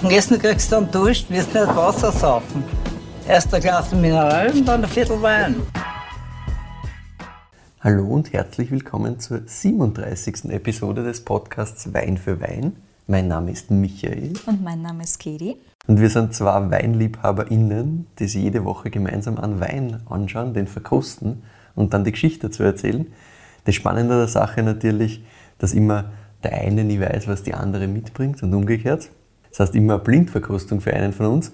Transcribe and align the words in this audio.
Und 0.00 0.12
Essen 0.12 0.38
kriegst 0.38 0.70
du 0.70 0.76
dann 0.76 0.90
Durst, 0.92 1.28
wirst 1.28 1.52
nicht 1.52 1.66
Wasser 1.66 2.12
saufen. 2.12 2.62
Erst 3.26 3.52
ein 3.52 3.60
Glas 3.60 3.92
Mineral 3.92 4.52
und 4.52 4.64
dann 4.64 4.84
ein 4.84 4.88
Viertel 4.88 5.20
Wein. 5.20 5.56
Hallo 7.80 8.06
und 8.06 8.32
herzlich 8.32 8.70
willkommen 8.70 9.18
zur 9.18 9.40
37. 9.44 10.50
Episode 10.50 11.02
des 11.02 11.24
Podcasts 11.24 11.92
Wein 11.92 12.16
für 12.16 12.40
Wein. 12.40 12.76
Mein 13.08 13.26
Name 13.26 13.50
ist 13.50 13.72
Michael. 13.72 14.34
Und 14.46 14.62
mein 14.62 14.82
Name 14.82 15.02
ist 15.02 15.18
Katie. 15.18 15.56
Und 15.88 16.00
wir 16.00 16.10
sind 16.10 16.32
zwei 16.32 16.70
WeinliebhaberInnen, 16.70 18.06
die 18.20 18.28
sich 18.28 18.44
jede 18.44 18.64
Woche 18.64 18.90
gemeinsam 18.90 19.36
an 19.36 19.58
Wein 19.58 20.00
anschauen, 20.08 20.54
den 20.54 20.68
verkosten 20.68 21.42
und 21.74 21.92
dann 21.92 22.04
die 22.04 22.12
Geschichte 22.12 22.46
dazu 22.46 22.62
erzählen. 22.62 23.08
Das 23.64 23.74
Spannende 23.74 24.16
der 24.16 24.28
Sache 24.28 24.62
natürlich, 24.62 25.24
dass 25.58 25.72
immer 25.72 26.12
der 26.44 26.52
eine 26.52 26.84
nie 26.84 27.00
weiß, 27.00 27.26
was 27.26 27.42
die 27.42 27.54
andere 27.54 27.88
mitbringt 27.88 28.40
und 28.44 28.54
umgekehrt. 28.54 29.10
Das 29.58 29.70
heißt 29.70 29.74
immer 29.74 29.98
Blindverkostung 29.98 30.80
für 30.80 30.94
einen 30.94 31.12
von 31.12 31.26
uns. 31.26 31.50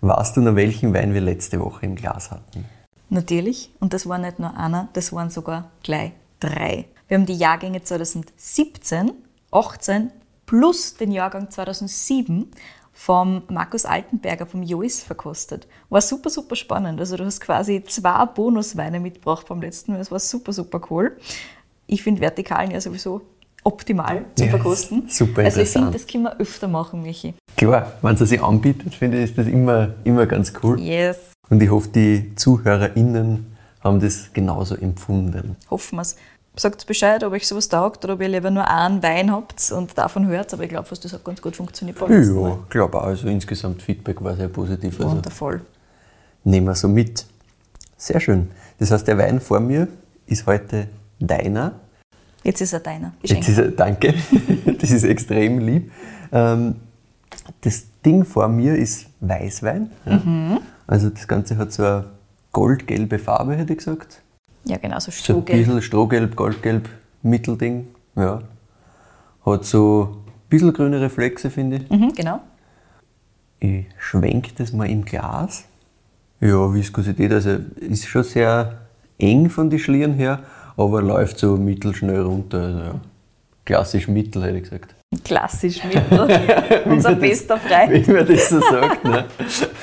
Weißt 0.00 0.36
du 0.36 0.42
noch, 0.42 0.54
welchen 0.54 0.94
Wein 0.94 1.12
wir 1.12 1.20
letzte 1.20 1.58
Woche 1.58 1.86
im 1.86 1.96
Glas 1.96 2.30
hatten? 2.30 2.64
Natürlich. 3.10 3.72
Und 3.80 3.92
das 3.92 4.08
war 4.08 4.18
nicht 4.18 4.38
nur 4.38 4.56
einer, 4.56 4.88
das 4.92 5.12
waren 5.12 5.28
sogar 5.28 5.72
gleich 5.82 6.12
drei. 6.38 6.84
Wir 7.08 7.18
haben 7.18 7.26
die 7.26 7.34
Jahrgänge 7.34 7.82
2017, 7.82 9.10
18 9.50 10.12
plus 10.46 10.94
den 10.94 11.10
Jahrgang 11.10 11.50
2007 11.50 12.48
vom 12.92 13.42
Markus 13.48 13.86
Altenberger 13.86 14.46
vom 14.46 14.62
Jois 14.62 15.02
verkostet. 15.04 15.66
War 15.88 16.00
super, 16.00 16.30
super 16.30 16.54
spannend. 16.54 17.00
Also 17.00 17.16
du 17.16 17.24
hast 17.24 17.40
quasi 17.40 17.82
zwei 17.82 18.24
Bonusweine 18.26 19.00
mitgebracht 19.00 19.46
beim 19.48 19.60
letzten 19.60 19.92
Mal. 19.92 19.98
Das 19.98 20.12
war 20.12 20.20
super, 20.20 20.52
super 20.52 20.80
cool. 20.90 21.16
Ich 21.88 22.04
finde 22.04 22.20
Vertikalen 22.20 22.70
ja 22.70 22.80
sowieso 22.80 23.22
optimal 23.64 24.24
zum 24.34 24.46
Ja, 24.46 24.50
Verkosten. 24.52 25.04
super 25.08 25.42
Also 25.44 25.60
ich 25.60 25.68
finde, 25.68 25.90
das 25.90 26.06
können 26.06 26.24
wir 26.24 26.38
öfter 26.40 26.68
machen, 26.68 27.02
Michi. 27.02 27.34
Klar, 27.56 27.92
wenn 28.02 28.14
es 28.14 28.20
sich 28.28 28.42
anbietet, 28.42 28.94
finde 28.94 29.18
ich, 29.18 29.30
ist 29.30 29.38
das 29.38 29.46
immer, 29.46 29.94
immer 30.04 30.26
ganz 30.26 30.52
cool. 30.62 30.78
Yes. 30.80 31.18
Und 31.50 31.62
ich 31.62 31.70
hoffe, 31.70 31.88
die 31.88 32.34
ZuhörerInnen 32.36 33.46
haben 33.80 34.00
das 34.00 34.32
genauso 34.32 34.74
empfunden. 34.76 35.56
Hoffen 35.70 35.96
wir 35.96 36.02
es. 36.02 36.16
Sagt 36.56 36.86
Bescheid, 36.86 37.22
ob 37.22 37.32
euch 37.32 37.46
sowas 37.46 37.68
taugt 37.68 38.04
oder 38.04 38.14
ob 38.14 38.20
ihr 38.20 38.28
lieber 38.28 38.50
nur 38.50 38.68
einen 38.68 39.00
Wein 39.02 39.30
habt 39.30 39.70
und 39.70 39.96
davon 39.96 40.26
hört. 40.26 40.52
Aber 40.52 40.64
ich 40.64 40.68
glaube, 40.70 40.88
das 40.90 41.12
hat 41.12 41.24
ganz 41.24 41.40
gut 41.40 41.54
funktioniert. 41.54 41.96
Ja, 42.00 42.58
glaube 42.68 42.98
auch. 42.98 43.04
Also 43.04 43.28
insgesamt 43.28 43.80
Feedback 43.80 44.22
war 44.24 44.34
sehr 44.34 44.48
positiv. 44.48 44.98
Also 45.00 45.12
Wundervoll. 45.12 45.60
nehmen 46.42 46.66
wir 46.66 46.74
so 46.74 46.88
mit. 46.88 47.26
Sehr 47.96 48.18
schön. 48.20 48.50
Das 48.80 48.90
heißt, 48.90 49.06
der 49.06 49.18
Wein 49.18 49.40
vor 49.40 49.60
mir 49.60 49.86
ist 50.26 50.46
heute 50.46 50.88
deiner. 51.20 51.72
Jetzt 52.48 52.62
ist 52.62 52.72
er 52.72 52.80
deiner. 52.80 53.12
Jetzt 53.22 53.46
ist 53.46 53.58
er, 53.58 53.68
danke, 53.72 54.14
das 54.80 54.90
ist 54.90 55.04
extrem 55.04 55.58
lieb. 55.58 55.92
Ähm, 56.32 56.76
das 57.60 57.84
Ding 58.06 58.24
vor 58.24 58.48
mir 58.48 58.74
ist 58.74 59.06
Weißwein. 59.20 59.90
Mhm. 60.06 60.58
Also 60.86 61.10
das 61.10 61.28
Ganze 61.28 61.58
hat 61.58 61.72
so 61.74 61.82
eine 61.84 62.04
goldgelbe 62.52 63.18
Farbe, 63.18 63.54
hätte 63.54 63.72
ich 63.74 63.78
gesagt. 63.80 64.22
Ja, 64.64 64.78
genau, 64.78 64.98
so 64.98 65.10
So 65.10 65.10
ein 65.10 65.12
Strohgelb. 65.42 65.58
bisschen 65.58 65.82
Strohgelb, 65.82 66.36
Goldgelb, 66.36 66.88
Mittelding. 67.22 67.86
Ja. 68.16 68.40
Hat 69.44 69.66
so 69.66 70.22
ein 70.24 70.32
bisschen 70.48 70.72
grüne 70.72 71.02
Reflexe, 71.02 71.50
finde 71.50 71.76
ich. 71.76 71.90
Mhm, 71.90 72.14
genau. 72.14 72.40
Ich 73.60 73.84
schwenke 73.98 74.52
das 74.56 74.72
mal 74.72 74.88
im 74.88 75.04
Glas. 75.04 75.64
Ja, 76.40 76.72
Viskosität, 76.72 77.30
also 77.30 77.58
ist 77.76 78.06
schon 78.06 78.24
sehr 78.24 78.78
eng 79.18 79.50
von 79.50 79.68
den 79.68 79.78
Schlieren 79.80 80.14
her, 80.14 80.40
aber 80.78 81.02
läuft 81.02 81.38
so 81.38 81.56
mittelschnell 81.56 82.22
runter. 82.22 82.62
Also 82.62 82.78
ja. 82.78 83.00
Klassisch 83.64 84.08
mittel, 84.08 84.42
hätte 84.44 84.56
ich 84.56 84.62
gesagt. 84.62 84.94
Klassisch 85.24 85.82
Mittel. 85.84 86.82
Unser 86.86 87.14
bester 87.14 87.58
Freund. 87.58 88.06
Wie 88.06 88.12
man 88.12 88.26
das 88.26 88.48
so 88.48 88.60
sagt. 88.60 89.04
Ne? 89.04 89.24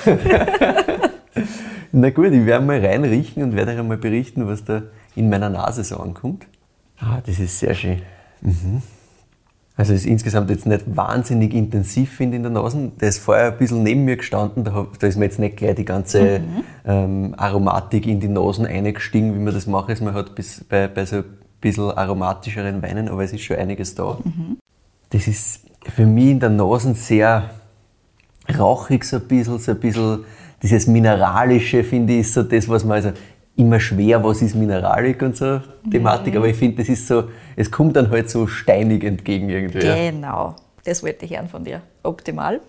Na 1.92 2.10
gut, 2.10 2.32
ich 2.32 2.46
werde 2.46 2.66
mal 2.66 2.84
reinriechen 2.84 3.44
und 3.44 3.56
werde 3.56 3.72
euch 3.74 3.80
einmal 3.80 3.98
berichten, 3.98 4.48
was 4.48 4.64
da 4.66 4.84
in 5.16 5.30
meiner 5.30 5.50
Nase 5.50 5.84
so 5.84 5.98
ankommt. 5.98 6.48
Ah, 7.00 7.22
das 7.26 7.40
ist 7.40 7.60
sehr 7.60 7.76
schön. 7.76 8.02
Mhm. 8.42 8.82
Also 9.78 9.94
es 9.94 10.02
ist 10.02 10.06
insgesamt 10.08 10.50
jetzt 10.50 10.66
nicht 10.66 10.84
wahnsinnig 10.96 11.54
intensiv, 11.54 12.10
finde 12.12 12.38
in 12.38 12.44
der 12.44 12.52
Nase. 12.52 12.92
Der 13.02 13.10
ist 13.10 13.20
vorher 13.20 13.48
ein 13.52 13.58
bisschen 13.58 13.84
neben 13.84 14.06
mir 14.06 14.16
gestanden, 14.16 14.64
da, 14.64 14.74
hab- 14.74 14.98
da 15.00 15.08
ist 15.08 15.18
mir 15.18 15.26
jetzt 15.26 15.38
nicht 15.40 15.58
gleich 15.58 15.76
die 15.76 15.84
ganze 15.84 16.40
ähm, 16.86 17.34
Aromatik 17.38 18.08
in 18.08 18.22
die 18.22 18.30
Nasen 18.30 18.66
eingestiegen, 18.66 19.36
wie 19.36 19.40
man 19.40 19.54
das 19.54 19.68
macht. 19.68 19.90
Also 19.90 20.06
man 20.06 20.14
hat 20.14 20.34
bis 20.34 20.64
bei, 20.64 20.88
bei 20.88 21.06
so 21.06 21.18
ein 21.18 21.24
bisschen 21.60 21.92
aromatischeren 21.92 22.82
Weinen, 22.82 23.10
aber 23.10 23.24
es 23.26 23.34
ist 23.34 23.42
schon 23.42 23.58
einiges 23.58 23.96
da. 23.96 24.18
Das 25.10 25.28
ist 25.28 25.62
für 25.94 26.06
mich 26.06 26.30
in 26.32 26.40
der 26.40 26.50
Nase 26.52 26.94
sehr 26.94 27.50
rauchig 28.58 29.04
so 29.04 29.18
ein 29.18 29.24
bisschen, 29.28 29.60
so 29.60 29.72
ein 29.72 29.80
bisschen 29.80 30.20
dieses 30.62 30.88
Mineralische, 30.88 31.84
finde 31.84 32.14
ich, 32.14 32.20
ist 32.22 32.34
so 32.34 32.44
das, 32.44 32.70
was 32.70 32.86
man 32.86 32.94
also 32.98 33.12
immer 33.58 33.80
schwer, 33.80 34.24
was 34.24 34.42
ist 34.42 34.56
Mineralik 34.56 35.22
und 35.22 35.36
so 35.36 35.62
Thematik, 35.90 36.36
aber 36.36 36.48
ich 36.48 36.58
finde, 36.58 36.78
das 36.78 36.90
ist 36.90 37.08
so, 37.08 37.26
es 37.56 37.72
kommt 37.72 37.96
dann 37.96 38.10
halt 38.10 38.30
so 38.30 38.48
steinig 38.48 39.04
entgegen 39.04 39.50
irgendwie. 39.50 39.80
Genau. 39.80 40.56
Das 40.84 41.04
wollte 41.04 41.26
ich 41.26 41.32
hören 41.32 41.48
von 41.48 41.64
dir. 41.64 41.82
Optimal. 42.04 42.62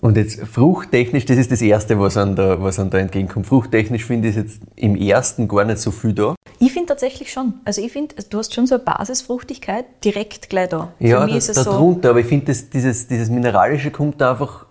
Und 0.00 0.16
jetzt 0.16 0.40
fruchttechnisch, 0.46 1.24
das 1.24 1.38
ist 1.38 1.50
das 1.50 1.60
Erste, 1.60 1.98
was 1.98 2.16
an 2.16 2.36
da, 2.36 2.62
was 2.62 2.78
an 2.78 2.88
da 2.88 2.98
entgegenkommt. 2.98 3.46
Fruchttechnisch 3.46 4.04
finde 4.04 4.28
ich 4.28 4.36
jetzt 4.36 4.60
im 4.76 4.94
ersten 4.94 5.48
gar 5.48 5.64
nicht 5.64 5.78
so 5.78 5.90
viel 5.90 6.12
da. 6.12 6.36
Ich 6.60 6.72
finde 6.72 6.86
tatsächlich 6.86 7.32
schon. 7.32 7.54
Also 7.64 7.82
ich 7.82 7.90
finde, 7.90 8.14
du 8.30 8.38
hast 8.38 8.54
schon 8.54 8.66
so 8.66 8.76
eine 8.76 8.84
Basisfruchtigkeit 8.84 9.86
direkt 10.04 10.50
gleich 10.50 10.68
da. 10.68 10.92
Ja, 11.00 11.20
Für 11.20 11.24
mich 11.24 11.32
da, 11.32 11.38
ist 11.38 11.48
es 11.48 11.56
da 11.56 11.64
so, 11.64 11.72
drunter, 11.72 12.10
aber 12.10 12.20
ich 12.20 12.26
finde, 12.26 12.52
dieses, 12.52 13.08
dieses 13.08 13.28
Mineralische 13.28 13.90
kommt 13.90 14.20
da 14.20 14.32
einfach 14.32 14.66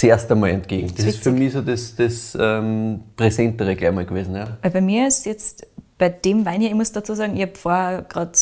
zuerst 0.00 0.32
einmal 0.32 0.50
entgegen. 0.50 0.90
Das, 0.96 1.04
ist 1.04 1.22
für 1.22 1.30
mich 1.30 1.52
so 1.52 1.60
das, 1.60 1.94
das 1.94 2.36
ähm, 2.40 3.00
Präsentere 3.16 3.76
gleich 3.76 3.92
mal 3.92 4.06
gewesen. 4.06 4.34
Ja. 4.34 4.56
Weil 4.62 4.70
bei 4.70 4.80
mir 4.80 5.06
ist 5.06 5.26
jetzt 5.26 5.66
bei 5.98 6.08
dem 6.08 6.46
Wein 6.46 6.62
hier, 6.62 6.70
ich 6.70 6.74
muss 6.74 6.90
dazu 6.92 7.14
sagen, 7.14 7.36
ich 7.36 7.42
habe 7.42 7.54
vorher 7.54 8.02
gerade 8.08 8.32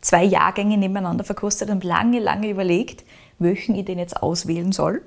zwei 0.00 0.22
Jahrgänge 0.22 0.78
nebeneinander 0.78 1.24
verkostet 1.24 1.70
und 1.70 1.82
lange, 1.82 2.20
lange 2.20 2.48
überlegt, 2.48 3.04
welchen 3.40 3.74
ich 3.74 3.84
den 3.84 3.98
jetzt 3.98 4.22
auswählen 4.22 4.70
soll. 4.70 5.02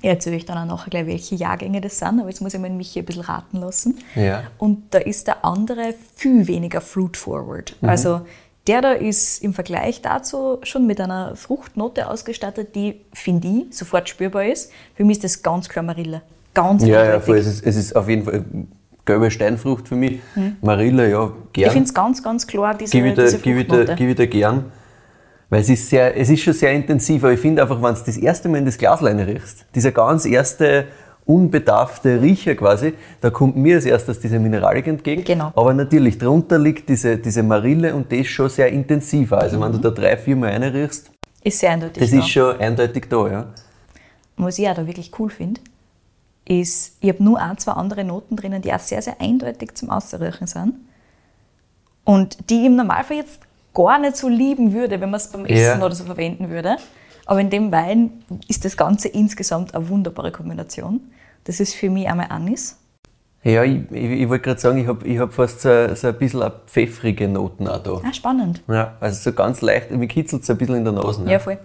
Ich 0.00 0.08
erzähle 0.08 0.36
euch 0.36 0.46
dann 0.46 0.56
auch 0.56 0.76
nachher 0.76 0.88
gleich, 0.88 1.06
welche 1.06 1.34
Jahrgänge 1.34 1.82
das 1.82 1.98
sind, 1.98 2.18
aber 2.20 2.30
jetzt 2.30 2.40
muss 2.40 2.54
ich 2.54 2.60
mal 2.60 2.70
Michi 2.70 3.00
ein 3.00 3.04
bisschen 3.04 3.24
raten 3.24 3.58
lassen. 3.58 3.98
Ja. 4.14 4.44
Und 4.56 4.94
da 4.94 4.98
ist 4.98 5.26
der 5.26 5.44
andere 5.44 5.92
viel 6.16 6.46
weniger 6.48 6.80
fruit 6.80 7.18
forward. 7.18 7.76
Also 7.82 8.22
der 8.70 8.80
da 8.82 8.92
ist 8.92 9.42
im 9.42 9.52
Vergleich 9.54 10.00
dazu 10.02 10.58
schon 10.62 10.86
mit 10.86 11.00
einer 11.00 11.34
Fruchtnote 11.36 12.08
ausgestattet, 12.08 12.74
die, 12.74 13.00
finde 13.12 13.48
ich, 13.48 13.76
sofort 13.76 14.08
spürbar 14.08 14.44
ist. 14.44 14.70
Für 14.94 15.04
mich 15.04 15.16
ist 15.18 15.24
das 15.24 15.42
ganz 15.42 15.68
klar 15.68 15.84
Marille. 15.84 16.22
Ganz 16.54 16.82
Ja, 16.84 16.88
ja, 16.88 17.00
eindeutig. 17.02 17.24
voll. 17.26 17.36
Es 17.38 17.46
ist, 17.46 17.66
es 17.66 17.76
ist 17.76 17.96
auf 17.96 18.08
jeden 18.08 18.24
Fall 18.24 18.44
gelbe 19.04 19.30
Steinfrucht 19.30 19.88
für 19.88 19.96
mich. 19.96 20.20
Marille, 20.60 21.10
ja, 21.10 21.26
Mhm. 21.26 21.32
Ich 21.46 21.52
gern. 21.54 21.70
finde 21.72 21.86
es 21.88 21.94
ganz, 21.94 22.22
ganz 22.22 22.46
klar, 22.46 22.74
diese, 22.74 22.92
Gib 22.92 23.04
dir, 23.16 23.22
diese 23.22 23.38
gib 23.38 23.56
ich 23.56 23.66
Fruchtnote. 23.66 23.94
gib 23.96 24.18
ich 24.18 24.30
gern. 24.30 24.64
Weil 25.48 25.62
es 25.62 25.68
ist, 25.68 25.88
sehr, 25.90 26.16
es 26.16 26.28
ist 26.30 26.42
schon 26.42 26.52
sehr 26.54 26.72
intensiv, 26.72 27.24
aber 27.24 27.32
ich 27.32 27.40
finde 27.40 27.62
einfach, 27.62 27.82
wenn 27.82 27.94
du 27.94 28.00
das 28.06 28.16
erste 28.16 28.48
Mal 28.48 28.58
in 28.58 28.66
das 28.66 28.78
Glas 28.78 29.02
riechst, 29.02 29.66
dieser 29.74 29.90
ganz 29.90 30.24
erste 30.24 30.86
unbedarfte 31.34 32.20
Riecher 32.20 32.54
quasi, 32.54 32.94
da 33.20 33.30
kommt 33.30 33.56
mir 33.56 33.76
als 33.76 33.84
erstes 33.86 34.20
diese 34.20 34.38
Mineralik 34.38 34.86
entgegen. 34.86 35.24
Genau. 35.24 35.52
Aber 35.54 35.72
natürlich, 35.74 36.18
drunter 36.18 36.58
liegt 36.58 36.88
diese, 36.88 37.16
diese 37.18 37.42
Marille 37.42 37.94
und 37.94 38.10
das 38.12 38.26
schon 38.26 38.48
sehr 38.48 38.68
intensiv. 38.68 39.32
Also 39.32 39.60
wenn 39.60 39.72
du 39.72 39.78
da 39.78 39.90
drei, 39.90 40.16
vier 40.16 40.36
Mal 40.36 40.50
reinriechst, 40.50 41.10
Ist 41.42 41.58
sehr 41.60 41.70
eindeutig. 41.70 42.02
das 42.02 42.10
da. 42.10 42.18
ist 42.18 42.28
schon 42.28 42.58
eindeutig 42.58 43.06
da, 43.08 43.28
ja. 43.28 43.40
Und 44.36 44.44
was 44.46 44.58
ich 44.58 44.68
auch 44.68 44.74
da 44.74 44.86
wirklich 44.86 45.10
cool 45.18 45.30
finde, 45.30 45.60
ist, 46.46 46.96
ich 47.00 47.08
habe 47.10 47.22
nur 47.22 47.38
ein, 47.40 47.56
zwei 47.58 47.72
andere 47.72 48.04
Noten 48.04 48.34
drinnen, 48.36 48.60
die 48.62 48.72
auch 48.72 48.78
sehr, 48.80 49.02
sehr 49.02 49.20
eindeutig 49.20 49.74
zum 49.74 49.90
Ausriechen 49.90 50.46
sind. 50.46 50.74
Und 52.04 52.50
die 52.50 52.60
ich 52.60 52.66
im 52.66 52.76
Normalfall 52.76 53.18
jetzt 53.18 53.40
gar 53.74 53.98
nicht 54.00 54.16
so 54.16 54.28
lieben 54.28 54.72
würde, 54.72 55.00
wenn 55.00 55.10
man 55.10 55.20
es 55.20 55.28
beim 55.28 55.44
Essen 55.44 55.78
Ja. 55.80 55.84
oder 55.84 55.94
so 55.94 56.04
verwenden 56.04 56.50
würde. 56.50 56.76
Aber 57.30 57.40
in 57.40 57.48
dem 57.48 57.70
Wein 57.70 58.24
ist 58.48 58.64
das 58.64 58.76
Ganze 58.76 59.06
insgesamt 59.06 59.76
eine 59.76 59.88
wunderbare 59.88 60.32
Kombination. 60.32 61.00
Das 61.44 61.60
ist 61.60 61.74
für 61.76 61.88
mich 61.88 62.08
einmal 62.08 62.26
Anis. 62.28 62.76
Ja, 63.44 63.62
ich, 63.62 63.88
ich, 63.92 64.22
ich 64.22 64.28
wollte 64.28 64.42
gerade 64.42 64.58
sagen, 64.60 64.78
ich 64.78 64.88
habe 64.88 65.06
ich 65.06 65.16
hab 65.20 65.32
fast 65.32 65.60
so, 65.60 65.94
so 65.94 66.08
ein 66.08 66.18
bisschen 66.18 66.50
pfeffrige 66.66 67.28
Noten 67.28 67.68
auch 67.68 67.84
da. 67.84 68.00
Ah, 68.04 68.12
spannend. 68.12 68.64
Ja, 68.66 68.96
also 68.98 69.30
so 69.30 69.32
ganz 69.32 69.60
leicht, 69.60 69.92
mir 69.92 70.08
kitzelt 70.08 70.42
es 70.42 70.50
ein 70.50 70.58
bisschen 70.58 70.74
in 70.74 70.84
der 70.84 70.92
Nase. 70.92 71.22
Ja, 71.30 71.38
voll. 71.38 71.58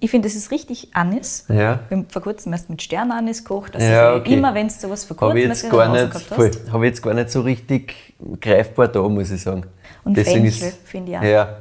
Ich 0.00 0.10
finde, 0.10 0.28
das 0.28 0.36
ist 0.36 0.50
richtig 0.50 0.90
Anis. 0.92 1.46
Ja. 1.48 1.80
Wir 1.88 1.96
haben 1.96 2.06
vor 2.10 2.20
kurzem 2.20 2.52
erst 2.52 2.68
mit 2.68 2.82
Sternanis 2.82 3.42
gekocht. 3.42 3.76
Also 3.76 3.86
Ja, 3.86 4.14
okay. 4.16 4.34
immer, 4.34 4.52
wenn 4.52 4.66
es 4.66 4.82
sowas 4.82 5.06
vor 5.06 5.16
Habe 5.16 5.32
kurzem 5.32 5.38
ich, 5.38 5.48
erst 5.48 5.62
jetzt 5.62 5.72
in 5.72 5.78
der 5.78 5.86
gar 5.86 5.94
Nase 5.94 6.18
nicht, 6.18 6.26
voll, 6.26 6.48
hast. 6.50 6.72
hab 6.74 6.82
ich 6.82 6.88
jetzt 6.88 7.02
gar 7.02 7.14
nicht 7.14 7.30
so 7.30 7.40
richtig 7.40 8.14
greifbar 8.38 8.88
da, 8.88 9.00
muss 9.08 9.30
ich 9.30 9.40
sagen. 9.40 9.64
Und 10.04 10.14
Deswegen 10.14 10.50
Fenchel, 10.50 10.72
finde 10.84 11.12
ich 11.12 11.18
auch. 11.18 11.22
Ja. 11.22 11.56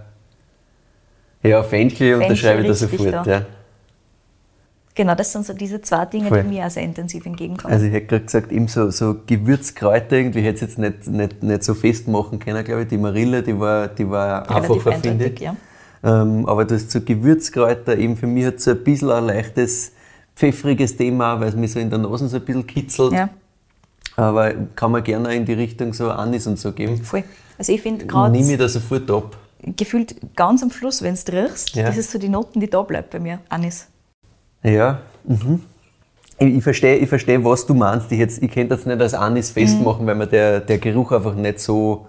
Ja, 1.44 1.62
Fenchel 1.63 2.16
unterschreibe 2.16 2.62
ich 2.62 2.68
da 2.68 2.74
sofort. 2.74 3.13
da. 3.13 3.24
Ja. 3.25 3.45
Genau, 4.95 5.16
das 5.16 5.31
sind 5.31 5.45
so 5.45 5.54
diese 5.54 5.81
zwei 5.81 6.06
Dinge, 6.06 6.28
Voll. 6.28 6.44
die 6.44 6.50
mir 6.50 6.66
auch 6.68 6.69
sehr 6.69 6.84
intensiv 6.84 7.25
entgegenkommen. 7.25 7.74
Also 7.74 7.88
ich 7.88 7.94
hätte 7.94 8.06
gerade 8.07 8.25
gesagt, 8.25 8.51
eben 8.51 8.68
so, 8.68 8.92
so 8.92 9.16
Gewürzkräuter 9.25 10.18
irgendwie, 10.18 10.42
hätte 10.42 10.57
ich 10.57 10.62
jetzt 10.62 10.78
nicht, 10.78 11.07
nicht, 11.07 11.42
nicht 11.42 11.63
so 11.63 11.74
festmachen 11.74 12.38
können, 12.40 12.63
glaube 12.63 12.84
ich. 12.84 12.90
Die 12.90 13.00
Marille, 13.00 13.42
die 13.42 13.60
war, 13.60 13.88
die 13.88 14.07
war 14.07 14.48
Relativ 14.48 14.86
einfacher, 14.86 15.00
finde 15.01 15.25
ich. 15.25 15.40
ja. 15.40 15.56
Ähm, 16.04 16.45
aber 16.48 16.66
du 16.66 16.75
hast 16.75 16.92
so 16.92 17.01
Gewürzkräuter, 17.01 17.98
eben 17.98 18.16
für 18.18 18.28
mich 18.28 18.46
hat 18.46 18.60
so 18.60 18.72
ein 18.72 18.84
bisschen 18.84 19.10
ein 19.10 19.25
leichtes 19.25 19.94
pfeffriges 20.36 20.96
Thema, 20.96 21.39
weil 21.39 21.50
es 21.50 21.56
mich 21.56 21.72
so 21.72 21.80
in 21.80 21.89
der 21.89 22.00
Nase 22.00 22.28
so 22.28 22.36
ein 22.38 22.46
bisschen 22.46 22.68
kitzelt. 22.68 23.13
Ja, 23.13 23.30
Aber 24.16 24.54
kann 24.75 24.92
man 24.92 25.04
gerne 25.04 25.34
in 25.34 25.46
die 25.46 25.54
Richtung 25.54 25.94
so 25.94 26.12
Anis 26.12 26.46
und 26.46 26.60
so 26.60 26.72
geben. 26.72 26.98
voll. 26.98 27.24
Also 27.57 27.72
ich 27.72 27.81
finde 27.81 28.06
gerade 28.06 28.31
Nimm 28.38 28.48
ich 28.50 28.57
da 28.57 28.68
sofort 28.68 29.10
ab. 29.10 29.38
Gefühlt 29.77 30.15
ganz 30.36 30.62
am 30.63 30.71
Schluss, 30.71 31.01
wenn 31.01 31.15
du 31.15 31.31
riechst, 31.33 31.75
Ja. 31.75 31.86
das 31.86 31.98
ist 31.98 32.12
so 32.12 32.19
die 32.19 32.30
Noten, 32.30 32.60
die 32.60 32.69
da 32.69 32.81
bleibt 32.81 33.10
bei 33.12 33.19
mir. 33.19 33.39
Anis. 33.50 33.88
Ja, 34.63 35.01
mhm. 35.24 35.62
Ich, 36.39 36.56
ich 36.57 36.63
verstehe, 36.63 36.95
ich 36.98 37.10
versteh, 37.10 37.44
was 37.44 37.65
du 37.65 37.74
meinst. 37.74 38.12
Ich, 38.12 38.19
jetzt- 38.19 38.42
ich 38.42 38.51
könnte 38.51 38.75
das 38.75 38.86
nicht 38.86 39.00
als 39.00 39.13
Anis 39.13 39.51
festmachen, 39.51 40.06
weil 40.07 40.15
mir 40.15 40.27
der, 40.27 40.60
der 40.62 40.77
Geruch 40.77 41.12
einfach 41.12 41.36
nicht 41.36 41.60
so 41.60 42.07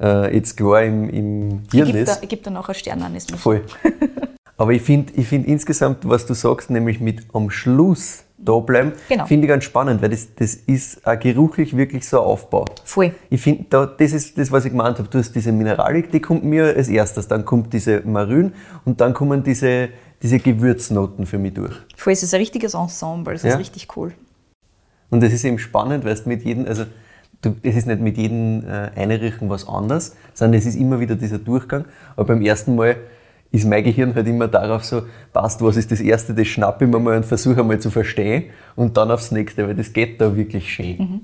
äh, 0.00 0.34
jetzt 0.34 0.56
klar 0.56 0.82
im, 0.82 1.08
im 1.08 1.62
Ich 1.66 1.72
Hirn 1.72 1.86
gebe 1.86 2.04
da, 2.04 2.12
ist. 2.12 2.22
ich 2.22 2.28
geb 2.28 2.42
da 2.42 2.50
nachher 2.50 2.74
Sternanis 2.74 3.30
mit. 3.30 3.40
Voll. 3.40 3.62
Aber 4.56 4.72
ich 4.72 4.82
finde 4.82 5.12
ich 5.16 5.26
find 5.26 5.46
insgesamt, 5.46 6.08
was 6.08 6.26
du 6.26 6.34
sagst, 6.34 6.70
nämlich 6.70 7.00
mit 7.00 7.22
am 7.32 7.50
Schluss 7.50 8.24
da 8.44 8.58
bleiben, 8.58 8.92
Genau. 9.08 9.26
finde 9.26 9.46
ich 9.46 9.48
ganz 9.48 9.64
spannend, 9.64 10.02
weil 10.02 10.10
das, 10.10 10.34
das 10.36 10.54
ist 10.54 11.06
auch 11.06 11.18
geruchlich 11.18 11.76
wirklich 11.76 12.06
so 12.08 12.20
ein 12.20 12.26
Aufbau. 12.26 12.64
Voll. 12.84 13.14
Ich 13.30 13.40
finde, 13.40 13.64
da, 13.70 13.86
das 13.86 14.12
ist 14.12 14.36
das, 14.38 14.52
was 14.52 14.64
ich 14.64 14.70
gemeint 14.72 14.98
habe. 14.98 15.08
Du 15.08 15.18
hast 15.18 15.32
diese 15.34 15.50
Mineralik, 15.52 16.10
die 16.10 16.20
kommt 16.20 16.44
mir 16.44 16.64
als 16.76 16.88
erstes, 16.88 17.26
dann 17.28 17.44
kommt 17.44 17.72
diese 17.72 18.02
Marün 18.04 18.52
und 18.84 19.00
dann 19.00 19.14
kommen 19.14 19.42
diese, 19.42 19.88
diese 20.22 20.38
Gewürznoten 20.38 21.26
für 21.26 21.38
mich 21.38 21.54
durch. 21.54 21.74
Voll, 21.96 22.12
es 22.12 22.22
ist 22.22 22.34
ein 22.34 22.40
richtiges 22.40 22.74
Ensemble, 22.74 23.34
es 23.34 23.42
Ja. 23.42 23.50
ist 23.54 23.58
richtig 23.58 23.88
cool. 23.96 24.12
Und 25.10 25.22
das 25.22 25.32
ist 25.32 25.44
eben 25.44 25.58
spannend, 25.58 26.04
weil 26.04 26.12
es 26.12 26.26
mit 26.26 26.42
jedem, 26.44 26.66
also 26.66 26.84
du, 27.42 27.54
es 27.62 27.76
ist 27.76 27.86
nicht 27.86 28.00
mit 28.00 28.16
jedem 28.16 28.64
äh, 28.66 28.90
Einrichten 29.00 29.48
was 29.48 29.68
anderes, 29.68 30.16
sondern 30.32 30.58
es 30.58 30.66
ist 30.66 30.74
immer 30.76 30.98
wieder 31.00 31.14
dieser 31.14 31.38
Durchgang. 31.38 31.84
Aber 32.16 32.26
beim 32.28 32.42
ersten 32.42 32.74
Mal 32.74 32.96
ist 33.54 33.66
mein 33.66 33.84
Gehirn 33.84 34.16
halt 34.16 34.26
immer 34.26 34.48
darauf 34.48 34.84
so, 34.84 35.02
passt, 35.32 35.62
was 35.62 35.76
ist 35.76 35.92
das 35.92 36.00
Erste, 36.00 36.34
das 36.34 36.48
schnappe 36.48 36.84
ich 36.84 36.90
mir 36.90 36.98
mal 36.98 37.16
und 37.16 37.24
versuche 37.24 37.60
einmal 37.60 37.78
zu 37.78 37.88
verstehen 37.88 38.50
und 38.74 38.96
dann 38.96 39.12
aufs 39.12 39.30
Nächste, 39.30 39.68
weil 39.68 39.76
das 39.76 39.92
geht 39.92 40.20
da 40.20 40.34
wirklich 40.34 40.72
schön. 40.72 41.20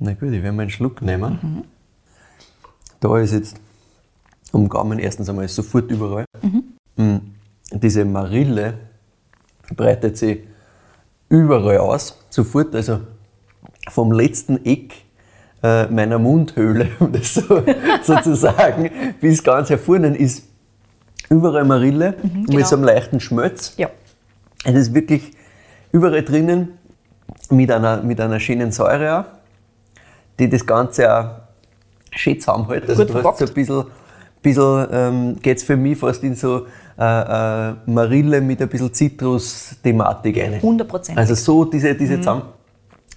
Na 0.00 0.12
gut, 0.14 0.32
ich 0.32 0.42
werde 0.42 0.52
mal 0.52 0.62
einen 0.62 0.70
Schluck 0.70 1.02
nehmen. 1.02 1.64
Da 2.98 3.16
ist 3.20 3.32
jetzt 3.32 3.60
am 4.52 4.68
Gaumen 4.68 4.98
erstens 4.98 5.28
einmal 5.28 5.46
sofort 5.46 5.88
überall. 5.88 6.24
Mm, 6.96 7.18
Diese 7.70 8.04
Marille 8.04 8.74
breitet 9.76 10.16
sich 10.16 10.40
überall 11.28 11.78
aus, 11.78 12.18
sofort, 12.28 12.74
also 12.74 12.98
vom 13.88 14.10
letzten 14.10 14.64
Eck 14.64 14.94
äh, 15.62 15.86
meiner 15.86 16.18
Mundhöhle, 16.18 16.88
um 16.98 17.12
das 17.12 17.34
so, 17.34 17.62
sozusagen, 18.02 18.90
bis 19.20 19.44
ganz 19.44 19.70
hervorne 19.70 20.16
ist 20.16 20.55
überall 21.28 21.64
Marille 21.64 22.14
mit 22.22 22.46
genau. 22.48 22.66
so 22.66 22.76
einem 22.76 22.84
leichten 22.84 23.20
Schmelz. 23.20 23.74
Ja. 23.76 23.90
Es 24.64 24.74
ist 24.74 24.94
wirklich 24.94 25.32
überall 25.92 26.22
drinnen 26.22 26.78
mit 27.50 27.70
einer, 27.70 28.02
mit 28.02 28.20
einer 28.20 28.40
schönen 28.40 28.72
Säure 28.72 29.20
auch, 29.20 29.24
die 30.38 30.48
das 30.48 30.66
Ganze 30.66 31.14
auch 31.14 31.30
schön 32.10 32.40
zusammenhält. 32.40 32.88
Also 32.88 33.04
Gut 33.04 33.14
du 33.14 33.24
hast 33.24 33.38
so 33.38 33.44
ein 33.44 33.54
bisschen, 33.54 33.84
bisschen 34.42 34.86
ähm, 34.90 35.36
geht 35.40 35.58
es 35.58 35.64
für 35.64 35.76
mich 35.76 35.98
fast 35.98 36.22
in 36.24 36.34
so 36.34 36.66
äh, 36.98 37.70
äh, 37.70 37.74
Marille 37.86 38.40
mit 38.40 38.60
ein 38.62 38.68
bisschen 38.68 38.92
Zitrus-Thematik 38.92 40.38
rein. 40.38 40.60
100%. 40.60 41.16
Also 41.16 41.34
so 41.34 41.64
diese, 41.64 41.94
diese 41.94 42.16
zusammen. 42.18 42.42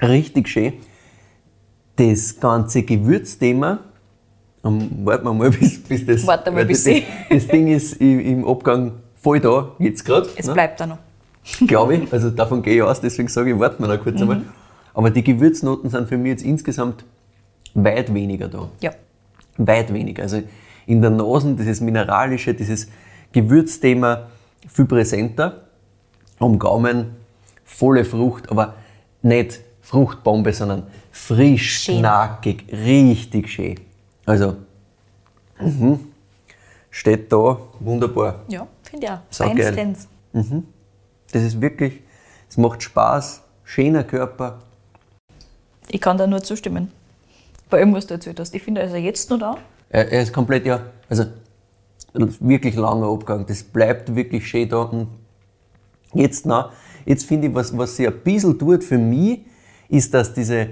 Richtig 0.01 0.47
schön. 0.47 0.73
Das 1.95 2.39
ganze 2.39 2.83
Gewürzthema, 2.83 3.79
um, 4.63 5.05
warten 5.05 5.25
wir 5.25 5.33
mal, 5.33 5.49
bis, 5.59 5.81
bis 5.83 6.05
das. 6.05 6.25
Warten 6.27 6.51
wir, 6.51 6.57
weil 6.61 6.65
bis 6.65 6.83
das, 6.83 6.93
sie- 6.95 7.03
das 7.29 7.47
Ding 7.47 7.67
ist 7.67 7.93
im, 8.01 8.45
Abgang 8.47 8.93
voll 9.21 9.39
da, 9.39 9.71
jetzt 9.79 10.03
gerade. 10.05 10.29
Es 10.35 10.51
bleibt 10.51 10.79
da 10.79 10.87
noch. 10.87 10.97
Glaube 11.67 11.95
ich. 11.95 12.13
Also 12.13 12.29
davon 12.29 12.61
gehe 12.61 12.75
ich 12.75 12.81
aus, 12.83 12.99
deswegen 13.01 13.27
sage 13.29 13.51
ich, 13.51 13.59
warten 13.59 13.81
wir 13.83 13.87
noch 13.95 14.03
kurz 14.03 14.21
einmal. 14.21 14.41
Aber 14.93 15.09
die 15.09 15.23
Gewürznoten 15.23 15.89
sind 15.89 16.07
für 16.09 16.17
mich 16.17 16.31
jetzt 16.31 16.43
insgesamt 16.43 17.05
weit 17.73 18.13
weniger 18.13 18.47
da. 18.47 18.69
Ja. 18.81 18.91
Weit 19.57 19.93
weniger. 19.93 20.23
Also 20.23 20.41
in 20.85 21.01
der 21.01 21.11
Nase, 21.11 21.53
dieses 21.55 21.79
Mineralische, 21.81 22.53
dieses 22.53 22.87
Gewürzthema 23.31 24.27
viel 24.67 24.85
präsenter. 24.85 25.63
Am 26.39 26.57
Gaumen 26.59 27.15
volle 27.65 28.03
Frucht, 28.05 28.49
aber 28.51 28.75
nicht 29.21 29.59
Fruchtbombe, 29.81 30.53
sondern 30.53 30.83
frisch, 31.11 31.81
Schön. 31.81 31.99
knackig, 31.99 32.65
richtig 32.71 33.49
schön. 33.49 33.75
Also, 34.29 34.57
mhm. 35.59 36.11
steht 36.91 37.33
da 37.33 37.57
wunderbar. 37.79 38.43
Ja, 38.47 38.67
finde 38.83 39.07
ich 39.07 39.11
auch. 39.11 39.19
Saugeil. 39.31 39.73
Feinstens. 39.73 40.07
Das 41.31 41.41
ist 41.41 41.59
wirklich, 41.59 42.01
es 42.47 42.55
macht 42.55 42.83
Spaß, 42.83 43.41
schöner 43.63 44.03
Körper. 44.03 44.59
Ich 45.89 45.99
kann 45.99 46.19
da 46.19 46.27
nur 46.27 46.43
zustimmen. 46.43 46.91
Bei 47.71 47.79
allem, 47.79 47.91
was 47.95 48.05
du 48.05 48.13
erzählt 48.13 48.39
hast. 48.39 48.53
Ich 48.53 48.61
finde, 48.61 48.81
er 48.81 48.95
ist 48.95 49.03
jetzt 49.03 49.31
noch 49.31 49.39
da. 49.39 49.57
Er, 49.89 50.11
er 50.11 50.21
ist 50.21 50.31
komplett, 50.31 50.63
ja, 50.67 50.79
also 51.09 51.25
wirklich 52.13 52.75
langer 52.75 53.07
Abgang. 53.07 53.47
Das 53.47 53.63
bleibt 53.63 54.15
wirklich 54.15 54.47
schön 54.47 54.69
da. 54.69 54.83
Und 54.83 55.07
jetzt, 56.13 56.45
na, 56.45 56.71
jetzt 57.03 57.25
finde 57.25 57.47
ich, 57.47 57.55
was, 57.55 57.75
was 57.75 57.95
sich 57.95 58.05
ein 58.05 58.19
bisschen 58.19 58.59
tut 58.59 58.83
für 58.83 58.99
mich, 58.99 59.39
ist, 59.87 60.13
dass 60.13 60.35
diese 60.35 60.69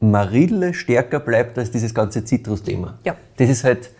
Marille 0.00 0.74
stärker 0.74 1.20
bleibt 1.20 1.58
als 1.58 1.70
dieses 1.70 1.92
ganze 1.94 2.24
Zitrusthema. 2.24 2.98
Ja. 3.04 3.16
Das 3.36 3.48
ist 3.48 3.64
halt, 3.64 3.90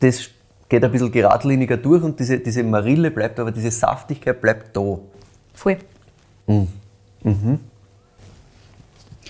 das 0.00 0.28
geht 0.68 0.84
ein 0.84 0.90
bisschen 0.92 1.10
geradliniger 1.12 1.76
durch 1.76 2.02
und 2.02 2.18
diese, 2.20 2.38
diese 2.38 2.62
Marille 2.62 3.10
bleibt, 3.10 3.38
aber 3.40 3.50
diese 3.50 3.70
Saftigkeit 3.70 4.40
bleibt 4.40 4.76
da. 4.76 4.98
Voll. 5.54 5.78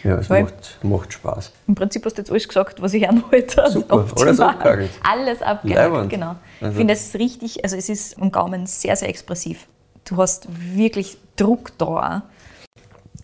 Ja, 0.02 0.16
es 0.18 0.28
macht, 0.28 0.78
macht 0.82 1.12
Spaß. 1.12 1.52
Im 1.68 1.74
Prinzip 1.76 2.04
hast 2.04 2.18
du 2.18 2.22
jetzt 2.22 2.30
alles 2.30 2.48
gesagt, 2.48 2.82
was 2.82 2.92
ich 2.94 3.06
heute 3.30 3.70
Super, 3.70 3.94
optimal. 3.98 4.24
alles 4.28 4.40
abgehakt. 4.40 4.90
Alles 5.08 5.42
abgehakt, 5.42 6.10
genau. 6.10 6.34
Also- 6.60 6.72
Ich 6.72 6.76
finde, 6.76 6.94
es 6.94 7.06
ist 7.06 7.14
richtig, 7.16 7.62
also 7.62 7.76
es 7.76 7.88
ist 7.88 8.20
am 8.20 8.32
Gaumen 8.32 8.66
sehr, 8.66 8.96
sehr 8.96 9.08
expressiv. 9.08 9.66
Du 10.04 10.16
hast 10.16 10.48
wirklich 10.74 11.16
Druck 11.36 11.70
da. 11.78 11.84
auch. 11.86 12.22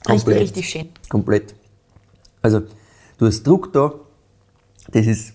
Richtig, 0.09 0.25
Komplett. 0.25 0.41
richtig 0.41 0.69
schön. 0.69 0.89
Komplett. 1.09 1.55
Also, 2.43 2.63
du 3.19 3.27
hast 3.27 3.43
Druck 3.47 3.73
da, 3.73 3.93
das 4.91 5.07
ist 5.07 5.35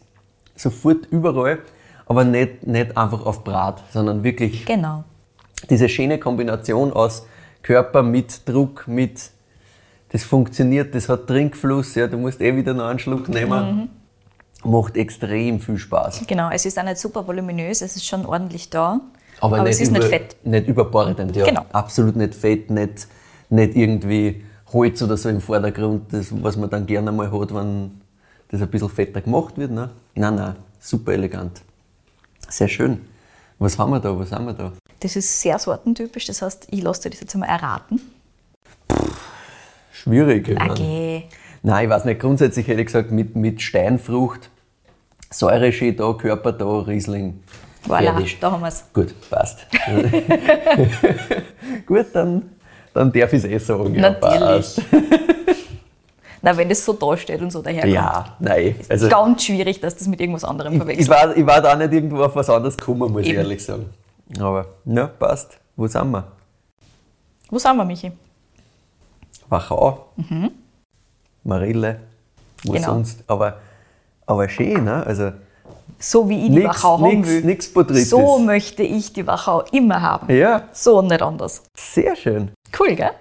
sofort 0.56 1.08
überall, 1.12 1.60
aber 2.06 2.24
nicht, 2.24 2.66
nicht 2.66 2.98
einfach 2.98 3.26
auf 3.26 3.44
Brat, 3.44 3.84
sondern 3.92 4.24
wirklich 4.24 4.66
Genau. 4.66 5.04
diese 5.70 5.90
schöne 5.90 6.20
Kombination 6.20 6.94
aus 6.94 7.26
Körper 7.62 8.04
mit 8.04 8.48
Druck, 8.48 8.88
mit 8.88 9.32
das 10.10 10.24
funktioniert, 10.24 10.94
das 10.94 11.10
hat 11.10 11.28
Trinkfluss, 11.28 11.96
ja, 11.96 12.08
du 12.08 12.18
musst 12.18 12.40
eh 12.40 12.56
wieder 12.56 12.74
noch 12.76 12.86
einen 12.86 13.00
Schluck 13.00 13.30
nehmen. 13.30 13.90
Macht 14.64 14.96
extrem 14.96 15.60
viel 15.60 15.78
Spaß. 15.78 16.24
Genau, 16.28 16.50
es 16.52 16.66
ist 16.66 16.78
auch 16.80 16.84
nicht 16.84 16.98
super 16.98 17.28
voluminös, 17.28 17.82
es 17.82 17.96
ist 17.96 18.06
schon 18.06 18.26
ordentlich 18.26 18.70
da. 18.70 19.02
Aber, 19.42 19.62
nicht 19.64 19.74
es 19.74 19.82
ist 19.82 19.90
über, 19.90 20.00
nicht 20.00 20.10
fett. 20.10 20.36
Nicht 20.44 20.68
überbordend, 20.68 21.36
ja. 21.36 21.46
Genau. 21.46 21.66
Absolut 21.74 22.16
nicht 22.16 22.36
fett, 22.36 22.70
nicht, 22.70 23.08
nicht 23.50 23.76
irgendwie 23.76 24.46
Holz 24.74 25.02
oder 25.02 25.18
so 25.18 25.30
im 25.30 25.40
Vordergrund, 25.40 26.12
das, 26.12 26.28
was 26.32 26.58
man 26.58 26.70
dann 26.70 26.86
gerne 26.86 27.12
mal 27.12 27.32
hat, 27.32 27.54
wenn 27.54 28.02
das 28.50 28.62
ein 28.62 28.70
bisschen 28.70 28.90
fetter 28.90 29.22
gemacht 29.22 29.58
wird. 29.58 29.72
Ne? 29.72 29.90
Nein, 30.16 30.36
nein, 30.36 30.56
super 30.80 31.14
elegant. 31.14 31.62
Sehr 32.50 32.68
schön. 32.68 33.02
Was 33.60 33.78
haben 33.78 33.92
wir 33.92 34.00
da? 34.00 34.18
Was 34.18 34.32
haben 34.32 34.46
wir 34.46 34.54
da? 34.54 34.74
Das 35.00 35.16
ist 35.16 35.42
sehr 35.42 35.60
sortentypisch, 35.60 36.26
das 36.26 36.42
heißt, 36.42 36.68
ich 36.72 36.82
lasse 36.82 37.04
dir 37.04 37.10
das 37.12 37.22
jetzt 37.22 37.34
einmal 37.34 37.50
erraten. 37.50 38.02
Schwierig. 39.92 40.50
ich 40.50 40.58
mein. 40.58 40.72
Okay. 40.72 41.24
Nein, 41.62 41.86
ich 41.86 41.90
weiß 41.90 42.06
nicht. 42.06 42.20
Grundsätzlich 42.20 42.68
hätte 42.68 42.82
ich 42.82 42.88
gesagt, 42.88 43.12
mit, 43.12 43.36
mit 43.36 43.62
Steinfrucht, 43.62 44.50
Säure 45.30 45.72
schön 45.72 45.96
da, 45.96 46.14
Körper 46.14 46.52
da, 46.52 46.80
Riesling. 46.80 47.42
Voilà, 47.88 48.14
Fertig. 48.14 48.40
da 48.40 48.52
haben 48.52 48.62
wir 48.62 48.68
es. 48.68 48.86
Gut, 48.94 49.14
passt. 49.30 49.66
Gut, 51.86 52.08
dann, 52.14 52.50
dann 52.94 53.12
darf 53.12 53.34
ich 53.34 53.44
es 53.44 53.46
eh 53.46 53.58
sagen. 53.58 53.94
Natürlich. 53.94 54.76
Na, 56.42 56.56
wenn 56.58 56.68
das 56.68 56.84
so 56.84 56.92
da 56.94 57.16
steht 57.16 57.42
und 57.42 57.52
so 57.52 57.62
daherkommt. 57.62 57.94
Ja, 57.94 58.36
nein. 58.40 58.76
Also, 58.90 59.08
Ganz 59.08 59.46
schwierig, 59.46 59.80
dass 59.80 59.96
das 59.96 60.08
mit 60.08 60.20
irgendwas 60.20 60.44
anderem 60.44 60.74
ich, 60.74 60.80
verwechselt. 60.80 61.06
ich, 61.08 61.10
war, 61.10 61.38
ich 61.38 61.46
war 61.46 61.62
da 61.62 61.74
nicht 61.76 61.94
irgendwo 61.94 62.22
auf 62.24 62.36
was 62.36 62.50
anderes 62.50 62.76
gekommen, 62.76 63.12
muss 63.14 63.22
ich 63.22 63.30
Eben. 63.30 63.38
ehrlich 63.40 63.64
sagen. 63.64 63.86
Aber, 64.40 64.66
ja, 64.86 65.08
passt. 65.08 65.58
Wo 65.78 65.88
sind 65.88 66.12
wir? 66.12 66.26
Wo 67.50 67.58
sind 67.58 67.78
wir, 67.78 67.86
Michi? 67.86 68.12
Wachau. 69.48 70.08
Marille. 71.44 72.00
Wo 72.64 72.72
Mhm. 72.72 72.76
Genau. 72.76 72.88
sonst? 72.88 73.24
Aber, 73.28 73.58
aber 74.26 74.50
schön, 74.50 74.84
ne? 74.84 75.06
Also, 75.06 75.32
So 76.00 76.28
wie 76.28 76.38
ich 76.46 76.50
die 76.50 76.58
Nix- 76.60 76.68
Wachau 76.70 77.00
haben 77.00 77.18
nix- 77.20 77.28
will. 77.30 77.42
nix 77.46 77.74
Porträtes. 77.74 78.10
So 78.10 78.38
möchte 78.40 78.84
ich 78.84 79.14
die 79.14 79.26
Wachau 79.26 79.62
immer 79.72 80.02
haben. 80.02 80.34
ja, 80.34 80.64
So 80.74 81.00
und 81.00 81.08
nicht 81.08 81.22
anders. 81.22 81.64
sehr 81.78 82.16
schön. 82.16 82.52
Cool, 82.78 82.96
gell? 82.96 83.12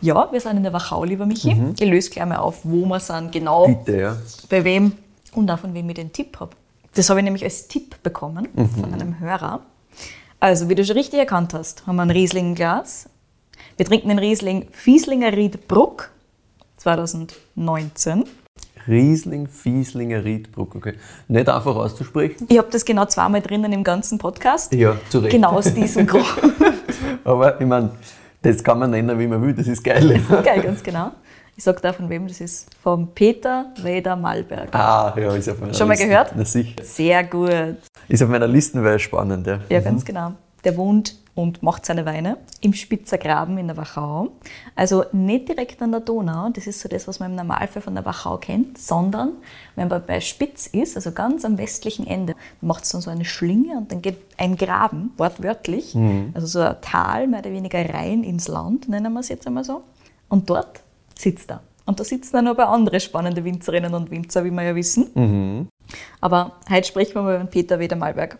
Ja, 0.00 0.28
wir 0.32 0.40
sind 0.40 0.56
in 0.56 0.62
der 0.62 0.72
Wachau, 0.72 1.04
lieber 1.04 1.26
Michi. 1.26 1.54
Ich 1.78 1.86
löse 1.86 2.10
gleich 2.10 2.26
mal 2.26 2.36
auf, 2.38 2.60
wo 2.64 2.86
wir 2.86 2.98
sind, 3.00 3.30
genau 3.32 3.66
Bitte, 3.66 4.00
ja. 4.00 4.16
bei 4.48 4.64
wem 4.64 4.92
und 5.34 5.50
auch 5.50 5.58
von 5.58 5.74
wem 5.74 5.88
ich 5.90 5.94
den 5.96 6.12
Tipp 6.12 6.40
habe. 6.40 6.52
Das 6.94 7.08
habe 7.10 7.20
ich 7.20 7.24
nämlich 7.24 7.44
als 7.44 7.68
Tipp 7.68 8.02
bekommen 8.02 8.48
von 8.80 8.92
einem 8.94 9.20
Hörer. 9.20 9.60
Also, 10.40 10.68
wie 10.70 10.74
du 10.74 10.84
schon 10.84 10.96
richtig 10.96 11.20
erkannt 11.20 11.52
hast, 11.54 11.86
haben 11.86 11.96
wir 11.96 12.02
ein 12.02 12.10
Riesling-Glas. 12.10 13.08
Wir 13.76 13.86
trinken 13.86 14.08
den 14.08 14.18
Riesling 14.18 14.66
Fieslinger 14.72 15.32
Riedbruck 15.36 16.10
2019. 16.78 18.24
Riesling, 18.88 19.46
Fieslinger, 19.46 20.24
Riedbruck, 20.24 20.74
okay. 20.74 20.94
Nicht 21.28 21.48
einfach 21.48 21.76
auszusprechen. 21.76 22.46
Ich 22.48 22.58
habe 22.58 22.68
das 22.70 22.84
genau 22.84 23.04
zweimal 23.06 23.40
drinnen 23.40 23.72
im 23.72 23.84
ganzen 23.84 24.18
Podcast. 24.18 24.72
Ja, 24.74 24.96
zu 25.08 25.18
Recht. 25.20 25.32
Genau 25.32 25.50
aus 25.52 25.72
diesem 25.72 26.06
Grund. 26.08 26.24
Aber 27.24 27.60
ich 27.60 27.66
meine, 27.66 27.90
das 28.42 28.62
kann 28.64 28.78
man 28.78 28.90
nennen, 28.90 29.18
wie 29.18 29.26
man 29.26 29.42
will, 29.42 29.52
das 29.54 29.66
ist 29.68 29.82
geil. 29.84 30.20
Geil, 30.42 30.62
ganz 30.62 30.82
genau. 30.82 31.10
Ich 31.56 31.64
sage 31.64 31.78
da 31.82 31.92
von 31.92 32.08
wem 32.08 32.26
das 32.26 32.40
ist. 32.40 32.68
Vom 32.82 33.08
Peter 33.14 33.66
Weder 33.82 34.16
Malberg. 34.16 34.74
Ah, 34.74 35.14
ja, 35.18 35.34
ist 35.34 35.48
auf 35.50 35.60
meiner 35.60 35.74
Schon 35.74 35.88
mal 35.88 35.92
Liste. 35.94 36.08
gehört? 36.08 36.32
Na 36.34 36.44
sicher. 36.44 36.82
Sehr 36.82 37.22
gut. 37.24 37.76
Ist 38.08 38.22
auf 38.22 38.30
meiner 38.30 38.46
Liste, 38.46 38.82
weil 38.82 38.98
spannend, 38.98 39.46
ja. 39.46 39.58
Ja, 39.68 39.80
ganz 39.80 40.02
genau. 40.04 40.32
Der 40.64 40.74
wohnt 40.76 41.16
und 41.40 41.62
macht 41.62 41.86
seine 41.86 42.04
Weine 42.04 42.36
im 42.60 42.74
Spitzergraben 42.74 43.56
in 43.56 43.66
der 43.66 43.76
Wachau. 43.76 44.28
Also 44.76 45.04
nicht 45.12 45.48
direkt 45.48 45.80
an 45.80 45.90
der 45.90 46.00
Donau, 46.00 46.50
das 46.50 46.66
ist 46.66 46.80
so 46.80 46.88
das, 46.88 47.08
was 47.08 47.18
man 47.18 47.30
im 47.30 47.36
Normalfall 47.36 47.80
von 47.80 47.94
der 47.94 48.04
Wachau 48.04 48.36
kennt, 48.36 48.76
sondern 48.78 49.32
wenn 49.74 49.88
man 49.88 50.02
bei 50.06 50.20
Spitz 50.20 50.66
ist, 50.66 50.96
also 50.96 51.12
ganz 51.12 51.44
am 51.44 51.56
westlichen 51.56 52.06
Ende, 52.06 52.34
macht 52.60 52.84
es 52.84 52.90
dann 52.90 53.00
so 53.00 53.10
eine 53.10 53.24
Schlinge 53.24 53.78
und 53.78 53.90
dann 53.90 54.02
geht 54.02 54.18
ein 54.36 54.56
Graben, 54.56 55.12
wortwörtlich, 55.16 55.96
also 56.34 56.46
so 56.46 56.60
ein 56.60 56.76
Tal, 56.82 57.26
mehr 57.26 57.40
oder 57.40 57.50
weniger 57.50 57.78
rein 57.94 58.22
ins 58.22 58.48
Land, 58.48 58.88
nennen 58.88 59.12
wir 59.12 59.20
es 59.20 59.28
jetzt 59.28 59.46
einmal 59.46 59.64
so. 59.64 59.82
Und 60.28 60.48
dort 60.50 60.80
sitzt 61.16 61.50
er. 61.50 61.62
Und 61.86 61.98
da 61.98 62.04
sitzen 62.04 62.44
dann 62.44 62.54
paar 62.54 62.68
andere 62.68 63.00
spannende 63.00 63.42
Winzerinnen 63.44 63.94
und 63.94 64.10
Winzer, 64.10 64.44
wie 64.44 64.50
wir 64.50 64.62
ja 64.62 64.74
wissen. 64.76 65.68
Aber 66.20 66.52
heute 66.70 66.86
sprechen 66.86 67.14
wir 67.14 67.22
mal 67.22 67.34
über 67.34 67.44
den 67.44 67.50
Peter 67.50 67.78
Weder-Malberg. 67.78 68.38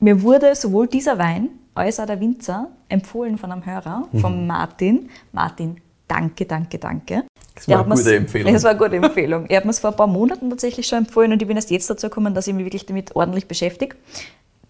Mir 0.00 0.22
wurde 0.22 0.54
sowohl 0.54 0.86
dieser 0.86 1.18
Wein 1.18 1.50
als 1.78 1.98
auch 2.00 2.06
der 2.06 2.20
Winzer 2.20 2.68
empfohlen 2.88 3.38
von 3.38 3.52
einem 3.52 3.64
Hörer, 3.64 4.08
von 4.20 4.46
Martin. 4.46 5.08
Martin, 5.32 5.76
danke, 6.06 6.44
danke, 6.46 6.78
danke. 6.78 7.24
Das 7.54 7.66
war 7.68 7.84
eine 7.84 7.94
gute 7.94 8.16
Empfehlung. 8.16 8.52
Das 8.52 8.62
war 8.64 8.70
eine 8.70 8.78
gute 8.78 8.96
Empfehlung. 8.96 9.46
Er 9.46 9.58
hat 9.58 9.64
mir 9.64 9.70
es 9.72 9.78
vor 9.80 9.90
ein 9.90 9.96
paar 9.96 10.06
Monaten 10.06 10.48
tatsächlich 10.50 10.86
schon 10.86 10.98
empfohlen 10.98 11.32
und 11.32 11.42
ich 11.42 11.48
bin 11.48 11.56
erst 11.56 11.70
jetzt 11.70 11.88
dazu 11.90 12.08
gekommen, 12.08 12.34
dass 12.34 12.46
ich 12.46 12.54
mich 12.54 12.64
wirklich 12.64 12.86
damit 12.86 13.16
ordentlich 13.16 13.48
beschäftige. 13.48 13.96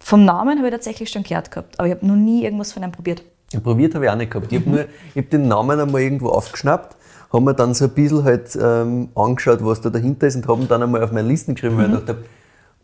Vom 0.00 0.24
Namen 0.24 0.58
habe 0.58 0.68
ich 0.68 0.72
tatsächlich 0.74 1.10
schon 1.10 1.22
gehört 1.22 1.50
gehabt, 1.50 1.78
aber 1.78 1.88
ich 1.88 1.94
habe 1.94 2.06
noch 2.06 2.16
nie 2.16 2.44
irgendwas 2.44 2.72
von 2.72 2.82
ihm 2.82 2.92
probiert. 2.92 3.22
Ja, 3.52 3.60
probiert 3.60 3.94
habe 3.94 4.04
ich 4.06 4.10
auch 4.10 4.16
nicht 4.16 4.30
gehabt. 4.30 4.52
Ich 4.52 4.64
Mhm. 4.64 4.72
habe 4.72 4.88
hab 5.16 5.30
den 5.30 5.48
Namen 5.48 5.80
einmal 5.80 6.00
irgendwo 6.00 6.28
aufgeschnappt, 6.28 6.96
habe 7.32 7.44
mir 7.44 7.54
dann 7.54 7.74
so 7.74 7.84
ein 7.86 7.90
bisschen 7.90 8.24
halt 8.24 8.56
ähm, 8.60 9.08
angeschaut, 9.14 9.58
was 9.62 9.80
da 9.80 9.90
dahinter 9.90 10.26
ist 10.26 10.36
und 10.36 10.46
habe 10.48 10.62
ihn 10.62 10.68
dann 10.68 10.82
einmal 10.82 11.02
auf 11.02 11.12
meine 11.12 11.28
Listen 11.28 11.54
geschrieben, 11.54 11.74
Mhm. 11.76 11.78
weil 11.78 11.84
ich 11.86 11.92
gedacht 12.00 12.08
habe, 12.08 12.24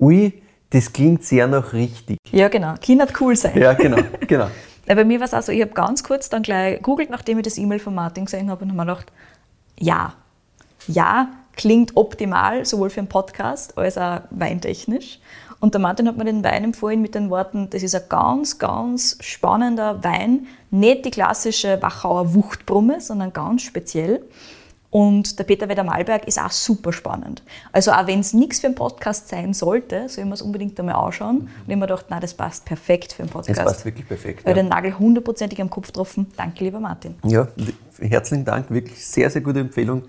ui, 0.01 0.43
das 0.75 0.93
klingt 0.93 1.25
sehr 1.25 1.47
nach 1.47 1.73
richtig. 1.73 2.19
Ja, 2.33 2.49
genau. 2.49 2.75
Kind 2.81 3.01
hat 3.01 3.21
cool 3.21 3.37
sein. 3.37 3.57
Ja, 3.57 3.75
genau, 3.75 4.03
genau. 4.27 4.49
Bei 4.87 5.05
mir 5.05 5.21
war 5.21 5.27
es 5.27 5.33
auch 5.33 5.43
so, 5.43 5.53
ich 5.53 5.63
habe 5.63 5.71
ganz 5.71 6.03
kurz 6.03 6.29
dann 6.29 6.43
gleich 6.43 6.83
googelt, 6.83 7.11
nachdem 7.11 7.39
ich 7.39 7.45
das 7.45 7.57
E-Mail 7.57 7.79
von 7.79 7.95
Martin 7.95 8.25
gesehen 8.25 8.51
habe 8.51 8.65
und 8.65 8.71
habe 8.71 8.77
mir 8.77 8.87
gedacht, 8.87 9.13
ja, 9.79 10.15
ja, 10.89 11.29
klingt 11.57 11.97
optimal, 11.97 12.65
sowohl 12.67 12.91
für 12.91 13.01
einen 13.01 13.09
Podcast 13.09 13.79
als 13.79 13.97
auch 13.97 14.21
weintechnisch. 14.31 15.21
Und 15.61 15.73
der 15.73 15.81
Martin 15.81 16.09
hat 16.09 16.19
mir 16.19 16.25
den 16.25 16.45
Wein 16.45 16.65
empfohlen 16.65 17.01
mit 17.01 17.15
den 17.15 17.31
Worten, 17.31 17.71
das 17.71 17.83
ist 17.83 17.95
ein 17.95 18.03
ganz, 18.09 18.59
ganz 18.59 19.17
spannender 19.21 20.03
Wein, 20.03 20.49
nicht 20.71 21.05
die 21.05 21.11
klassische 21.11 21.81
Wachauer 21.81 22.35
Wuchtbrumme, 22.35 23.01
sondern 23.01 23.33
ganz 23.33 23.63
speziell. 23.63 24.23
Und 24.95 25.41
der 25.41 25.45
Peter 25.45 25.69
Weder 25.69 25.83
Malberg 25.83 26.29
ist 26.29 26.41
auch 26.41 26.53
super 26.53 26.93
spannend. 26.93 27.43
Also 27.73 27.91
auch 27.91 28.07
wenn 28.07 28.21
es 28.21 28.33
nichts 28.33 28.61
für 28.61 28.69
einen 28.69 28.77
Podcast 28.77 29.27
sein 29.29 29.53
sollte, 29.53 30.09
soll 30.09 30.23
man 30.25 30.35
es 30.35 30.43
unbedingt 30.43 30.79
einmal 30.79 30.95
anschauen. 30.95 31.39
Und 31.39 31.49
ich 31.49 31.63
habe 31.63 31.75
mir 31.79 31.81
gedacht, 31.89 32.07
nein, 32.11 32.21
das 32.21 32.33
passt 32.33 32.65
perfekt 32.65 33.13
für 33.13 33.25
einen 33.25 33.33
Das 33.33 33.47
Podcast. 33.49 33.65
passt 33.65 33.85
wirklich 33.85 34.07
perfekt. 34.07 34.45
Weil 34.45 34.57
Ja. 34.57 34.63
den 34.63 34.69
Nagel 34.69 34.97
hundertprozentig 34.97 35.61
am 35.61 35.69
Kopf 35.69 35.89
getroffen. 35.89 36.29
Danke, 36.37 36.63
lieber 36.63 36.79
Martin. 36.79 37.17
ja, 37.25 37.49
herzlichen 37.99 38.45
Dank, 38.45 38.71
wirklich 38.71 39.05
sehr, 39.05 39.29
sehr 39.31 39.41
gute 39.41 39.59
Empfehlung. 39.59 40.05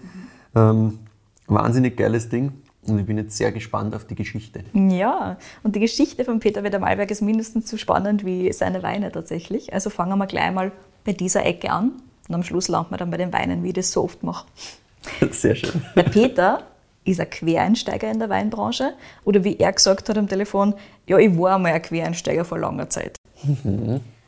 Ähm, 0.56 1.00
wahnsinnig 1.48 1.98
geiles 1.98 2.30
Ding 2.30 2.51
und 2.86 3.00
ich 3.00 3.08
bin 3.08 3.18
jetzt 3.18 3.36
sehr 3.38 3.51
gespannt 3.51 3.96
auf 3.96 4.06
die 4.06 4.13
Geschichte. 4.13 4.65
Ja, 4.74 5.38
und 5.63 5.75
die 5.75 5.80
Geschichte 5.80 6.24
von 6.25 6.39
Peter 6.39 6.63
Weder 6.63 6.77
Malberg 6.77 7.10
ist 7.10 7.24
mindestens 7.24 7.68
so 7.72 7.77
spannend 7.77 8.24
wie 8.24 8.54
seine 8.54 8.84
Weine 8.84 9.12
tatsächlich. 9.12 9.74
Also 9.74 9.89
fangen 9.89 10.15
wir 10.20 10.27
gleich 10.27 10.51
mal 10.54 10.72
bei 11.04 11.13
dieser 11.13 11.44
Ecke 11.44 11.72
an 11.72 11.94
und 12.27 12.36
am 12.36 12.44
Schluss 12.44 12.67
landen 12.67 12.91
wir 12.91 12.98
dann 12.98 13.12
bei 13.12 13.17
den 13.17 13.32
Weinen, 13.34 13.63
wie 13.63 13.67
ich 13.70 13.74
das 13.74 13.91
so 13.91 14.03
oft 14.03 14.24
mache. 14.24 14.46
Sehr 15.32 15.55
schön. 15.55 15.82
Der 15.96 16.03
Peter 16.03 16.63
ist 17.03 17.20
ein 17.20 17.29
Quereinsteiger 17.29 18.10
in 18.10 18.17
der 18.20 18.29
Weinbranche 18.29 18.94
oder 19.24 19.44
wie 19.44 19.58
er 19.60 19.72
gesagt 19.74 20.10
hat 20.10 20.17
am 20.17 20.27
Telefon, 20.27 20.74
ja, 21.05 21.17
ich 21.20 21.38
war 21.38 21.55
einmal 21.55 21.74
ein 21.74 21.82
Quereinsteiger 21.82 22.44
vor 22.46 22.58
langer 22.58 22.89
Zeit. 22.89 23.15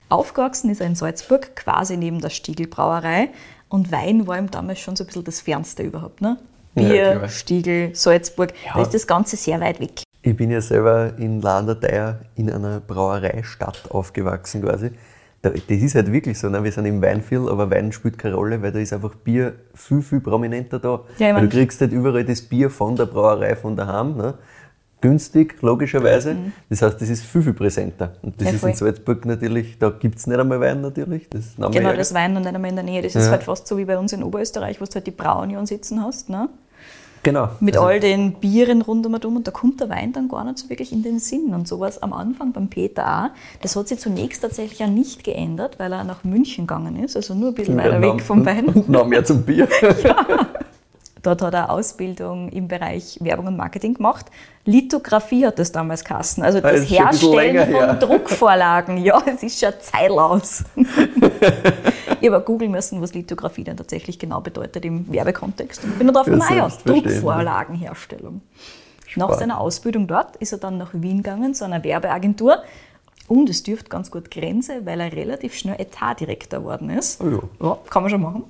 Aufgewachsen 0.10 0.70
ist 0.70 0.80
er 0.82 0.88
in 0.88 0.96
Salzburg, 0.96 1.56
quasi 1.56 1.98
neben 1.98 2.22
der 2.22 2.30
Stiegel 2.30 2.68
Brauerei 2.68 3.30
und 3.70 3.92
Wein 3.92 4.28
war 4.28 4.38
ihm 4.38 4.50
damals 4.52 4.80
schon 4.80 4.96
so 4.96 5.04
ein 5.04 5.08
bisschen 5.08 5.24
das 5.24 5.42
Fernste 5.42 5.84
überhaupt. 5.84 6.22
Ne? 6.22 6.38
Ja, 6.76 6.84
Bier, 6.84 7.16
klar. 7.18 7.30
Stiegel, 7.30 7.96
Salzburg, 7.96 8.54
Ja. 8.66 8.74
da 8.76 8.82
ist 8.84 8.94
das 8.94 9.08
Ganze 9.08 9.36
sehr 9.36 9.60
weit 9.60 9.80
weg. 9.80 10.04
Ich 10.22 10.36
bin 10.38 10.52
ja 10.52 10.62
selber 10.62 11.14
in 11.18 11.42
Landerteier 11.42 12.20
in 12.36 12.52
einer 12.52 12.80
Brauereistadt 12.80 13.90
aufgewachsen 13.90 14.62
quasi. 14.62 14.92
Da, 15.44 15.50
das 15.52 15.62
ist 15.70 15.94
halt 15.96 16.12
wirklich 16.12 16.40
so, 16.40 16.50
ne? 16.50 16.64
wir 16.64 16.72
sind 16.72 16.86
im 16.86 17.00
Weinviertel, 17.02 17.50
aber 17.50 17.70
Wein 17.70 17.92
spielt 17.92 18.18
keine 18.18 18.34
Rolle, 18.36 18.60
weil 18.62 18.72
da 18.72 18.80
ist 18.80 18.92
einfach 18.92 19.14
Bier 19.16 19.54
viel, 19.76 20.02
viel 20.02 20.20
prominenter 20.20 20.80
da. 20.80 21.02
Ja, 21.20 21.36
weil 21.36 21.44
du 21.44 21.50
kriegst 21.50 21.80
halt 21.80 21.92
überall 21.92 22.26
das 22.26 22.42
Bier 22.42 22.70
von 22.72 22.96
der 22.96 23.06
Brauerei, 23.06 23.56
von 23.56 23.76
daheim. 23.76 24.18
Ne? 24.18 24.34
Günstig, 25.00 25.62
logischerweise. 25.62 26.36
Das 26.72 26.82
heißt, 26.82 27.00
das 27.00 27.08
ist 27.10 27.24
viel, 27.24 27.44
viel 27.44 27.54
präsenter. 27.54 28.14
Und 28.24 28.42
das 28.42 28.46
Mhm. 28.46 28.48
Ja, 28.48 28.54
ist 28.56 28.60
voll. 28.62 28.70
in 28.72 28.76
Salzburg 28.76 29.26
natürlich, 29.26 29.78
da 29.78 29.92
gibt 29.92 30.18
es 30.18 30.26
nicht 30.26 30.40
einmal 30.40 30.60
Wein 30.60 30.82
natürlich. 30.82 31.30
Das 31.30 31.42
ist 31.46 31.58
Genau, 31.58 31.94
das 31.94 32.16
Wein 32.16 32.34
noch 32.34 32.40
nicht 32.42 32.56
einmal 32.56 32.72
in 32.72 32.76
der 32.78 32.84
Nähe. 32.84 33.04
Das 33.04 33.16
ist 33.16 33.26
Ja. 33.26 33.32
halt 33.32 33.44
fast 33.44 33.68
so 33.68 33.78
wie 33.78 33.86
bei 33.86 33.96
uns 34.00 34.12
in 34.14 34.24
Oberösterreich, 34.24 34.82
wo 34.82 34.86
du 34.86 34.96
halt 34.96 35.06
die 35.06 35.12
Braunion 35.12 35.68
sitzen 35.68 36.04
hast, 36.04 36.30
ne? 36.30 36.50
Genau. 37.28 37.50
mit 37.60 37.76
Also, 37.76 37.86
all 37.86 38.00
den 38.00 38.34
Bieren 38.34 38.82
rund 38.82 39.06
um 39.06 39.36
und 39.36 39.46
da 39.46 39.52
kommt 39.52 39.82
der 39.82 39.90
Wein 39.90 40.14
dann 40.14 40.30
gar 40.30 40.46
nicht 40.46 40.60
so 40.60 40.70
wirklich 40.70 40.94
in 40.94 41.04
den 41.04 41.20
Sinn. 41.20 41.54
Und 41.54 41.68
so 41.68 41.82
war 41.82 41.90
es 41.90 42.02
am 42.02 42.14
Anfang 42.14 42.54
beim 42.54 42.70
Peter 42.70 43.26
auch. 43.26 43.30
Das 43.62 43.76
hat 43.76 43.90
sich 43.90 44.00
zunächst 44.00 44.44
tatsächlich 44.44 44.82
auch 44.82 44.90
nicht 44.90 45.26
geändert, 45.26 45.78
weil 45.78 45.92
er 45.92 46.06
nach 46.06 46.24
München 46.24 46.68
gegangen 46.68 46.96
ist, 47.04 47.18
also 47.18 47.34
nur 47.34 47.50
ein 47.50 47.56
bisschen 47.56 47.76
weiter 47.76 48.02
weg 48.02 48.22
vom 48.22 48.46
Wein. 48.46 48.68
Und 48.68 48.88
noch 48.88 49.06
mehr 49.06 49.26
zum 49.26 49.44
Bier. 49.44 49.68
Dort 51.24 51.42
hat 51.42 51.54
er 51.54 51.70
Ausbildung 51.70 52.50
im 52.50 52.68
Bereich 52.68 53.18
Werbung 53.22 53.48
und 53.48 53.58
Marketing 53.58 53.94
gemacht. 53.96 54.28
Lithografie 54.66 55.46
hat 55.46 55.60
das 55.60 55.72
damals 55.72 56.04
geheißen, 56.04 56.44
also 56.44 56.60
Ah, 56.60 56.62
das 56.62 56.82
bisschen 56.82 56.98
Herstellen 57.06 57.66
von 57.72 57.74
her. 57.76 57.94
Druckvorlagen. 57.96 58.98
Ja, 59.04 59.22
es 59.26 59.44
ist 59.44 59.60
schon 59.60 59.74
Zeit 59.80 60.12
aus. 60.12 60.64
ich 62.22 62.30
habe 62.32 62.44
googeln 62.44 62.72
müssen, 62.72 63.02
was 63.02 63.14
Lithografie 63.14 63.64
denn 63.64 63.78
tatsächlich 63.78 64.20
genau 64.20 64.42
bedeutet 64.42 64.84
im 64.86 65.12
Werbekontext. 65.12 65.84
Und 65.84 65.98
bin 65.98 66.08
dann 66.08 66.14
drauf 66.16 66.28
Ja, 66.28 66.34
gekommen, 66.34 66.52
ah 66.52 66.56
ja. 66.56 66.72
Druckvorlagenherstellung. 66.86 68.42
Nach 69.16 69.28
Spannend. 69.28 69.40
seiner 69.40 69.60
Ausbildung 69.60 70.08
dort 70.08 70.36
ist 70.38 70.52
er 70.52 70.58
dann 70.58 70.78
nach 70.78 70.90
Wien 70.94 71.18
gegangen, 71.24 71.54
zu 71.54 71.66
einer 71.66 71.84
Werbeagentur. 71.84 72.58
Und 73.28 73.50
es 73.50 73.64
dürfte 73.64 73.90
ganz 73.90 74.10
gut 74.12 74.32
Grenze, 74.32 74.86
weil 74.86 75.00
er 75.02 75.12
relativ 75.12 75.54
schnell 75.56 75.76
Etatdirektor 75.80 76.60
geworden 76.60 76.90
ist. 76.90 77.22
Oh 77.22 77.28
ja. 77.30 77.40
Ja, 77.68 77.78
kann 77.90 78.04
man 78.04 78.10
schon 78.10 78.22
machen. 78.22 78.44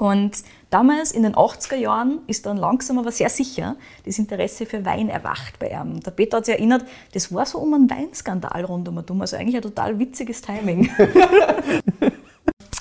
Und 0.00 0.32
damals 0.70 1.12
in 1.12 1.24
den 1.24 1.34
80er 1.34 1.76
Jahren 1.76 2.20
ist 2.26 2.46
dann 2.46 2.56
langsam 2.56 2.98
aber 2.98 3.12
sehr 3.12 3.28
sicher 3.28 3.76
das 4.06 4.18
Interesse 4.18 4.64
für 4.64 4.82
Wein 4.86 5.10
erwacht 5.10 5.58
bei 5.58 5.68
ihm. 5.68 6.00
Der 6.00 6.10
Peter 6.10 6.38
hat 6.38 6.46
sich 6.46 6.54
erinnert, 6.54 6.86
das 7.12 7.34
war 7.34 7.44
so 7.44 7.58
um 7.58 7.74
einen 7.74 7.90
Weinskandal 7.90 8.64
rund 8.64 8.88
um. 8.88 9.20
Also 9.20 9.36
eigentlich 9.36 9.56
ein 9.56 9.62
total 9.62 9.98
witziges 9.98 10.40
Timing. 10.40 10.88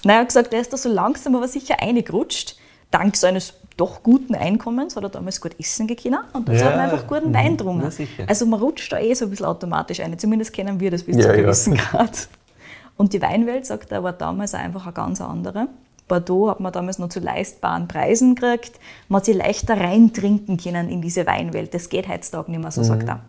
Er 0.05 0.19
hat 0.19 0.27
gesagt, 0.27 0.53
er 0.53 0.61
ist 0.61 0.71
da 0.71 0.77
so 0.77 0.87
langsam 0.87 1.35
aber 1.35 1.49
sicher 1.49 1.75
eingerutscht. 1.81 2.55
Dank 2.89 3.17
seines 3.17 3.53
doch 3.75 4.01
guten 4.01 4.33
Einkommens 4.33 4.95
hat 4.95 5.03
er 5.03 5.09
damals 5.09 5.41
gut 5.41 5.59
essen 5.59 5.87
gekannt 5.87 6.23
und 6.31 6.47
dann 6.47 6.55
Ja, 6.55 6.65
hat 6.67 6.77
man 6.77 6.89
einfach 6.89 7.05
guten 7.05 7.33
Wein 7.33 7.57
getrunken. 7.57 7.91
Also 8.25 8.45
man 8.45 8.61
rutscht 8.61 8.93
da 8.93 8.97
eh 8.97 9.13
so 9.13 9.25
ein 9.25 9.31
bisschen 9.31 9.45
automatisch 9.45 9.99
ein. 9.99 10.17
Zumindest 10.17 10.53
kennen 10.53 10.79
wir 10.79 10.89
das 10.89 11.03
bis 11.03 11.17
Ja, 11.17 11.23
zu 11.23 11.27
einem 11.27 11.37
ja. 11.39 11.43
gewissen 11.43 11.75
Grad. 11.75 12.29
Und 12.95 13.11
die 13.11 13.21
Weinwelt, 13.21 13.65
sagt 13.65 13.91
er, 13.91 14.01
war 14.01 14.13
damals 14.13 14.53
einfach 14.53 14.85
eine 14.85 14.93
ganz 14.93 15.19
andere. 15.19 15.67
Bordeaux 16.09 16.49
hat 16.49 16.59
man 16.59 16.73
damals 16.73 16.99
noch 16.99 17.07
zu 17.07 17.21
leistbaren 17.21 17.87
Preisen 17.87 18.35
gekriegt. 18.35 18.77
Man 19.07 19.19
hat 19.19 19.25
sich 19.25 19.37
leichter 19.37 19.79
reintrinken 19.79 20.57
können 20.57 20.89
in 20.89 21.01
diese 21.01 21.25
Weinwelt. 21.25 21.73
Das 21.73 21.87
geht 21.87 22.09
heutzutage 22.09 22.51
nicht 22.51 22.59
mehr, 22.59 22.71
so 22.71 22.83
sagt 22.83 23.07
er. 23.07 23.21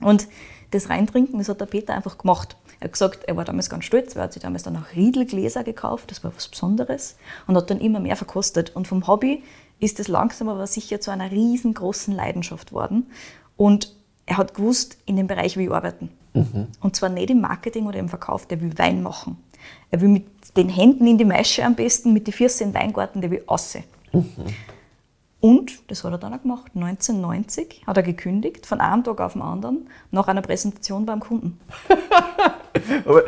Und 0.00 0.28
das 0.70 0.88
Reintrinken, 0.88 1.38
das 1.38 1.50
hat 1.50 1.60
der 1.60 1.66
Peter 1.66 1.94
einfach 1.94 2.16
gemacht. 2.16 2.56
Er 2.80 2.84
hat 2.84 2.92
gesagt, 2.92 3.24
er 3.24 3.36
war 3.36 3.44
damals 3.44 3.70
ganz 3.70 3.84
stolz, 3.84 4.14
weil 4.14 4.22
er 4.22 4.24
hat 4.24 4.32
sich 4.32 4.42
damals 4.42 4.62
dann 4.62 4.76
auch 4.76 4.94
Riedelgläser 4.94 5.64
gekauft, 5.64 6.10
das 6.10 6.24
war 6.24 6.32
was 6.34 6.48
Besonderes, 6.48 7.16
und 7.46 7.56
hat 7.56 7.70
dann 7.70 7.80
immer 7.80 8.00
mehr 8.00 8.16
verkostet. 8.16 8.74
Und 8.74 8.86
vom 8.86 9.06
Hobby 9.06 9.42
ist 9.78 10.00
es 10.00 10.08
langsam 10.08 10.48
aber 10.48 10.66
sicher 10.66 11.00
zu 11.00 11.10
einer 11.10 11.30
riesengroßen 11.30 12.14
Leidenschaft 12.14 12.72
worden. 12.72 13.10
Und 13.56 13.94
er 14.26 14.36
hat 14.36 14.54
gewusst, 14.54 14.98
in 15.06 15.16
dem 15.16 15.26
Bereich 15.26 15.56
will 15.56 15.66
ich 15.66 15.72
arbeiten. 15.72 16.10
Und 16.80 16.96
zwar 16.96 17.08
nicht 17.08 17.30
im 17.30 17.40
Marketing 17.40 17.86
oder 17.86 17.98
im 17.98 18.10
Verkauf, 18.10 18.44
der 18.44 18.60
will 18.60 18.76
Wein 18.76 19.02
machen. 19.02 19.38
Er 19.90 20.00
will 20.00 20.08
mit 20.08 20.26
den 20.56 20.68
Händen 20.68 21.06
in 21.06 21.18
die 21.18 21.24
Maische 21.24 21.64
am 21.64 21.74
besten, 21.74 22.12
mit 22.12 22.26
den 22.26 22.34
Füßen 22.34 22.66
in 22.66 22.72
den 22.72 22.80
Weingarten, 22.80 23.20
der 23.20 23.30
will 23.30 23.42
aussehen. 23.46 23.84
Und 25.40 25.90
das 25.90 26.02
hat 26.02 26.12
er 26.12 26.18
dann 26.18 26.34
auch 26.34 26.42
gemacht. 26.42 26.72
1990 26.74 27.82
hat 27.86 27.96
er 27.96 28.02
gekündigt, 28.02 28.66
von 28.66 28.80
einem 28.80 29.04
Tag 29.04 29.20
auf 29.20 29.34
den 29.34 29.42
anderen, 29.42 29.88
nach 30.10 30.28
einer 30.28 30.42
Präsentation 30.42 31.06
beim 31.06 31.20
Kunden. 31.20 31.60
Aber 33.04 33.22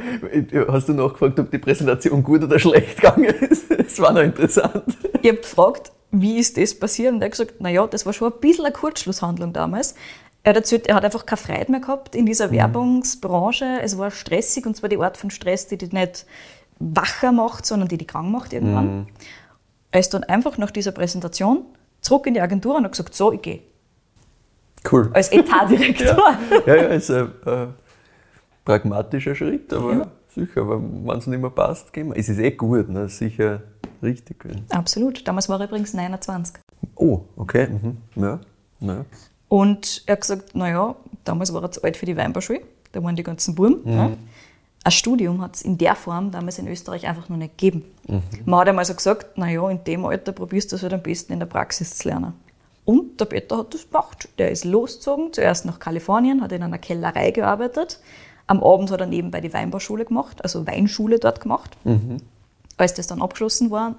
hast 0.73 0.88
du 0.88 0.95
nachgefragt, 0.95 1.38
ob 1.38 1.50
die 1.50 1.59
Präsentation 1.59 2.23
gut 2.23 2.42
oder 2.42 2.59
schlecht 2.59 2.97
gegangen 2.97 3.25
ist? 3.25 3.66
Das 3.88 4.00
war 4.00 4.12
noch 4.12 4.21
interessant. 4.21 4.85
Ich 5.23 5.28
habe 5.28 5.38
gefragt, 5.38 5.92
wie 6.11 6.38
ist 6.38 6.59
das 6.59 6.78
passiert? 6.78 7.12
Und 7.14 7.23
er 7.23 7.26
hat 7.26 7.33
gesagt, 7.33 7.61
naja, 7.61 7.87
das 7.87 8.04
war 8.04 8.12
schon 8.12 8.33
ein 8.33 8.40
bisschen 8.40 8.66
eine 8.66 8.75
Kurzschlusshandlung 8.75 9.52
damals. 9.52 9.95
Er 10.42 10.50
hat 10.50 10.57
erzählt, 10.57 10.87
er 10.87 10.95
hat 10.95 11.04
einfach 11.04 11.26
keine 11.26 11.37
Freude 11.37 11.71
mehr 11.71 11.80
gehabt 11.80 12.14
in 12.14 12.26
dieser 12.26 12.49
mhm. 12.49 12.52
Werbungsbranche. 12.52 13.80
Es 13.83 13.99
war 13.99 14.11
stressig 14.11 14.66
und 14.66 14.76
zwar 14.76 14.88
die 14.88 14.99
Art 14.99 15.16
von 15.16 15.30
Stress, 15.30 15.66
die 15.66 15.78
dich 15.78 15.92
nicht 15.92 16.26
wacher 16.78 17.33
macht, 17.33 17.66
sondern 17.66 17.88
die 17.88 17.99
dich 17.99 18.09
krank 18.09 18.30
macht 18.30 18.52
irgendwann. 18.52 18.99
Mhm. 18.99 19.07
Er 19.90 20.00
ist 20.00 20.14
dann 20.14 20.25
einfach 20.25 20.59
nach 20.59 20.71
dieser 20.71 20.92
Präsentation 20.92 21.64
zurück 22.00 22.26
in 22.26 22.35
die 22.35 22.40
Agentur 22.40 22.76
und 22.76 22.85
hat 22.85 22.92
gesagt, 22.92 23.14
so, 23.14 23.33
ich 23.33 23.42
gehe. 23.42 23.61
Cool. 24.90 25.11
Als 25.12 25.33
Etatdirektor. 25.33 26.16
ja, 26.66 26.75
ja, 26.75 26.83
ja, 26.83 26.88
ist 26.88 27.11
ein, 27.11 27.33
ein 27.45 27.75
pragmatischer 28.64 29.35
Schritt, 29.35 29.73
aber 29.73 29.92
ja. 29.92 30.07
sicher, 30.28 30.61
aber 30.61 30.80
wenn 30.80 31.18
es 31.18 31.26
nicht 31.26 31.40
mehr 31.40 31.50
passt, 31.50 31.92
gehen 31.92 32.09
wir. 32.09 32.16
Es 32.16 32.28
ist 32.28 32.38
eh 32.38 32.52
gut, 32.52 32.88
ne? 32.88 33.09
sicher 33.09 33.62
richtig. 34.02 34.45
Absolut. 34.71 35.26
Damals 35.26 35.49
war 35.49 35.61
er 35.61 35.66
übrigens 35.66 35.95
29. 35.95 36.57
Oh, 36.95 37.23
okay. 37.37 37.68
Mhm. 37.68 37.97
Ja. 38.14 38.40
ja. 38.80 39.04
Und 39.49 40.02
er 40.07 40.12
hat 40.12 40.21
gesagt, 40.21 40.55
naja, 40.55 40.95
damals 41.25 41.52
war 41.52 41.62
er 41.62 41.73
zu 41.73 41.83
alt 41.83 41.97
für 41.97 42.07
die 42.07 42.17
Weinbauschule, 42.17 42.61
da 42.93 43.02
waren 43.02 43.17
die 43.17 43.23
ganzen 43.23 43.55
Buben. 43.55 43.81
Mhm. 43.85 43.93
Ja. 43.93 44.11
Ein 44.85 44.93
Studium 44.93 45.43
hat 45.43 45.57
es 45.57 45.62
in 45.62 45.76
der 45.76 45.97
Form 45.97 46.31
damals 46.31 46.59
in 46.59 46.69
Österreich 46.69 47.07
einfach 47.07 47.28
noch 47.28 47.37
nicht 47.37 47.59
gegeben. 47.59 47.85
Mhm. 48.07 48.23
Man 48.45 48.61
hat 48.61 48.69
einmal 48.69 48.85
so 48.85 48.95
gesagt, 48.95 49.37
naja, 49.37 49.69
in 49.71 49.83
dem 49.85 50.05
Alter 50.05 50.33
probierst 50.33 50.73
du 50.73 50.76
es 50.76 50.83
halt 50.83 50.93
am 50.93 51.02
besten 51.02 51.33
in 51.33 51.40
der 51.40 51.47
Praxis 51.47 51.97
zu 51.97 52.09
lernen. 52.09 52.35
Und 52.85 53.21
der 53.21 53.26
Peter 53.26 53.59
hat 53.59 53.75
das 53.75 53.90
gemacht. 53.90 54.31
Der 54.38 54.50
ist 54.50 54.64
losgezogen, 54.64 55.33
zuerst 55.33 55.67
nach 55.67 55.78
Kalifornien, 55.78 56.40
hat 56.40 56.52
in 56.52 56.62
einer 56.62 56.78
Kellerei 56.78 57.33
gearbeitet. 57.33 58.00
Am 58.47 58.62
Abend 58.62 58.90
hat 58.90 59.00
er 59.00 59.07
nebenbei 59.07 59.43
die 59.43 59.52
Weinbauschule 59.52 60.07
gemacht, 60.07 60.43
also 60.43 60.67
Weinschule 60.67 61.19
dort 61.19 61.43
gemacht. 61.43 61.76
Mhm. 61.85 62.17
Als 62.78 62.95
das 62.95 63.07
dann 63.07 63.21
abgeschlossen 63.21 63.71
war, 63.71 63.97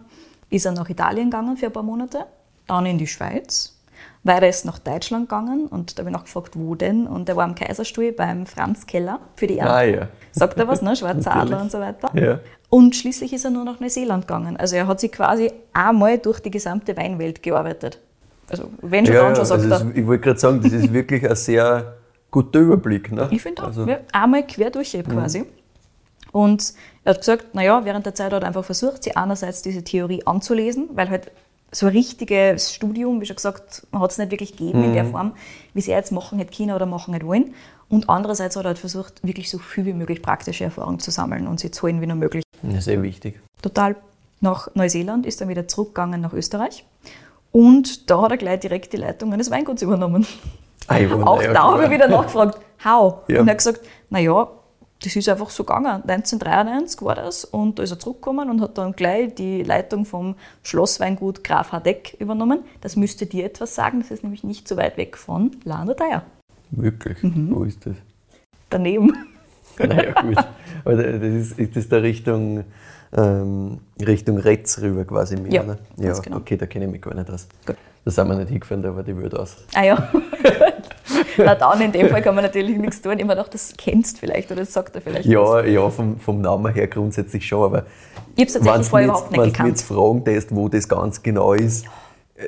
ist 0.50 0.66
er 0.66 0.72
nach 0.72 0.90
Italien 0.90 1.30
gegangen 1.30 1.56
für 1.58 1.68
ein 1.68 1.74
paar 1.74 1.84
Monate, 1.84 2.26
dann 2.66 2.88
in 2.88 2.98
die 2.98 3.06
Schweiz, 3.06 3.76
weiter 4.24 4.50
ist 4.50 4.66
nach 4.66 4.80
Deutschland 4.80 5.30
gegangen 5.30 5.68
und 5.68 5.98
da 5.98 6.02
habe 6.02 6.10
ich 6.10 6.16
nachgefragt, 6.16 6.58
wo 6.58 6.76
denn? 6.76 7.08
Und 7.08 7.30
er 7.30 7.36
war 7.36 7.46
am 7.46 7.56
Kaiserstuhl 7.56 8.12
beim 8.12 8.46
Franz 8.46 8.86
Keller 8.86 9.20
für 9.36 9.48
die 9.48 9.58
Ernte. 9.58 9.74
Ah, 9.74 9.84
ja. 9.84 10.08
Sagt 10.32 10.58
er 10.58 10.68
was, 10.68 10.82
ne? 10.82 10.96
Schwarzer 10.98 11.36
Adler 11.36 11.62
und 11.62 11.72
so 11.72 11.80
weiter. 11.80 12.12
Ja. 12.14 12.40
Und 12.70 12.96
schließlich 12.96 13.34
ist 13.34 13.46
er 13.46 13.52
nur 13.52 13.64
nach 13.64 13.80
Neuseeland 13.80 14.28
gegangen. 14.28 14.58
Also 14.58 14.76
er 14.76 14.88
hat 14.88 15.00
sich 15.00 15.12
quasi 15.12 15.52
einmal 15.74 16.18
durch 16.18 16.40
die 16.40 16.52
gesamte 16.52 16.96
Weinwelt 16.98 17.42
gearbeitet. 17.42 18.00
Also 18.50 18.70
wenn 18.82 19.06
schon, 19.06 19.16
ja, 19.16 19.24
dann 19.24 19.36
schon, 19.36 19.46
sagt 19.46 19.72
also 19.72 19.90
er. 19.90 19.96
ich 19.96 20.06
wollte 20.06 20.24
gerade 20.24 20.40
sagen, 20.40 20.62
das 20.62 20.74
ist 20.74 20.92
wirklich 20.92 21.28
ein 21.28 21.36
sehr 21.36 21.96
guter 22.30 22.60
Überblick. 22.60 23.12
Ne? 23.12 23.28
Ich 23.32 23.42
finde 23.42 23.64
auch, 23.64 23.68
also. 23.68 23.88
ja, 23.88 24.00
einmal 24.12 24.46
quer 24.46 24.70
durch 24.70 24.94
mhm. 24.94 25.04
quasi. 25.04 25.40
Mhm. 25.40 25.46
Und 26.32 26.74
er 27.06 27.14
hat 27.14 27.22
gesagt, 27.22 27.56
naja, 27.56 27.84
während 27.86 28.06
der 28.06 28.14
Zeit 28.14 28.32
hat 28.32 28.44
er 28.44 28.48
einfach 28.48 28.66
versucht, 28.66 29.04
sich 29.04 29.18
einerseits 29.18 29.62
diese 29.64 29.84
Theorie 29.84 30.22
anzulesen, 30.26 30.90
weil 30.94 31.10
halt 31.10 31.32
so 31.72 31.86
ein 31.86 31.92
richtiges 31.92 32.74
Studium, 32.74 33.22
wie 33.22 33.26
schon 33.26 33.36
gesagt, 33.36 33.86
hat 33.94 34.12
es 34.12 34.18
nicht 34.18 34.32
wirklich 34.32 34.58
gegeben 34.58 34.80
mhm. 34.80 34.86
in 34.86 34.94
der 34.94 35.04
mhm. 35.04 35.12
Form, 35.12 35.32
wie 35.74 35.82
sie 35.82 35.92
jetzt 35.92 36.12
machen 36.12 36.40
hätte 36.40 36.52
China 36.52 36.76
oder 36.76 36.86
machen 36.86 37.14
hätte 37.14 37.26
wollen. 37.26 37.54
Und 37.90 38.10
andererseits 38.10 38.56
hat 38.56 38.66
er 38.66 38.70
halt 38.70 38.80
versucht, 38.80 39.24
wirklich 39.24 39.50
so 39.50 39.58
viel 39.58 39.86
wie 39.86 39.94
möglich 39.94 40.22
praktische 40.22 40.64
Erfahrung 40.64 41.00
zu 41.00 41.12
sammeln 41.12 41.48
und 41.48 41.60
sie 41.60 41.72
zu 41.72 41.84
holen 41.84 42.02
wie 42.02 42.08
nur 42.08 42.16
möglich. 42.16 42.44
Ja, 42.64 42.82
sehr 42.82 43.02
wichtig. 43.02 43.40
Total. 43.62 43.96
Nach 44.42 44.74
Neuseeland 44.74 45.26
ist 45.26 45.42
er 45.42 45.48
wieder 45.48 45.68
zurückgegangen 45.68 46.22
nach 46.22 46.34
Österreich 46.34 46.86
und 47.52 48.10
da 48.10 48.22
hat 48.22 48.32
er 48.32 48.38
gleich 48.38 48.60
direkt 48.62 48.94
die 48.94 48.98
Leitung 48.98 49.34
eines 49.34 49.52
Weinguts 49.52 49.82
übernommen. 49.82 50.26
Auch 50.88 51.42
da 51.42 51.64
habe 51.72 51.86
ich 51.86 51.92
wieder 51.92 52.08
nachgefragt, 52.08 52.60
how? 52.86 53.20
Ja. 53.28 53.42
Und 53.42 53.48
er 53.48 53.52
hat 53.52 53.58
gesagt, 53.58 53.82
naja, 54.10 54.48
das 55.04 55.16
ist 55.16 55.30
einfach 55.30 55.50
so 55.50 55.64
gegangen. 55.64 56.04
1993 56.08 57.02
war 57.02 57.16
das 57.16 57.46
und 57.46 57.80
da 57.80 57.84
ist 57.84 57.92
er 57.92 58.00
zurückgekommen 58.00 58.50
und 58.50 58.62
hat 58.62 58.78
dann 58.78 58.94
gleich 58.94 59.34
die 59.34 59.64
Leitung 59.64 60.06
vom 60.06 60.36
Schlossweingut 60.64 61.44
Graf 61.44 61.72
Hadeck 61.72 62.18
übernommen. 62.20 62.60
Das 62.82 62.96
müsste 62.96 63.26
dir 63.26 63.46
etwas 63.46 63.76
sagen, 63.76 64.00
das 64.00 64.12
ist 64.12 64.24
nämlich 64.24 64.44
nicht 64.44 64.68
so 64.68 64.76
weit 64.78 64.98
weg 64.98 65.18
von 65.18 65.52
La 65.64 65.86
Deier. 65.86 66.24
Wirklich? 66.72 67.24
Mhm. 67.24 67.56
Wo 67.56 67.64
ist 67.64 67.86
das? 67.86 67.96
Daneben. 68.70 69.14
Naja, 69.82 70.12
gut. 70.22 70.38
Aber 70.84 70.96
das 70.98 71.24
ist, 71.24 71.58
ist 71.58 71.78
das 71.78 71.88
da 71.88 72.00
Richtung, 72.00 72.66
ähm, 73.16 73.80
Richtung 74.06 74.38
Retz 74.38 74.82
rüber 74.82 75.06
quasi 75.06 75.38
mehr, 75.38 75.54
ja, 75.54 75.64
oder? 75.64 75.78
Ja, 75.96 76.20
genau. 76.20 76.36
okay, 76.36 76.58
da 76.58 76.66
kenne 76.66 76.84
ich 76.84 76.92
mich 76.92 77.02
gar 77.02 77.14
nicht 77.14 77.30
aus. 77.30 77.48
Gut. 77.66 77.78
Da 78.04 78.12
sind 78.12 78.28
wir 78.28 78.36
nicht 78.36 78.50
hingefahren, 78.50 78.84
da 78.84 78.94
war 78.94 79.04
die 79.04 79.16
Welt 79.16 79.34
aus. 79.36 79.56
Ah 79.74 79.84
ja. 79.84 80.12
Na 81.38 81.56
dann, 81.56 81.82
in 81.82 81.92
dem 81.92 82.10
Fall 82.10 82.22
kann 82.22 82.36
man 82.36 82.44
natürlich 82.44 82.78
nichts 82.78 83.02
tun. 83.02 83.12
Habe 83.12 83.24
gedacht, 83.24 83.54
das 83.54 83.74
kennst 83.78 84.18
du 84.18 84.20
vielleicht 84.20 84.52
oder 84.52 84.62
das 84.62 84.74
sagt 84.74 84.96
er 84.96 85.02
vielleicht. 85.02 85.26
Ja, 85.26 85.42
was. 85.42 85.68
ja 85.68 85.90
vom, 85.90 86.20
vom 86.20 86.42
Namen 86.42 86.74
her 86.74 86.88
grundsätzlich 86.88 87.46
schon, 87.46 87.64
aber 87.64 87.86
ich 88.36 88.44
habe 88.44 88.48
es 88.48 88.54
tatsächlich 88.54 88.88
vorher 88.88 89.08
überhaupt 89.08 89.32
nicht 89.32 89.44
gekannt. 89.44 89.60
Wenn 89.60 89.66
du 89.66 89.72
jetzt 89.72 89.82
fragen 89.84 90.26
test, 90.26 90.56
wo 90.56 90.70
das 90.70 90.88
ganz 90.88 91.22
genau 91.22 91.54
ist, 91.54 91.86
ja. 91.86 91.92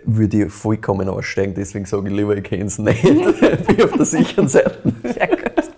würde 0.06 0.46
ich 0.46 0.52
vollkommen 0.52 1.10
aussteigen. 1.10 1.54
Deswegen 1.54 1.86
sage 1.86 2.08
ich 2.08 2.16
lieber, 2.16 2.36
ich 2.36 2.44
kenne 2.44 2.66
es 2.66 2.78
nicht. 2.78 3.04
ich 3.04 3.66
bin 3.68 3.84
auf 3.84 3.92
der 3.92 4.06
sicheren 4.06 4.48
Seite. 4.48 4.78
Sehr 5.04 5.28
gut. 5.28 5.72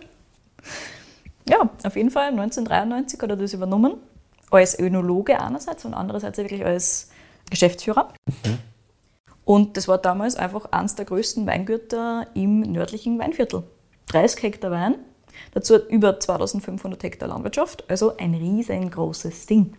Ja, 1.50 1.70
auf 1.84 1.96
jeden 1.96 2.12
Fall 2.12 2.30
1993 2.30 3.22
hat 3.22 3.30
er 3.30 3.36
das 3.36 3.54
übernommen. 3.54 3.96
Als 4.50 4.78
Önologe 4.80 5.40
einerseits 5.42 5.84
und 5.84 5.94
andererseits 5.94 6.38
wirklich 6.38 6.64
als 6.64 7.10
Geschäftsführer. 7.50 8.10
Mhm. 8.28 8.73
Und 9.46 9.78
das 9.78 9.88
war 9.88 9.98
damals 9.98 10.36
einfach 10.36 10.72
eines 10.72 10.96
der 10.96 11.06
größten 11.06 11.46
Weingüter 11.46 12.28
im 12.34 12.62
nördlichen 12.62 13.20
Weinviertel. 13.20 13.64
30 14.08 14.44
Hektar 14.44 14.72
Wein, 14.72 14.96
dazu 15.54 15.76
über 15.90 16.20
2500 16.20 17.04
Hektar 17.04 17.30
Landwirtschaft, 17.30 17.84
also 17.90 18.16
ein 18.18 18.34
riesengroßes 18.34 19.46
Ding. 19.46 19.74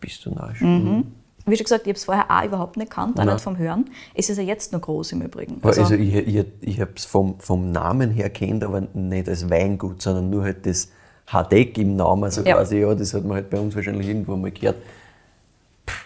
Bist 0.00 0.24
du 0.26 0.30
narrisch? 0.30 0.60
Mhm. 0.60 1.12
Wie 1.44 1.56
schon 1.56 1.64
gesagt, 1.64 1.86
ich 1.86 1.90
habe 1.90 1.96
es 1.96 2.04
vorher 2.04 2.30
auch 2.30 2.44
überhaupt 2.44 2.76
nicht 2.76 2.90
gekannt, 2.90 3.18
auch 3.18 3.24
nicht 3.24 3.40
vom 3.40 3.58
Hören. 3.58 3.86
Es 4.14 4.30
ist 4.30 4.36
ja 4.36 4.44
jetzt 4.44 4.72
noch 4.72 4.80
groß 4.80 5.12
im 5.12 5.22
Übrigen. 5.22 5.58
Also, 5.62 5.82
also 5.82 5.94
ich, 5.94 6.14
ich, 6.14 6.44
ich 6.60 6.80
habe 6.80 6.92
es 6.94 7.04
vom, 7.04 7.38
vom 7.40 7.72
Namen 7.72 8.10
her 8.10 8.30
kennt, 8.30 8.62
aber 8.62 8.82
nicht 8.94 9.28
als 9.28 9.50
Weingut, 9.50 10.02
sondern 10.02 10.30
nur 10.30 10.44
halt 10.44 10.64
das 10.66 10.92
Hadeck 11.26 11.78
im 11.78 11.96
Namen. 11.96 12.24
Also 12.24 12.42
ja. 12.42 12.54
quasi, 12.54 12.78
ja, 12.78 12.94
das 12.94 13.12
hat 13.14 13.24
man 13.24 13.36
halt 13.36 13.50
bei 13.50 13.58
uns 13.58 13.74
wahrscheinlich 13.74 14.06
irgendwo 14.06 14.36
mal 14.36 14.52
gehört. 14.52 14.76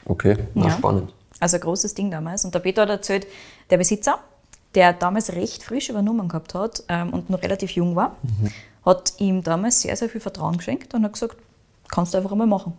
Okay, 0.07 0.37
ja. 0.55 0.71
spannend. 0.71 1.13
Also 1.41 1.57
ein 1.57 1.61
großes 1.61 1.95
Ding 1.95 2.11
damals. 2.11 2.45
Und 2.45 2.55
der 2.55 2.61
Peter 2.61 2.83
hat 2.83 2.89
erzählt, 2.89 3.27
der 3.71 3.77
Besitzer, 3.77 4.19
der 4.75 4.93
damals 4.93 5.33
recht 5.33 5.63
frisch 5.63 5.89
übernommen 5.89 6.29
gehabt 6.29 6.55
hat 6.55 6.83
ähm, 6.89 7.13
und 7.13 7.31
noch 7.31 7.43
relativ 7.43 7.71
jung 7.73 7.97
war, 7.97 8.17
mhm. 8.23 8.51
hat 8.85 9.15
ihm 9.19 9.43
damals 9.43 9.81
sehr, 9.81 9.97
sehr 9.97 10.09
viel 10.09 10.21
Vertrauen 10.21 10.57
geschenkt 10.57 10.95
und 10.95 11.05
hat 11.05 11.13
gesagt, 11.13 11.37
kannst 11.89 12.15
du 12.15 12.19
einfach 12.19 12.33
einmal 12.33 12.47
machen. 12.47 12.75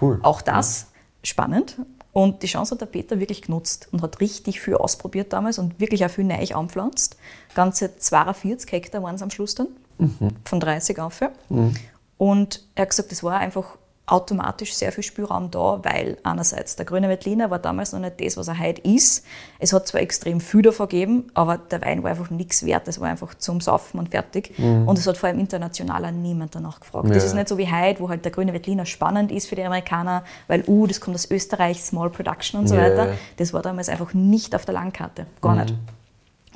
Cool. 0.00 0.18
Auch 0.22 0.42
das 0.42 0.82
ja. 0.82 0.88
spannend. 1.22 1.76
Und 2.12 2.44
die 2.44 2.46
Chance 2.46 2.72
hat 2.72 2.80
der 2.80 2.86
Peter 2.86 3.18
wirklich 3.18 3.42
genutzt 3.42 3.88
und 3.90 4.00
hat 4.00 4.20
richtig 4.20 4.60
viel 4.60 4.76
ausprobiert 4.76 5.32
damals 5.32 5.58
und 5.58 5.80
wirklich 5.80 6.04
auch 6.06 6.10
viel 6.10 6.24
neu 6.24 6.46
anpflanzt. 6.54 7.16
Ganze 7.54 7.96
42 7.98 8.70
Hektar 8.70 9.02
waren 9.02 9.16
es 9.16 9.22
am 9.22 9.30
Schluss 9.30 9.56
dann, 9.56 9.66
mhm. 9.98 10.28
von 10.44 10.60
30 10.60 11.00
auf. 11.00 11.20
Mhm. 11.48 11.74
Und 12.16 12.62
er 12.76 12.82
hat 12.82 12.90
gesagt, 12.90 13.10
das 13.10 13.24
war 13.24 13.38
einfach 13.38 13.76
automatisch 14.06 14.74
sehr 14.74 14.92
viel 14.92 15.02
Spielraum 15.02 15.50
da, 15.50 15.80
weil 15.82 16.18
einerseits 16.24 16.76
der 16.76 16.84
grüne 16.84 17.08
Veltliner 17.08 17.50
war 17.50 17.58
damals 17.58 17.92
noch 17.92 18.00
nicht 18.00 18.20
das, 18.20 18.36
was 18.36 18.48
er 18.48 18.58
heute 18.58 18.82
ist. 18.82 19.24
Es 19.58 19.72
hat 19.72 19.86
zwar 19.86 20.02
extrem 20.02 20.40
viel 20.40 20.60
davon 20.60 20.88
gegeben, 20.88 21.30
aber 21.32 21.56
der 21.56 21.80
Wein 21.80 22.02
war 22.02 22.10
einfach 22.10 22.28
nichts 22.28 22.66
wert. 22.66 22.86
Es 22.86 23.00
war 23.00 23.08
einfach 23.08 23.34
zum 23.34 23.62
Saufen 23.62 23.98
und 23.98 24.10
fertig. 24.10 24.58
Mhm. 24.58 24.86
Und 24.86 24.98
es 24.98 25.06
hat 25.06 25.16
vor 25.16 25.30
allem 25.30 25.38
internationaler 25.38 26.12
niemand 26.12 26.54
danach 26.54 26.80
gefragt. 26.80 27.08
Ja. 27.08 27.14
Das 27.14 27.24
ist 27.24 27.34
nicht 27.34 27.48
so 27.48 27.56
wie 27.56 27.70
heute, 27.70 28.00
wo 28.00 28.10
halt 28.10 28.26
der 28.26 28.32
grüne 28.32 28.52
Veltliner 28.52 28.84
spannend 28.84 29.32
ist 29.32 29.48
für 29.48 29.56
die 29.56 29.64
Amerikaner, 29.64 30.24
weil, 30.48 30.64
uh, 30.66 30.86
das 30.86 31.00
kommt 31.00 31.14
aus 31.14 31.30
Österreich, 31.30 31.82
Small 31.82 32.10
Production 32.10 32.60
und 32.60 32.68
so 32.68 32.74
ja. 32.74 32.82
weiter. 32.82 33.14
Das 33.38 33.54
war 33.54 33.62
damals 33.62 33.88
einfach 33.88 34.12
nicht 34.12 34.54
auf 34.54 34.66
der 34.66 34.74
Landkarte. 34.74 35.26
Gar 35.40 35.54
mhm. 35.54 35.60
nicht. 35.62 35.74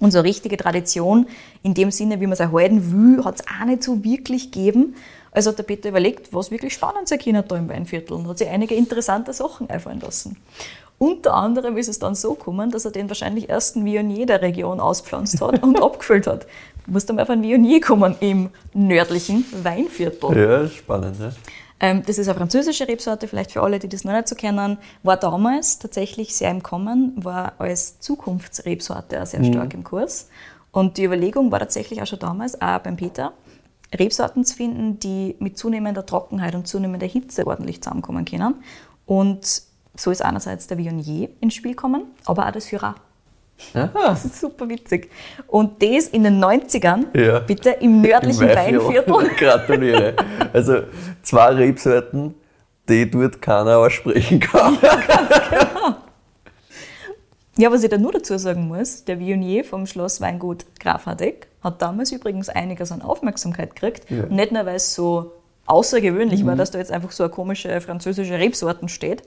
Und 0.01 0.13
so 0.13 0.21
richtige 0.21 0.57
Tradition, 0.57 1.27
in 1.63 1.75
dem 1.75 1.91
Sinne, 1.91 2.21
wie 2.21 2.27
man 2.27 2.35
es 2.35 2.41
erhalten 2.41 2.93
will, 2.93 3.25
hat 3.25 3.41
es 3.41 3.47
auch 3.47 3.67
nicht 3.67 3.83
so 3.83 4.05
wirklich 4.05 4.53
gegeben. 4.53 4.95
Also 5.33 5.51
hat 5.51 5.59
der 5.59 5.65
Peter 5.65 5.89
überlegt, 5.89 6.33
was 6.33 6.51
wirklich 6.51 6.75
spannend 6.75 7.09
sein 7.09 7.19
kann 7.19 7.45
da 7.47 7.57
im 7.57 7.69
Weinviertel 7.69 8.15
und 8.15 8.29
hat 8.29 8.39
sich 8.39 8.49
einige 8.49 8.75
interessante 8.75 9.33
Sachen 9.33 9.69
einfallen 9.71 10.01
lassen. 10.01 10.37
Unter 10.99 11.35
anderem 11.35 11.77
ist 11.77 11.89
es 11.89 12.01
dann 12.01 12.17
so 12.17 12.35
gekommen, 12.35 12.71
dass 12.71 12.85
er 12.85 12.91
den 12.91 13.09
wahrscheinlich 13.09 13.49
ersten 13.49 13.85
Viognier 13.85 14.27
der 14.27 14.43
Region 14.43 14.81
auspflanzt 14.81 15.41
hat 15.41 15.63
und 15.63 15.81
abgefüllt 15.83 16.27
hat. 16.27 16.47
Du 16.87 16.93
musst 16.93 17.09
dann 17.09 17.21
auf 17.21 17.31
ein 17.31 17.43
Viognier 17.43 17.81
kommen 17.81 18.17
im 18.21 18.51
nördlichen 18.75 19.45
Weinviertel. 19.63 20.37
Ja, 20.37 20.69
spannend. 20.69 21.21
Ja. 21.21 21.31
Ähm, 21.81 22.03
das 22.05 22.19
ist 22.19 22.29
eine 22.29 22.37
französische 22.37 22.89
Rebsorte, 22.89 23.29
vielleicht 23.29 23.53
für 23.53 23.63
alle, 23.63 23.79
die 23.79 23.89
das 23.89 24.05
noch 24.05 24.13
nicht 24.13 24.27
so 24.27 24.35
kennen, 24.35 24.79
war 25.05 25.17
damals 25.17 25.79
tatsächlich 25.79 26.35
sehr 26.35 26.51
im 26.51 26.63
Kommen, 26.63 27.13
war 27.17 27.53
als 27.59 28.01
Zukunftsrebsorte 28.01 29.23
auch 29.23 29.27
sehr 29.27 29.41
mhm. 29.41 29.53
stark 29.53 29.75
im 29.75 29.85
Kurs. 29.85 30.29
Und 30.73 30.97
die 30.97 31.05
Überlegung 31.05 31.53
war 31.53 31.61
tatsächlich 31.61 32.03
auch 32.03 32.07
schon 32.07 32.19
damals, 32.19 32.61
auch 32.61 32.79
beim 32.81 32.97
Peter, 32.97 33.33
Rebsorten 33.97 34.45
zu 34.45 34.57
finden, 34.57 34.99
die 34.99 35.37
mit 35.39 35.57
zunehmender 35.59 36.05
Trockenheit 36.05 36.55
und 36.55 36.67
zunehmender 36.69 37.07
Hitze 37.07 37.47
ordentlich 37.47 37.83
zusammenkommen 37.83 38.25
können. 38.25 38.57
Und 39.07 39.63
so 39.97 40.11
ist 40.11 40.23
einerseits 40.25 40.67
der 40.67 40.79
Viognier 40.79 41.31
ins 41.41 41.55
Spiel 41.55 41.73
gekommen, 41.73 42.03
aber 42.27 42.47
auch 42.47 42.53
das 42.53 42.67
Syrah. 42.67 42.95
Aha. 43.75 43.91
Das 43.93 44.25
ist 44.25 44.41
super 44.41 44.69
witzig. 44.69 45.11
Und 45.49 45.83
das 45.83 46.07
in 46.09 46.23
den 46.23 46.39
90ern, 46.43 47.07
Ja. 47.19 47.41
bitte 47.41 47.71
im 47.71 48.01
nördlichen 48.03 48.49
Im 48.49 48.57
Weinviertel. 48.57 49.15
Gratuliere. 49.37 50.15
Also 50.53 50.83
zwei 51.23 51.49
Rebsorten, 51.55 52.35
die 52.89 53.11
dort 53.11 53.43
keiner 53.43 53.79
aussprechen 53.79 54.39
kann. 54.41 54.79
Ja, 55.51 55.97
was 57.67 57.83
ich 57.83 57.91
da 57.91 57.99
nur 57.99 58.13
dazu 58.13 58.39
sagen 58.39 58.69
muss, 58.69 59.05
der 59.05 59.19
Vionier 59.19 59.65
vom 59.65 59.87
Schloss 59.87 60.21
Weingut 60.21 60.65
Graf 60.79 61.07
Hadeck 61.07 61.49
hat 61.63 61.83
damals 61.83 62.13
übrigens 62.13 62.49
einiges 62.49 62.93
an 62.93 63.03
Aufmerksamkeit 63.03 63.75
gekriegt. 63.75 64.09
Ja. 64.11 64.27
Nicht 64.27 64.53
nur, 64.53 64.65
weil 64.65 64.77
es 64.77 64.95
so 64.95 65.33
außergewöhnlich 65.67 66.43
Mhm. 66.43 66.47
war, 66.47 66.57
dass 66.57 66.71
da 66.71 66.79
jetzt 66.79 66.93
einfach 66.93 67.11
so 67.11 67.25
eine 67.25 67.33
komische 67.33 67.81
französische 67.81 68.35
Rebsorten 68.39 68.89
steht, 68.89 69.23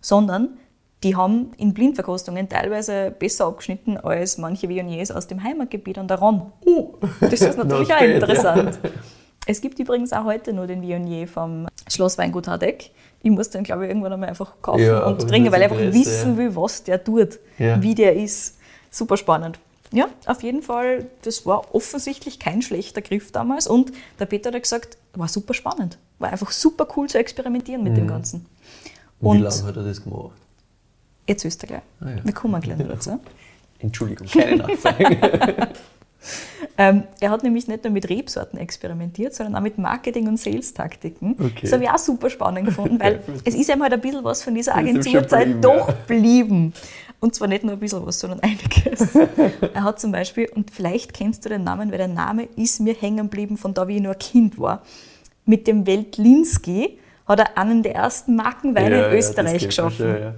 sondern 0.00 0.56
die 1.04 1.14
haben 1.14 1.50
in 1.58 1.74
Blindverkostungen 1.74 2.48
teilweise 2.48 3.10
besser 3.16 3.46
abgeschnitten 3.46 3.98
als 3.98 4.38
manche 4.38 4.68
Vioniers 4.68 5.10
aus 5.10 5.26
dem 5.26 5.42
Heimatgebiet 5.42 5.98
an 5.98 6.08
der 6.08 6.18
Rhone. 6.18 6.52
Das 7.20 7.40
ist 7.42 7.56
natürlich 7.58 7.92
auch 7.92 8.00
interessant. 8.00 8.78
Es 9.46 9.60
gibt 9.60 9.78
übrigens 9.78 10.12
auch 10.12 10.24
heute 10.24 10.52
nur 10.52 10.66
den 10.66 10.82
Vionier 10.82 11.28
vom 11.28 11.68
Schloss 11.88 12.16
Weingut 12.18 12.48
Hadeck. 12.48 12.90
Ich 13.22 13.30
muss 13.30 13.50
den, 13.50 13.64
glaube 13.64 13.84
ich, 13.84 13.90
irgendwann 13.90 14.12
einmal 14.12 14.28
einfach 14.28 14.52
kaufen 14.62 14.82
Ja, 14.84 15.04
und 15.06 15.26
trinken, 15.28 15.50
weil 15.50 15.62
ich 15.62 15.70
einfach 15.70 15.92
wissen 15.92 16.36
will, 16.36 16.54
was 16.54 16.84
der 16.84 17.02
tut, 17.02 17.38
Ja. 17.58 17.80
wie 17.82 17.94
der 17.94 18.14
ist. 18.14 18.58
Super 18.90 19.16
spannend. 19.16 19.58
Ja, 19.92 20.06
auf 20.26 20.42
jeden 20.42 20.62
Fall, 20.62 21.06
das 21.22 21.46
war 21.46 21.74
offensichtlich 21.74 22.38
kein 22.40 22.60
schlechter 22.62 23.02
Griff 23.02 23.30
damals 23.32 23.66
und 23.66 23.92
der 24.18 24.26
Peter 24.26 24.52
hat 24.52 24.62
gesagt, 24.62 24.96
war 25.14 25.28
super 25.28 25.54
spannend. 25.54 25.98
War 26.18 26.30
einfach 26.30 26.50
super 26.50 26.86
cool 26.96 27.08
zu 27.08 27.18
experimentieren 27.18 27.82
mit 27.84 27.96
dem 27.96 28.06
Ganzen. 28.08 28.46
Wie 29.20 29.26
Und 29.26 29.40
lange 29.40 29.62
hat 29.64 29.76
er 29.76 29.84
das 29.84 30.02
gemacht? 30.02 30.32
jetzt 31.28 31.44
wisst 31.44 31.62
ihr 31.64 31.66
gleich. 31.68 31.82
Ah, 32.00 32.10
ja. 32.10 32.24
Wir 32.24 32.32
kommen 32.32 32.60
gleich 32.60 32.78
dazu. 32.78 33.18
Entschuldigung, 33.78 34.26
keine 34.28 34.56
Nachfrage. 34.56 35.68
Ähm, 36.78 37.04
er 37.20 37.30
hat 37.30 37.42
nämlich 37.42 37.68
nicht 37.68 37.84
nur 37.84 37.92
mit 37.94 38.10
Rebsorten 38.10 38.58
experimentiert, 38.58 39.34
sondern 39.34 39.56
auch 39.56 39.62
mit 39.62 39.78
Marketing- 39.78 40.28
und 40.28 40.38
Sales-Taktiken. 40.38 41.34
Okay. 41.38 41.60
Das 41.62 41.72
habe 41.72 41.84
ich 41.84 41.88
auch 41.88 41.96
super 41.96 42.28
spannend 42.28 42.66
gefunden, 42.66 43.00
weil 43.00 43.20
es 43.46 43.54
ist 43.54 43.70
ihm 43.70 43.82
halt 43.82 43.94
ein 43.94 44.00
bisschen 44.02 44.22
was 44.22 44.42
von 44.42 44.54
dieser 44.54 44.76
Agenturzeit 44.76 45.64
doch 45.64 45.88
ja. 45.88 45.94
blieben. 46.06 46.74
Und 47.18 47.34
zwar 47.34 47.48
nicht 47.48 47.64
nur 47.64 47.72
ein 47.72 47.78
bisschen 47.78 48.04
was, 48.04 48.20
sondern 48.20 48.40
einiges. 48.42 49.16
er 49.72 49.84
hat 49.84 49.98
zum 49.98 50.12
Beispiel, 50.12 50.50
und 50.54 50.70
vielleicht 50.70 51.14
kennst 51.14 51.46
du 51.46 51.48
den 51.48 51.64
Namen, 51.64 51.90
weil 51.90 51.98
der 51.98 52.08
Name 52.08 52.46
ist 52.56 52.78
mir 52.80 52.94
hängen 52.94 53.28
geblieben 53.30 53.56
von 53.56 53.72
da, 53.72 53.88
wie 53.88 53.96
ich 53.96 54.02
nur 54.02 54.12
ein 54.12 54.18
Kind 54.18 54.58
war, 54.58 54.82
mit 55.46 55.66
dem 55.66 55.86
Weltlinski 55.86 56.98
hat 57.26 57.40
er 57.40 57.56
einen 57.56 57.82
der 57.82 57.94
ersten 57.94 58.36
Markenweine 58.36 58.98
Ja, 58.98 59.06
in 59.06 59.12
ja, 59.12 59.18
Österreich 59.18 59.62
man 59.62 59.68
geschaffen. 59.68 59.96
schon, 59.96 60.20
ja. 60.20 60.34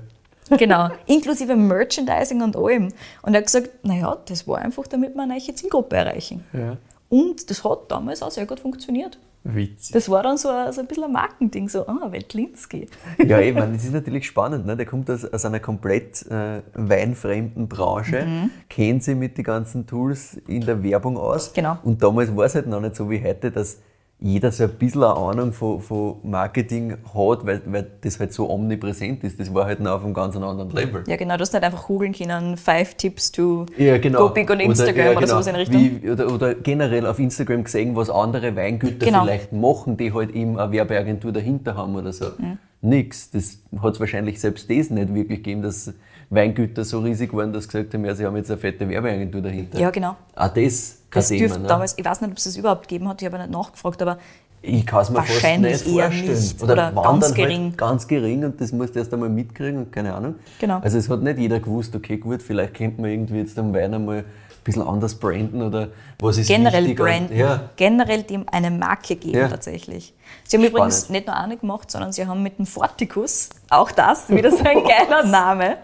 Genau, 0.56 0.88
inklusive 1.06 1.54
Merchandising 1.56 2.42
und 2.42 2.56
allem. 2.56 2.88
Und 3.22 3.34
er 3.34 3.38
hat 3.38 3.46
gesagt, 3.46 3.70
naja, 3.84 4.16
das 4.26 4.46
war 4.46 4.58
einfach, 4.58 4.86
damit 4.86 5.14
wir 5.14 5.22
eine 5.22 5.34
neue 5.34 5.54
Zielgruppe 5.54 5.96
erreichen. 5.96 6.44
Ja. 6.52 6.76
Und 7.08 7.48
das 7.50 7.64
hat 7.64 7.90
damals 7.90 8.22
auch 8.22 8.30
sehr 8.30 8.46
gut 8.46 8.60
funktioniert. 8.60 9.18
Witzig. 9.44 9.92
Das 9.92 10.10
war 10.10 10.22
dann 10.22 10.36
so 10.36 10.48
ein, 10.50 10.72
so 10.72 10.80
ein 10.80 10.86
bisschen 10.86 11.04
ein 11.04 11.12
Markending, 11.12 11.68
so, 11.68 11.86
ah, 11.86 12.08
Weltlinski. 12.10 12.86
Ja, 13.24 13.40
ich 13.40 13.54
meine, 13.54 13.74
das 13.74 13.84
ist 13.84 13.92
natürlich 13.94 14.26
spannend. 14.26 14.66
Ne? 14.66 14.76
Der 14.76 14.84
kommt 14.84 15.08
aus, 15.10 15.24
aus 15.24 15.44
einer 15.44 15.60
komplett 15.60 16.26
äh, 16.26 16.60
weinfremden 16.74 17.68
Branche, 17.68 18.26
Mhm. 18.26 18.50
kennt 18.68 19.04
sich 19.04 19.16
mit 19.16 19.38
den 19.38 19.44
ganzen 19.44 19.86
Tools 19.86 20.34
in 20.48 20.62
der 20.66 20.82
Werbung 20.82 21.16
aus. 21.16 21.52
Genau. 21.54 21.78
Und 21.82 22.02
damals 22.02 22.34
war 22.36 22.44
es 22.44 22.56
halt 22.56 22.66
noch 22.66 22.80
nicht 22.80 22.96
so 22.96 23.08
wie 23.08 23.22
heute, 23.22 23.50
dass 23.50 23.78
jeder 24.20 24.50
so 24.50 24.64
ein 24.64 24.70
bisschen 24.70 25.04
eine 25.04 25.14
Ahnung 25.14 25.52
von, 25.52 25.80
von 25.80 26.16
Marketing 26.24 26.92
hat, 27.14 27.46
weil, 27.46 27.62
weil 27.66 27.86
das 28.00 28.18
halt 28.18 28.32
so 28.32 28.50
omnipräsent 28.50 29.22
ist. 29.22 29.38
Das 29.38 29.54
war 29.54 29.66
halt 29.66 29.78
noch 29.78 29.92
auf 29.92 30.04
einem 30.04 30.12
ganz 30.12 30.34
anderen 30.34 30.70
Level. 30.70 31.04
Ja, 31.06 31.16
genau, 31.16 31.36
du 31.36 31.42
hast 31.42 31.52
nicht 31.52 31.62
einfach 31.62 31.86
googeln 31.86 32.12
können, 32.12 32.56
five 32.56 32.94
tips 32.96 33.30
to 33.30 33.66
Ja, 33.76 33.96
genau. 33.98 34.26
on 34.26 34.60
Instagram 34.60 35.12
oder, 35.12 35.20
ja, 35.20 35.26
sowas 35.28 35.46
in 35.46 35.54
Richtung. 35.54 35.80
Wie, 36.02 36.10
oder, 36.10 36.32
oder 36.32 36.54
generell 36.54 37.06
auf 37.06 37.20
Instagram 37.20 37.62
gesehen, 37.62 37.94
was 37.94 38.10
andere 38.10 38.56
Weingüter 38.56 39.06
Genau. 39.06 39.22
vielleicht 39.22 39.52
machen, 39.52 39.96
die 39.96 40.12
halt 40.12 40.32
eben 40.34 40.58
eine 40.58 40.72
Werbeagentur 40.72 41.30
dahinter 41.30 41.76
haben 41.76 41.94
oder 41.94 42.12
so. 42.12 42.26
Mhm. 42.38 42.58
Nix. 42.80 43.30
Das 43.30 43.58
hat 43.80 43.94
es 43.94 44.00
wahrscheinlich 44.00 44.40
selbst 44.40 44.68
das 44.68 44.90
nicht 44.90 45.14
wirklich 45.14 45.38
gegeben, 45.38 45.62
dass 45.62 45.92
Weingüter 46.30 46.84
so 46.84 47.00
riesig 47.00 47.32
waren, 47.32 47.52
dass 47.52 47.64
sie 47.64 47.70
gesagt 47.70 47.94
haben, 47.94 48.04
ja, 48.04 48.14
sie 48.14 48.24
haben 48.26 48.36
jetzt 48.36 48.50
eine 48.50 48.58
fette 48.60 48.88
Werbeagentur 48.88 49.40
dahinter. 49.40 49.78
Ja, 49.78 49.90
genau. 49.90 50.16
Auch 50.36 50.48
das 50.48 50.98
kein 51.10 51.20
Das 51.22 51.28
dürfte 51.28 51.60
Ne? 51.60 51.66
damals, 51.66 51.94
ich 51.96 52.04
weiß 52.04 52.20
nicht, 52.20 52.30
ob 52.30 52.36
es 52.36 52.44
das 52.44 52.56
überhaupt 52.56 52.82
gegeben 52.88 53.08
hat, 53.08 53.22
ich 53.22 53.26
habe 53.26 53.38
nicht 53.38 53.50
nachgefragt, 53.50 54.02
aber 54.02 54.18
Ich 54.60 54.84
kann 54.84 55.00
es 55.02 55.10
mir 55.10 55.16
fast 55.22 55.30
nicht 55.30 55.82
vorstellen. 55.84 56.26
nicht 56.26 56.62
Oder, 56.62 56.72
oder 56.74 56.96
waren 56.96 57.04
ganz 57.20 57.26
dann 57.26 57.34
gering. 57.34 57.62
Halt 57.64 57.78
ganz 57.78 58.06
gering 58.08 58.44
und 58.44 58.60
das 58.60 58.72
musst 58.72 58.94
du 58.94 58.98
erst 58.98 59.14
einmal 59.14 59.30
mitkriegen 59.30 59.78
und 59.78 59.92
keine 59.92 60.14
Ahnung. 60.14 60.34
Genau. 60.58 60.80
Also 60.80 60.98
es 60.98 61.08
hat 61.08 61.22
nicht 61.22 61.38
jeder 61.38 61.60
gewusst, 61.60 61.96
okay 61.96 62.18
gut, 62.18 62.42
vielleicht 62.42 62.74
könnte 62.74 63.00
man 63.00 63.10
irgendwie 63.10 63.38
jetzt 63.38 63.58
am 63.58 63.72
Wein 63.72 63.94
einmal 63.94 64.18
ein 64.18 64.24
bisschen 64.64 64.82
anders 64.82 65.14
branden 65.14 65.62
oder 65.62 65.88
was 66.18 66.36
ist 66.36 66.48
generell 66.48 66.84
wichtig 66.84 67.00
an- 67.00 67.06
branden, 67.06 67.36
Ja, 67.38 67.70
generell 67.76 68.22
dem 68.24 68.44
eine 68.50 68.70
Marke 68.70 69.16
geben 69.16 69.38
Ja. 69.38 69.48
tatsächlich. 69.48 70.12
Sie 70.48 70.56
haben 70.56 70.64
übrigens 70.64 71.00
Spannend. 71.00 71.10
nicht 71.10 71.26
nur 71.26 71.36
eine 71.36 71.56
gemacht, 71.58 71.90
sondern 71.90 72.10
sie 72.10 72.26
haben 72.26 72.42
mit 72.42 72.58
dem 72.58 72.64
Forticus, 72.64 73.50
auch 73.68 73.90
das, 73.90 74.30
wieder 74.30 74.50
so 74.50 74.64
ein 74.64 74.82
geiler 75.08 75.22
Name, 75.22 75.76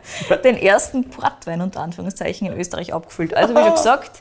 den 0.42 0.56
ersten 0.56 1.10
Portwein 1.10 1.60
unter 1.60 1.80
Anführungszeichen 1.80 2.46
in 2.46 2.58
Österreich 2.58 2.94
abgefüllt. 2.94 3.34
Also 3.34 3.54
wie 3.54 3.58
schon 3.58 3.74
gesagt, 3.74 4.20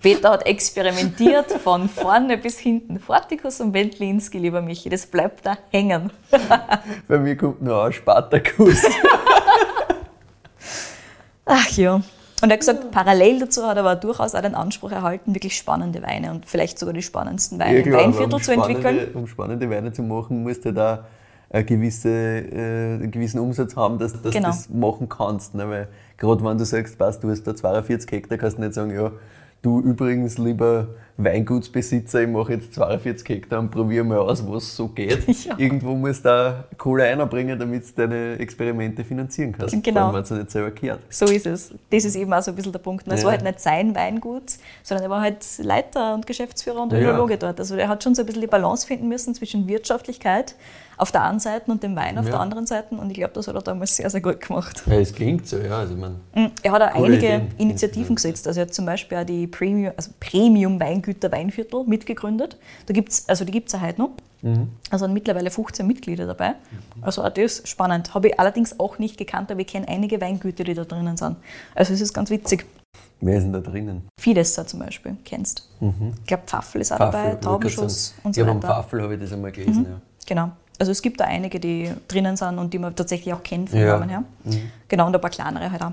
Peter 0.00 0.30
hat 0.30 0.46
experimentiert 0.46 1.52
von 1.52 1.90
vorne 1.90 2.38
bis 2.38 2.58
hinten. 2.58 2.98
Forticus 2.98 3.60
und 3.60 3.74
Wendlinski, 3.74 4.38
lieber 4.38 4.62
Michi, 4.62 4.88
das 4.88 5.04
bleibt 5.04 5.44
da 5.44 5.58
hängen. 5.70 6.10
bei 7.08 7.18
mir 7.18 7.36
kommt 7.36 7.60
nur 7.60 7.84
ein 7.84 7.92
Spartakus. 7.92 8.82
Ach 11.44 11.70
ja. 11.72 12.00
Und 12.42 12.50
er 12.50 12.54
hat 12.54 12.60
gesagt, 12.60 12.90
parallel 12.90 13.40
dazu 13.40 13.66
hat 13.66 13.76
er 13.76 13.80
aber 13.80 13.96
durchaus 13.96 14.34
auch 14.34 14.42
den 14.42 14.54
Anspruch 14.54 14.92
erhalten, 14.92 15.34
wirklich 15.34 15.56
spannende 15.56 16.02
Weine 16.02 16.30
und 16.30 16.46
vielleicht 16.46 16.78
sogar 16.78 16.92
die 16.92 17.02
spannendsten 17.02 17.58
Weine 17.58 17.78
im 17.78 17.94
aber 17.94 18.02
Weinviertel 18.04 18.34
um 18.34 18.42
zu 18.42 18.52
entwickeln. 18.52 19.08
Um 19.14 19.26
spannende 19.26 19.70
Weine 19.70 19.92
zu 19.92 20.02
machen, 20.02 20.42
musst 20.42 20.64
du 20.66 20.72
da 20.72 21.06
äh, 22.12 23.02
einen 23.02 23.10
gewissen 23.10 23.38
Umsatz 23.40 23.74
haben, 23.76 23.98
dass, 23.98 24.12
dass 24.20 24.32
Genau. 24.32 24.48
du 24.48 24.54
das 24.54 24.68
machen 24.68 25.08
kannst. 25.08 25.54
Ne? 25.54 25.68
Weil 25.68 25.88
gerade 26.18 26.44
wenn 26.44 26.58
du 26.58 26.64
sagst, 26.64 26.98
passt, 26.98 27.22
du 27.24 27.30
hast 27.30 27.44
da 27.44 27.54
42 27.54 28.10
Hektar, 28.10 28.36
kannst 28.36 28.58
du 28.58 28.62
nicht 28.62 28.74
sagen, 28.74 28.94
ja, 28.94 29.12
du 29.62 29.80
übrigens, 29.80 30.38
lieber 30.38 30.88
Weingutsbesitzer, 31.18 32.22
ich 32.22 32.28
mache 32.28 32.52
jetzt 32.54 32.74
42 32.74 33.28
Hektar 33.28 33.58
und 33.60 33.70
probiere 33.70 34.04
mal 34.04 34.18
aus, 34.18 34.46
was 34.46 34.74
so 34.76 34.88
geht. 34.88 35.24
Ja. 35.46 35.54
Irgendwo 35.58 35.94
musst 35.94 36.24
du 36.24 36.28
da 36.28 36.64
Kohle 36.76 37.04
einbringen, 37.04 37.58
damit 37.58 37.84
du 37.88 37.92
deine 38.06 38.38
Experimente 38.38 39.04
finanzieren 39.04 39.52
kannst. 39.56 39.80
Genau. 39.82 40.10
Vor 40.10 40.14
allem, 40.16 40.28
wenn 40.30 40.38
nicht 40.38 40.50
selber 40.50 40.70
gehört. 40.72 41.00
So 41.08 41.26
ist 41.26 41.46
es. 41.46 41.72
Das 41.90 42.04
ist 42.04 42.16
eben 42.16 42.32
auch 42.32 42.42
so 42.42 42.50
ein 42.50 42.54
bisschen 42.56 42.72
der 42.72 42.78
Punkt. 42.80 43.06
Es 43.06 43.20
Ja. 43.20 43.26
war 43.26 43.32
halt 43.32 43.44
nicht 43.44 43.60
sein 43.60 43.94
Weingut, 43.94 44.54
sondern 44.82 45.04
er 45.04 45.10
war 45.10 45.20
halt 45.20 45.44
Leiter 45.58 46.14
und 46.14 46.26
Geschäftsführer 46.26 46.82
und 46.82 46.92
Ja. 46.92 46.98
Önologe 46.98 47.38
dort. 47.38 47.60
Also 47.60 47.76
er 47.76 47.88
hat 47.88 48.02
schon 48.02 48.14
so 48.14 48.22
ein 48.22 48.26
bisschen 48.26 48.40
die 48.40 48.46
Balance 48.48 48.86
finden 48.86 49.08
müssen 49.08 49.34
zwischen 49.34 49.68
Wirtschaftlichkeit 49.68 50.54
auf 50.96 51.12
der 51.12 51.24
einen 51.24 51.38
Seite 51.40 51.70
und 51.70 51.82
dem 51.82 51.94
Wein 51.96 52.18
auf 52.18 52.24
Ja. 52.24 52.32
der 52.32 52.40
anderen 52.40 52.66
Seite. 52.66 52.94
Und 52.94 53.10
ich 53.10 53.16
glaube, 53.16 53.32
das 53.34 53.48
hat 53.48 53.54
er 53.54 53.62
damals 53.62 53.96
sehr, 53.96 54.08
sehr 54.10 54.20
gut 54.20 54.40
gemacht. 54.40 54.82
Ja, 54.86 54.94
es 54.94 55.12
klingt 55.14 55.46
so, 55.46 55.58
ja. 55.58 55.78
Also, 55.78 55.94
mein, 55.96 56.16
Mhm. 56.34 56.50
Er 56.62 56.72
hat 56.72 56.82
auch 56.82 56.94
einige 56.94 57.16
Ideen. 57.16 57.48
Initiativen 57.58 58.14
gesetzt. 58.16 58.46
Also 58.46 58.60
er 58.60 58.66
hat 58.66 58.74
zum 58.74 58.86
Beispiel 58.86 59.18
auch 59.18 59.24
die 59.24 59.46
Premium, 59.46 59.92
also 59.96 60.10
Premium 60.20 60.78
Weingüter 60.80 61.30
Weinviertel 61.32 61.84
mitgegründet. 61.84 62.56
Da 62.86 62.92
gibt's, 62.94 63.28
also 63.28 63.44
die 63.44 63.52
gibt 63.52 63.68
es 63.68 63.72
ja 63.74 63.80
heute 63.80 64.00
noch. 64.00 64.10
Mhm. 64.42 64.68
Also 64.90 65.06
sind 65.06 65.14
mittlerweile 65.14 65.50
15 65.50 65.86
Mitglieder 65.86 66.26
dabei. 66.26 66.54
Also 67.00 67.22
auch 67.24 67.30
das 67.30 67.44
ist 67.60 67.68
spannend. 67.68 68.14
Habe 68.14 68.28
ich 68.28 68.38
allerdings 68.40 68.78
auch 68.78 68.98
nicht 68.98 69.16
gekannt, 69.16 69.50
aber 69.50 69.60
ich 69.60 69.66
kenne 69.66 69.88
einige 69.88 70.20
Weingüter, 70.20 70.62
die 70.64 70.74
da 70.74 70.84
drinnen 70.84 71.16
sind. 71.16 71.36
Also 71.74 71.94
es 71.94 72.00
ist 72.02 72.12
ganz 72.12 72.28
witzig. 72.30 72.66
wer 73.20 73.38
ist 73.38 73.44
denn 73.44 73.52
da 73.54 73.60
drinnen? 73.60 74.08
Fidessa 74.20 74.66
zum 74.66 74.80
Beispiel, 74.80 75.16
kennst. 75.24 75.68
Ich 75.80 76.26
glaube 76.26 76.42
Pfaffel 76.46 76.82
ist 76.82 76.92
auch 76.92 76.98
dabei, 76.98 77.12
wollte 77.12 77.28
gerade 77.28 77.40
Taubenschuss 77.40 78.14
und 78.22 78.34
so 78.34 78.40
Ja, 78.42 78.46
beim 78.46 78.56
weiter. 78.62 78.68
Mhm. 78.68 78.72
Pfaffel 78.82 79.02
habe 79.02 79.14
ich 79.14 79.20
das 79.20 79.32
einmal 79.32 79.52
gelesen, 79.52 79.86
ja. 79.88 80.00
Genau. 80.26 80.50
Also 80.78 80.92
es 80.92 81.00
gibt 81.02 81.20
da 81.20 81.24
einige, 81.24 81.58
die 81.58 81.90
drinnen 82.08 82.36
sind 82.36 82.58
und 82.58 82.72
die 82.74 82.78
man 82.78 82.94
tatsächlich 82.94 83.32
auch 83.32 83.42
kennt 83.42 83.70
vom 83.70 83.78
Ja. 83.78 83.98
Namen 83.98 84.08
her. 84.08 84.24
Genau, 84.88 85.06
und 85.06 85.14
ein 85.14 85.20
paar 85.20 85.30
kleinere 85.30 85.70
halt 85.70 85.82
auch. 85.82 85.92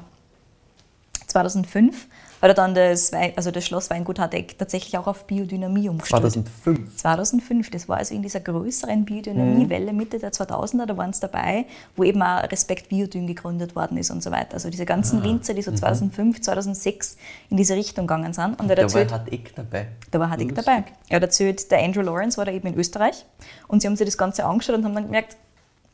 2005 1.27 2.07
hat 2.43 2.49
er 2.49 2.53
dann 2.55 2.75
das, 2.75 3.11
Wein, 3.13 3.31
also 3.37 3.51
das 3.51 3.65
Schloss 3.65 3.89
Weingut 3.89 4.19
Hardeck 4.19 4.57
tatsächlich 4.59 4.97
auch 4.97 5.07
auf 5.07 5.25
Biodynamie 5.25 5.87
umgestellt. 5.87 6.21
2005. 6.23 6.97
2005, 6.97 7.71
das 7.71 7.87
war 7.87 7.97
also 7.97 8.13
in 8.13 8.21
dieser 8.21 8.41
größeren 8.41 9.05
Biodynamiewelle 9.05 9.93
Mitte 9.93 10.19
der 10.19 10.31
2000er, 10.33 10.85
da 10.85 10.97
waren 10.97 11.11
es 11.11 11.19
dabei, 11.21 11.65
wo 11.95 12.03
eben 12.03 12.21
auch 12.21 12.43
Respekt 12.51 12.89
Biodyn 12.89 13.27
gegründet 13.27 13.75
worden 13.75 13.97
ist 13.97 14.11
und 14.11 14.21
so 14.21 14.29
weiter. 14.31 14.55
Also 14.55 14.69
diese 14.69 14.85
ganzen 14.85 15.21
Ah, 15.21 15.23
Winzer, 15.23 15.53
die 15.53 15.61
so 15.61 15.71
2005, 15.71 16.41
2006 16.41 17.17
in 17.49 17.57
diese 17.57 17.75
Richtung 17.75 18.07
gegangen 18.07 18.33
sind. 18.33 18.59
Und 18.59 18.69
er 18.69 18.75
Da 18.75 18.81
war 18.81 18.83
erzählt, 18.83 19.11
hat 19.13 19.31
Eck 19.31 19.55
dabei. 19.55 19.87
da 20.11 20.19
war 20.19 20.29
Hadik 20.29 20.49
Lustig. 20.49 20.65
dabei. 20.65 20.83
Er 21.09 21.15
hat 21.15 21.23
erzählt, 21.23 21.71
der 21.71 21.79
Andrew 21.81 22.01
Lawrence 22.01 22.37
war 22.37 22.43
da 22.45 22.51
eben 22.51 22.67
in 22.67 22.75
Österreich 22.75 23.25
und 23.69 23.81
sie 23.81 23.87
haben 23.87 23.95
sich 23.95 24.05
das 24.05 24.17
Ganze 24.17 24.43
angeschaut 24.45 24.75
und 24.75 24.83
haben 24.83 24.95
dann 24.95 25.05
gemerkt, 25.05 25.37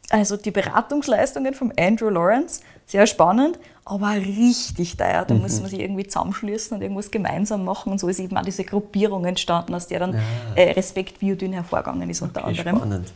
also 0.10 0.38
die 0.38 0.52
Beratungsleistungen 0.52 1.54
vom 1.54 1.72
Andrew 1.78 2.10
Lawrence, 2.10 2.62
sehr 2.86 3.06
spannend, 3.06 3.60
aber 3.86 4.13
richtig 4.15 4.98
teuer. 4.98 5.24
Mhm. 5.24 5.28
Da 5.28 5.34
muss 5.36 5.60
man 5.62 5.69
sich 5.69 5.80
irgendwie 5.80 6.06
zusammenschließen 6.08 6.76
und 6.76 6.82
irgendwas 6.82 7.12
gemeinsam 7.12 7.63
machen 7.65 7.91
und 7.91 8.00
so 8.00 8.08
ist 8.08 8.19
eben 8.19 8.36
auch 8.38 8.43
diese 8.43 8.63
Gruppierung 8.63 9.26
entstanden, 9.26 9.74
aus 9.76 9.88
der 9.88 10.00
dann 10.00 10.15
äh, 10.56 10.72
Respekt 10.72 11.19
Biodyn 11.19 11.54
hervorgegangen 11.54 12.10
ist 12.10 12.22
unter 12.22 12.41
Okay, 12.41 12.60
anderem. 12.60 12.78
spannend. 12.78 13.13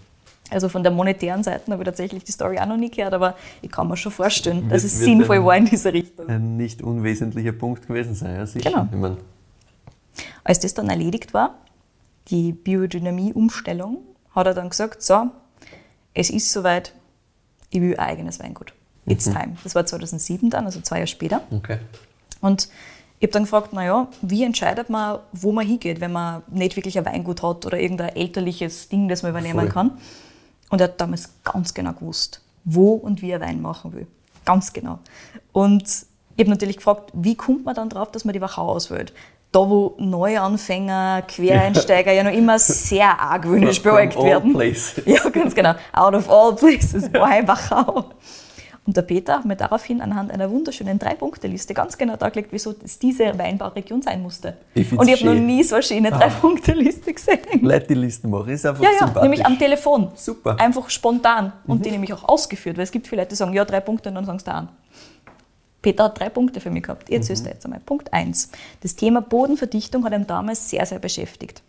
Also 0.51 0.69
von 0.69 0.84
der 0.84 0.91
monetären 0.91 1.41
Seite 1.41 1.71
habe 1.71 1.82
ich 1.82 1.86
tatsächlich 1.86 2.23
die 2.25 2.32
Story 2.32 2.60
auch 2.60 2.67
noch 2.67 2.77
nie 2.77 2.91
gehört, 2.91 3.13
aber 3.13 3.36
ich 3.62 3.71
kann 3.71 3.88
mir 3.88 3.97
schon 3.97 4.12
vorstellen, 4.12 4.69
dass 4.69 4.84
es 4.84 4.99
sinnvoll 4.99 5.43
war 5.43 5.58
in 5.58 5.65
diese 5.65 5.91
Richtung. 5.91 6.27
Ein 6.27 6.58
nicht 6.58 6.84
unwesentlicher 6.84 7.53
Punkt 7.53 7.88
gewesen 7.88 8.13
sein, 8.13 8.36
ja 8.36 8.45
sicher. 8.45 8.69
Genau. 8.69 8.88
Ich 8.91 8.97
mein, 8.97 9.17
Als 10.43 10.60
das 10.60 10.75
dann 10.75 10.89
erledigt 10.89 11.34
war, 11.34 11.56
die 12.27 12.51
Biodynamie-Umstellung, 12.51 13.99
hat 14.36 14.45
er 14.45 14.53
dann 14.53 14.69
gesagt, 14.69 15.01
so, 15.01 15.27
es 16.13 16.30
ist 16.30 16.52
soweit, 16.52 16.93
ich 17.69 17.82
will 17.82 17.95
ein 17.97 17.99
eigenes 17.99 18.39
Weingut. 18.39 18.73
It's 19.06 19.26
time. 19.26 19.58
Das 19.63 19.76
war 19.76 19.86
2007 19.86 20.49
dann, 20.49 20.65
also 20.65 20.80
zwei 20.82 20.97
Jahre 20.97 21.08
später. 21.08 21.41
okay. 21.52 21.80
Und 22.39 22.69
ich 23.19 23.28
habe 23.28 23.34
dann 23.34 23.43
gefragt, 23.43 23.71
naja, 23.71 24.10
wie 24.21 24.43
entscheidet 24.43 24.89
man, 24.89 25.19
wo 25.32 25.54
man 25.54 25.65
hingeht, 25.65 26.02
wenn 26.02 26.12
man 26.12 26.43
nicht 26.49 26.76
wirklich 26.76 26.97
ein 26.97 27.06
Weingut 27.06 27.41
hat 27.41 27.65
oder 27.65 27.80
irgendein 27.80 28.15
elterliches 28.17 28.89
Ding, 28.89 29.08
das 29.08 29.23
man 29.23 29.32
übernehmen 29.32 29.62
Voll. 29.62 29.69
kann. 29.69 29.91
Und 30.69 30.82
er 30.82 30.89
hat 30.89 30.99
damals 30.99 31.30
ganz 31.45 31.73
genau 31.73 31.93
gewusst, 31.93 32.41
wo 32.65 32.93
und 32.93 33.21
wie 33.21 33.32
er 33.32 33.39
Wein 33.39 33.62
machen 33.62 33.93
will. 33.93 34.08
Ganz 34.43 34.73
genau. 34.73 34.99
Und 35.54 35.84
ich 36.36 36.39
habe 36.39 36.49
natürlich 36.49 36.78
gefragt, 36.78 37.12
wie 37.13 37.36
kommt 37.36 37.63
man 37.63 37.76
dann 37.76 37.89
drauf, 37.89 38.12
dass 38.12 38.26
man 38.26 38.34
die 38.34 38.41
Wachau 38.41 38.67
auswählt? 38.67 39.13
Da, 39.53 39.59
wo 39.59 39.93
Neuanfänger, 39.99 41.21
Quereinsteiger 41.27 42.11
ja 42.11 42.23
noch 42.23 42.33
immer 42.33 42.57
sehr 42.57 43.19
argwöhnisch 43.19 43.81
beäugt 43.83 44.17
all 44.17 44.25
werden. 44.25 44.51
places. 44.51 45.03
Ja, 45.05 45.29
ganz 45.29 45.53
genau. 45.53 45.75
Out 45.93 46.15
of 46.15 46.29
all 46.29 46.55
places, 46.55 47.03
why 47.13 47.47
Wachau? 47.47 48.05
Und 48.85 48.97
der 48.97 49.03
Peter 49.03 49.35
hat 49.35 49.45
mir 49.45 49.55
daraufhin 49.55 50.01
anhand 50.01 50.31
einer 50.31 50.49
wunderschönen 50.49 50.99
Drei-Punkte-Liste 50.99 51.73
ganz 51.73 51.97
genau 51.97 52.17
dargelegt, 52.17 52.49
wieso 52.51 52.73
es 52.83 52.99
diese 52.99 53.37
Weinbauregion 53.37 54.01
sein 54.01 54.21
musste. 54.21 54.57
Ich 54.73 54.91
Und 54.91 55.07
ich 55.07 55.21
habe 55.21 55.33
noch 55.33 55.41
nie 55.41 55.63
so 55.63 55.75
eine 55.75 55.83
schöne 55.83 56.11
Drei-Punkte-Liste 56.11 57.13
gesehen. 57.13 57.61
Leute 57.61 57.87
die 57.87 57.93
Listen 57.93 58.29
machen, 58.29 58.49
ist 58.49 58.65
einfach 58.65 58.83
Ja, 58.83 58.89
ja, 58.99 59.21
nämlich 59.21 59.45
am 59.45 59.57
Telefon. 59.57 60.09
Super. 60.15 60.59
Einfach 60.59 60.89
spontan. 60.89 61.53
Und 61.65 61.85
die 61.85 61.91
nämlich 61.91 62.11
auch 62.11 62.27
ausgeführt, 62.27 62.75
weil 62.75 62.83
es 62.83 62.91
gibt 62.91 63.07
viele 63.07 63.21
Leute, 63.21 63.29
die 63.29 63.35
sagen, 63.35 63.53
ja, 63.53 63.63
drei 63.63 63.79
Punkte 63.79 64.09
und 64.09 64.15
dann 64.15 64.25
sagen 64.25 64.39
sie 64.39 64.45
da 64.45 64.51
an. 64.53 64.69
Peter 65.84 66.06
hat 66.06 66.19
drei 66.19 66.30
Punkte 66.30 66.60
für 66.60 66.72
mich 66.72 66.84
gehabt. 66.84 67.10
Jetzt 67.10 67.30
ist 67.30 67.46
er 67.46 67.54
jetzt 67.54 67.65
einmal. 67.65 67.82
Punkt 67.82 68.12
eins. 68.12 68.50
Das 68.82 68.96
Thema 68.96 69.22
Bodenverdichtung 69.22 70.04
hat 70.06 70.13
ihn 70.13 70.26
damals 70.26 70.69
sehr, 70.69 70.86
sehr 70.88 70.98
beschäftigt. 70.98 71.62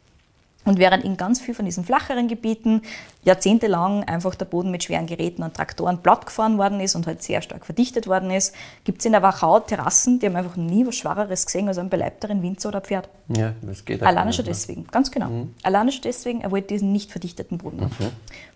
Und 0.65 0.79
während 0.79 1.05
in 1.05 1.19
ganz 1.19 1.43
viel 1.43 1.53
von 1.53 1.67
diesen 1.67 1.85
flacheren 1.85 2.27
Gebieten 2.27 2.81
jahrzehntelang 3.23 4.05
einfach 4.05 4.35
der 4.35 4.47
Boden 4.47 4.71
mit 4.71 4.83
schweren 4.85 5.07
Geräten 5.07 5.43
und 5.43 5.55
Traktoren 5.55 5.99
platt 5.99 6.25
gefahren 6.25 6.57
worden 6.57 6.81
ist 6.81 6.95
und 6.95 7.07
halt 7.07 7.23
sehr 7.23 7.43
stark 7.43 7.67
verdichtet 7.67 8.07
worden 8.07 8.31
ist, 8.31 8.55
gibt 8.85 9.01
es 9.01 9.05
in 9.05 9.13
der 9.13 9.21
Wachau 9.21 9.61
Terrassen, 9.61 10.21
die 10.21 10.27
haben 10.27 10.37
einfach 10.37 10.57
nie 10.57 10.87
was 10.87 10.95
Schwereres 10.95 11.45
gesehen 11.45 11.69
als 11.69 11.77
einen 11.77 11.91
beleibteren 11.91 12.43
Winzer 12.43 12.71
oder 12.71 12.81
Pferd. 12.81 13.11
Ja, 13.29 13.53
das 13.61 13.85
geht 13.85 14.03
auch 14.03 14.07
Alleine 14.07 14.33
schon 14.33 14.47
deswegen, 14.47 14.87
ganz 14.91 15.11
genau. 15.11 15.49
Alleine 15.63 15.93
schon 15.93 16.03
deswegen, 16.03 16.41
er 16.41 16.51
wollte 16.51 16.69
diesen 16.69 16.93
nicht 16.93 17.11
verdichteten 17.11 17.59
Boden 17.59 17.83
haben. 17.83 17.95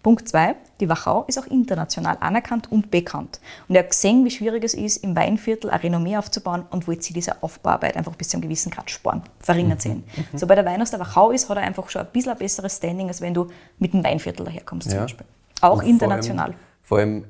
Punkt 0.03 0.27
zwei, 0.29 0.55
die 0.80 0.88
Wachau 0.88 1.24
ist 1.26 1.38
auch 1.38 1.46
international 1.46 2.16
anerkannt 2.20 2.70
und 2.70 2.90
bekannt. 2.90 3.40
Und 3.68 3.74
er 3.74 3.82
hat 3.82 3.90
gesehen, 3.90 4.24
wie 4.24 4.30
schwierig 4.30 4.62
es 4.64 4.74
ist, 4.74 4.98
im 4.98 5.16
Weinviertel 5.16 5.70
ein 5.70 5.80
Renommee 5.80 6.16
aufzubauen 6.16 6.64
und 6.70 6.86
wollte 6.86 7.02
sie 7.02 7.12
diese 7.12 7.42
Aufbauarbeit 7.42 7.96
einfach 7.96 8.14
bis 8.14 8.28
zu 8.28 8.36
einem 8.36 8.42
gewissen 8.42 8.70
Grad 8.70 8.90
sparen, 8.90 9.22
verringert 9.40 9.82
sehen. 9.82 10.04
So 10.34 10.46
bei 10.46 10.54
der 10.54 10.64
Wein 10.64 10.80
aus 10.80 10.90
der 10.90 11.00
Wachau 11.00 11.30
ist, 11.32 11.48
hat 11.48 11.56
er 11.56 11.64
einfach 11.64 11.88
schon 11.90 12.02
ein 12.02 12.08
bisschen 12.12 12.32
ein 12.32 12.38
besseres 12.38 12.76
Standing, 12.76 13.08
als 13.08 13.20
wenn 13.20 13.34
du 13.34 13.48
mit 13.78 13.92
dem 13.92 14.04
Weinviertel 14.04 14.44
daherkommst 14.46 14.88
zum 14.88 14.96
Ja. 14.96 15.02
Beispiel. 15.02 15.26
Auch 15.60 15.78
Und 15.82 15.86
international. 15.88 16.54
Vor 16.82 16.98
allem, 16.98 17.22
vor 17.22 17.22
allem 17.22 17.24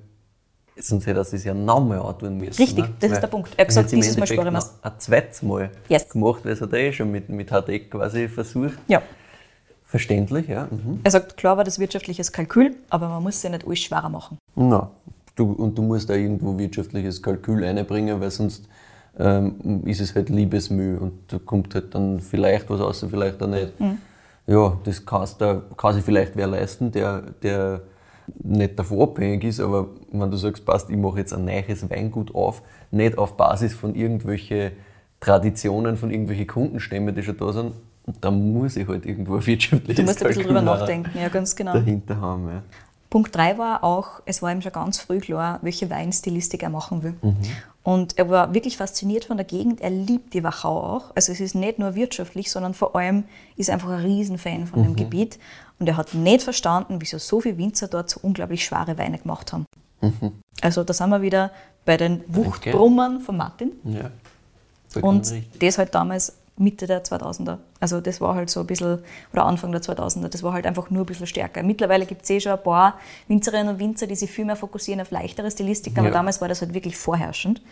sonst 0.80 1.06
hätte 1.06 1.20
er 1.20 1.24
das 1.24 1.44
ja 1.44 1.54
nochmal 1.54 2.00
antun 2.00 2.36
müssen. 2.36 2.60
Richtig, 2.62 2.84
ne? 2.84 2.94
das 3.00 3.10
ist 3.10 3.14
Weil 3.16 3.20
der 3.22 3.26
Punkt. 3.28 3.50
Er 3.56 3.62
hat 3.62 3.68
gesagt, 3.68 3.90
dieses 3.92 4.16
Mal 4.16 4.26
sparen 4.26 4.52
wir's. 4.54 4.74
noch 4.82 4.92
Ein 4.92 4.98
zweites 5.00 5.42
Mal 5.42 5.70
Yes. 5.88 6.08
gemacht, 6.10 6.40
weil 6.44 6.52
es 6.52 6.60
hat 6.60 6.72
er 6.72 6.78
eh 6.78 6.92
schon 6.92 7.10
mit, 7.10 7.28
mit 7.30 7.50
Hardeck 7.50 7.90
quasi 7.90 8.28
versucht. 8.28 8.78
Ja. 8.88 9.02
Verständlich, 9.88 10.48
ja. 10.48 10.68
Mhm. 10.70 11.00
Er 11.02 11.10
sagt, 11.10 11.38
klar 11.38 11.56
war 11.56 11.64
das 11.64 11.78
wirtschaftliches 11.78 12.30
Kalkül, 12.30 12.76
aber 12.90 13.08
man 13.08 13.22
muss 13.22 13.42
ja 13.42 13.48
nicht 13.48 13.66
alles 13.66 13.78
schwerer 13.78 14.10
machen. 14.10 14.36
Na, 14.54 14.90
du, 15.34 15.50
und 15.50 15.78
du 15.78 15.82
musst 15.82 16.10
da 16.10 16.14
irgendwo 16.14 16.58
wirtschaftliches 16.58 17.22
Kalkül 17.22 17.64
einbringen, 17.64 18.20
weil 18.20 18.30
sonst 18.30 18.68
ähm, 19.18 19.82
ist 19.86 20.02
es 20.02 20.14
halt 20.14 20.28
Liebesmüh 20.28 20.98
und 20.98 21.14
da 21.28 21.38
kommt 21.38 21.74
halt 21.74 21.94
dann 21.94 22.20
vielleicht 22.20 22.68
was 22.68 22.80
raus, 22.80 23.06
vielleicht 23.08 23.42
auch 23.42 23.46
nicht. 23.46 23.72
Ja, 24.46 24.76
das 24.84 25.06
kannst 25.06 25.40
da, 25.40 25.62
kann 25.78 25.94
sich 25.94 26.04
vielleicht 26.04 26.36
wer 26.36 26.48
leisten, 26.48 26.92
der, 26.92 27.22
der 27.42 27.80
nicht 28.42 28.78
davon 28.78 29.00
abhängig 29.00 29.44
ist, 29.44 29.58
aber 29.58 29.88
wenn 30.12 30.30
du 30.30 30.36
sagst, 30.36 30.66
passt, 30.66 30.90
ich 30.90 30.98
mache 30.98 31.18
jetzt 31.18 31.32
ein 31.32 31.46
neues 31.46 31.88
Weingut 31.88 32.34
auf, 32.34 32.60
nicht 32.90 33.16
auf 33.16 33.38
Basis 33.38 33.72
von 33.72 33.94
irgendwelchen 33.94 34.72
Traditionen, 35.18 35.96
von 35.96 36.10
irgendwelchen 36.10 36.46
Kundenstämmen, 36.46 37.14
die 37.14 37.22
schon 37.22 37.38
da 37.38 37.52
sind, 37.54 37.72
dann 38.20 38.52
muss 38.52 38.76
ich 38.76 38.86
halt 38.88 39.06
irgendwo 39.06 39.34
ein 39.36 39.46
wirtschaftliches 39.46 39.96
Du 39.96 40.02
musst 40.02 40.22
ein 40.22 40.28
bisschen 40.28 40.44
drüber 40.44 40.62
nachdenken, 40.62 41.18
ja, 41.18 41.28
ganz 41.28 41.54
genau. 41.56 41.72
dahinter 41.74 42.20
haben. 42.20 42.48
Ja. 42.48 42.62
Punkt 43.10 43.34
3 43.34 43.56
war 43.56 43.84
auch, 43.84 44.20
es 44.26 44.42
war 44.42 44.52
ihm 44.52 44.60
schon 44.60 44.72
ganz 44.72 44.98
früh 44.98 45.18
klar, 45.18 45.58
welche 45.62 45.88
Weinstilistik 45.88 46.62
er 46.62 46.68
machen 46.68 47.02
will. 47.02 47.14
Mhm. 47.22 47.36
Und 47.82 48.18
er 48.18 48.28
war 48.28 48.52
wirklich 48.52 48.76
fasziniert 48.76 49.24
von 49.24 49.38
der 49.38 49.46
Gegend. 49.46 49.80
Er 49.80 49.88
liebt 49.88 50.34
die 50.34 50.44
Wachau 50.44 50.78
auch. 50.78 51.04
Also 51.14 51.32
es 51.32 51.40
ist 51.40 51.54
nicht 51.54 51.78
nur 51.78 51.94
wirtschaftlich, 51.94 52.50
sondern 52.50 52.74
vor 52.74 52.94
allem 52.94 53.24
ist 53.56 53.68
er 53.70 53.74
einfach 53.74 53.88
ein 53.88 54.00
Riesenfan 54.04 54.66
von 54.66 54.80
Mhm. 54.80 54.84
dem 54.88 54.96
Gebiet. 54.96 55.38
Und 55.78 55.88
er 55.88 55.96
hat 55.96 56.12
nicht 56.12 56.42
verstanden, 56.42 56.96
wieso 57.00 57.16
so 57.16 57.40
viele 57.40 57.56
Winzer 57.56 57.88
dort 57.88 58.10
so 58.10 58.20
unglaublich 58.22 58.62
schwere 58.64 58.98
Weine 58.98 59.16
gemacht 59.18 59.54
haben. 59.54 59.64
Mhm. 60.02 60.32
Also 60.60 60.84
da 60.84 60.92
sind 60.92 61.08
wir 61.08 61.22
wieder 61.22 61.50
bei 61.86 61.96
den 61.96 62.20
Wuchtbrummern 62.26 63.20
von 63.20 63.38
Martin. 63.38 63.72
Ja. 63.84 64.10
Und 65.00 65.32
das 65.60 65.78
halt 65.78 65.94
damals 65.94 66.37
Mitte 66.58 66.86
der 66.86 67.04
2000er. 67.04 67.58
Also 67.80 68.00
das 68.00 68.20
war 68.20 68.34
halt 68.34 68.50
so 68.50 68.60
ein 68.60 68.66
bisschen, 68.66 68.98
oder 69.32 69.44
Anfang 69.44 69.72
der 69.72 69.80
2000er, 69.80 70.28
das 70.28 70.42
war 70.42 70.52
halt 70.52 70.66
einfach 70.66 70.90
nur 70.90 71.04
ein 71.04 71.06
bisschen 71.06 71.26
stärker. 71.26 71.62
Mittlerweile 71.62 72.04
gibt 72.06 72.22
es 72.24 72.30
eh 72.30 72.40
schon 72.40 72.52
ein 72.52 72.62
paar 72.62 72.98
Winzerinnen 73.28 73.68
und 73.74 73.78
Winzer, 73.78 74.06
die 74.06 74.16
sich 74.16 74.30
viel 74.30 74.44
mehr 74.44 74.56
fokussieren 74.56 75.00
auf 75.00 75.10
leichtere 75.10 75.50
Stilistik, 75.50 75.96
aber 75.98 76.08
Ja. 76.08 76.12
damals 76.12 76.40
war 76.40 76.48
das 76.48 76.60
halt 76.60 76.74
wirklich 76.74 76.96
vorherrschend. 76.96 77.62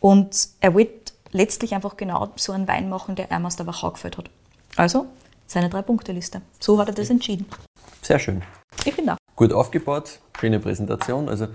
Und 0.00 0.48
er 0.60 0.74
wollte 0.74 1.12
letztlich 1.32 1.74
einfach 1.74 1.96
genau 1.96 2.28
so 2.36 2.52
einen 2.52 2.68
Wein 2.68 2.88
machen, 2.88 3.14
der 3.16 3.30
ihm 3.30 3.44
aus 3.44 3.56
der 3.56 3.66
Wachau 3.66 3.90
gefällt 3.90 4.16
hat. 4.18 4.30
Also 4.76 5.06
seine 5.46 5.68
Drei-Punkte-Liste. 5.68 6.42
So 6.60 6.78
hat 6.78 6.88
er 6.88 6.94
das 6.94 7.10
entschieden. 7.10 7.46
Sehr 8.02 8.18
schön. 8.18 8.42
Ich 8.84 8.94
finde 8.94 9.14
auch. 9.14 9.16
Gut 9.34 9.52
aufgebaut, 9.52 10.20
schöne 10.38 10.60
Präsentation. 10.60 11.28
Also 11.28 11.48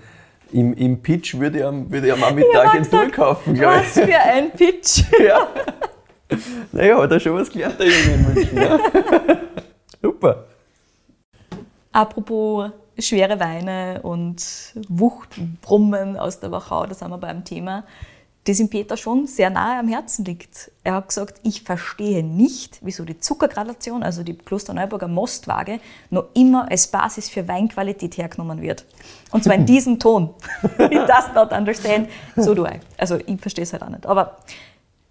im, 0.52 0.74
im 0.74 1.02
Pitch 1.02 1.36
würde 1.40 1.60
ich 1.60 1.66
am, 1.66 1.90
würde 1.92 2.08
ich 2.08 2.14
am 2.14 2.36
mit 2.36 2.46
der 2.54 2.70
Agentur 2.70 3.10
kaufen, 3.10 3.54
glaube 3.56 3.78
Was 3.80 3.94
für 3.94 4.20
ein 4.20 4.52
Pitch! 4.52 5.00
ich. 5.00 5.20
Ja. 5.26 5.48
Naja, 6.72 7.02
hat 7.02 7.12
er 7.12 7.20
schon 7.20 7.36
was 7.36 7.50
gelernt, 7.50 7.80
der 7.80 7.88
Junge 7.88 8.14
in 8.14 8.34
München. 8.34 8.58
Ja. 8.58 8.80
Super. 10.02 10.46
Apropos 11.92 12.72
schwere 12.98 13.40
Weine 13.40 14.02
und 14.04 14.44
Wuchtbrummen 14.88 16.18
aus 16.18 16.40
der 16.40 16.52
Wachau, 16.52 16.86
da 16.86 16.94
sind 16.94 17.10
wir 17.10 17.18
beim 17.18 17.44
Thema, 17.44 17.84
das 18.46 18.60
ihm 18.60 18.70
Peter 18.70 18.98
schon 18.98 19.26
sehr 19.26 19.50
nahe 19.50 19.80
am 19.80 19.88
Herzen 19.88 20.26
liegt. 20.26 20.72
Er 20.84 20.96
hat 20.96 21.08
gesagt, 21.08 21.40
ich 21.44 21.62
verstehe 21.62 22.24
nicht, 22.24 22.80
wieso 22.82 23.06
die 23.06 23.18
Zuckergradation, 23.18 24.04
also 24.04 24.24
die 24.24 24.38
Klosterneuburger 24.38 25.08
Mostwaage, 25.08 25.80
noch 26.10 26.26
immer 26.34 26.70
als 26.70 26.88
Basis 26.88 27.30
für 27.30 27.48
Weinqualität 27.48 28.18
hergenommen 28.18 28.62
wird. 28.62 28.86
Und 29.32 29.46
zwar 29.46 29.56
in 29.56 29.66
diesem 29.68 29.98
Ton. 29.98 30.32
He 30.78 30.96
does 30.96 31.34
not 31.34 31.54
understand. 31.54 32.10
So 32.36 32.54
do 32.54 32.66
I. 32.66 32.80
Also 32.98 33.18
ich 33.26 33.40
verstehe 33.40 33.64
es 33.64 33.72
halt 33.72 33.84
auch 33.84 33.90
nicht. 33.90 34.06
Aber 34.06 34.38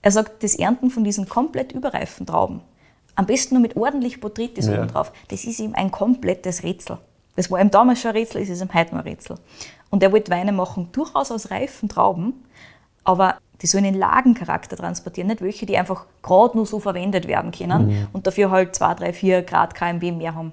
er 0.02 0.10
sagt, 0.10 0.42
das 0.42 0.56
Ernten 0.56 0.90
von 0.90 1.04
diesen 1.04 1.28
komplett 1.28 1.72
überreifen 1.72 2.26
Trauben, 2.26 2.60
am 3.14 3.26
besten 3.26 3.54
nur 3.54 3.62
mit 3.62 3.76
ordentlich 3.76 4.20
Botrytis 4.20 4.66
Ja. 4.66 4.78
oben 4.78 4.88
drauf, 4.88 5.12
das 5.28 5.44
ist 5.44 5.60
ihm 5.60 5.74
ein 5.74 5.90
komplettes 5.90 6.62
Rätsel. 6.62 6.98
Das 7.36 7.50
war 7.50 7.60
ihm 7.60 7.70
damals 7.70 8.00
schon 8.00 8.10
ein 8.10 8.16
Rätsel, 8.16 8.42
ist 8.42 8.50
es 8.50 8.60
ihm 8.60 8.72
heute 8.74 8.94
noch 8.94 9.02
ein 9.02 9.08
Rätsel. 9.08 9.38
Und 9.90 10.02
er 10.02 10.12
wollte 10.12 10.30
Weine 10.30 10.52
machen, 10.52 10.88
durchaus 10.92 11.30
aus 11.30 11.50
reifen 11.50 11.88
Trauben, 11.88 12.34
aber 13.04 13.38
die 13.60 13.66
sollen 13.66 13.84
den 13.84 13.94
Lagencharakter 13.94 14.76
transportieren, 14.76 15.28
nicht 15.28 15.40
welche, 15.40 15.66
die 15.66 15.78
einfach 15.78 16.06
gerade 16.22 16.56
nur 16.56 16.66
so 16.66 16.80
verwendet 16.80 17.28
werden 17.28 17.52
können 17.52 18.08
und 18.12 18.26
dafür 18.26 18.50
halt 18.50 18.74
2, 18.74 18.94
3, 18.94 19.12
4 19.12 19.42
Grad 19.42 19.74
KMW 19.74 20.10
mehr 20.12 20.34
haben. 20.34 20.52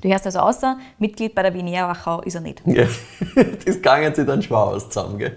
Du 0.00 0.08
hörst 0.08 0.24
also 0.26 0.38
außer, 0.38 0.78
Mitglied 0.98 1.34
bei 1.34 1.42
der 1.42 1.52
Vinea 1.52 1.86
Wachau 1.88 2.22
ist 2.22 2.34
er 2.34 2.40
nicht. 2.40 2.62
Ja. 2.64 2.86
Das 3.64 3.82
gangen 3.82 4.14
sie 4.14 4.24
dann 4.24 4.40
schwer 4.42 4.58
aus 4.58 4.88
zusammen, 4.88 5.18
gell? 5.18 5.36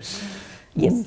Yes. 0.76 1.06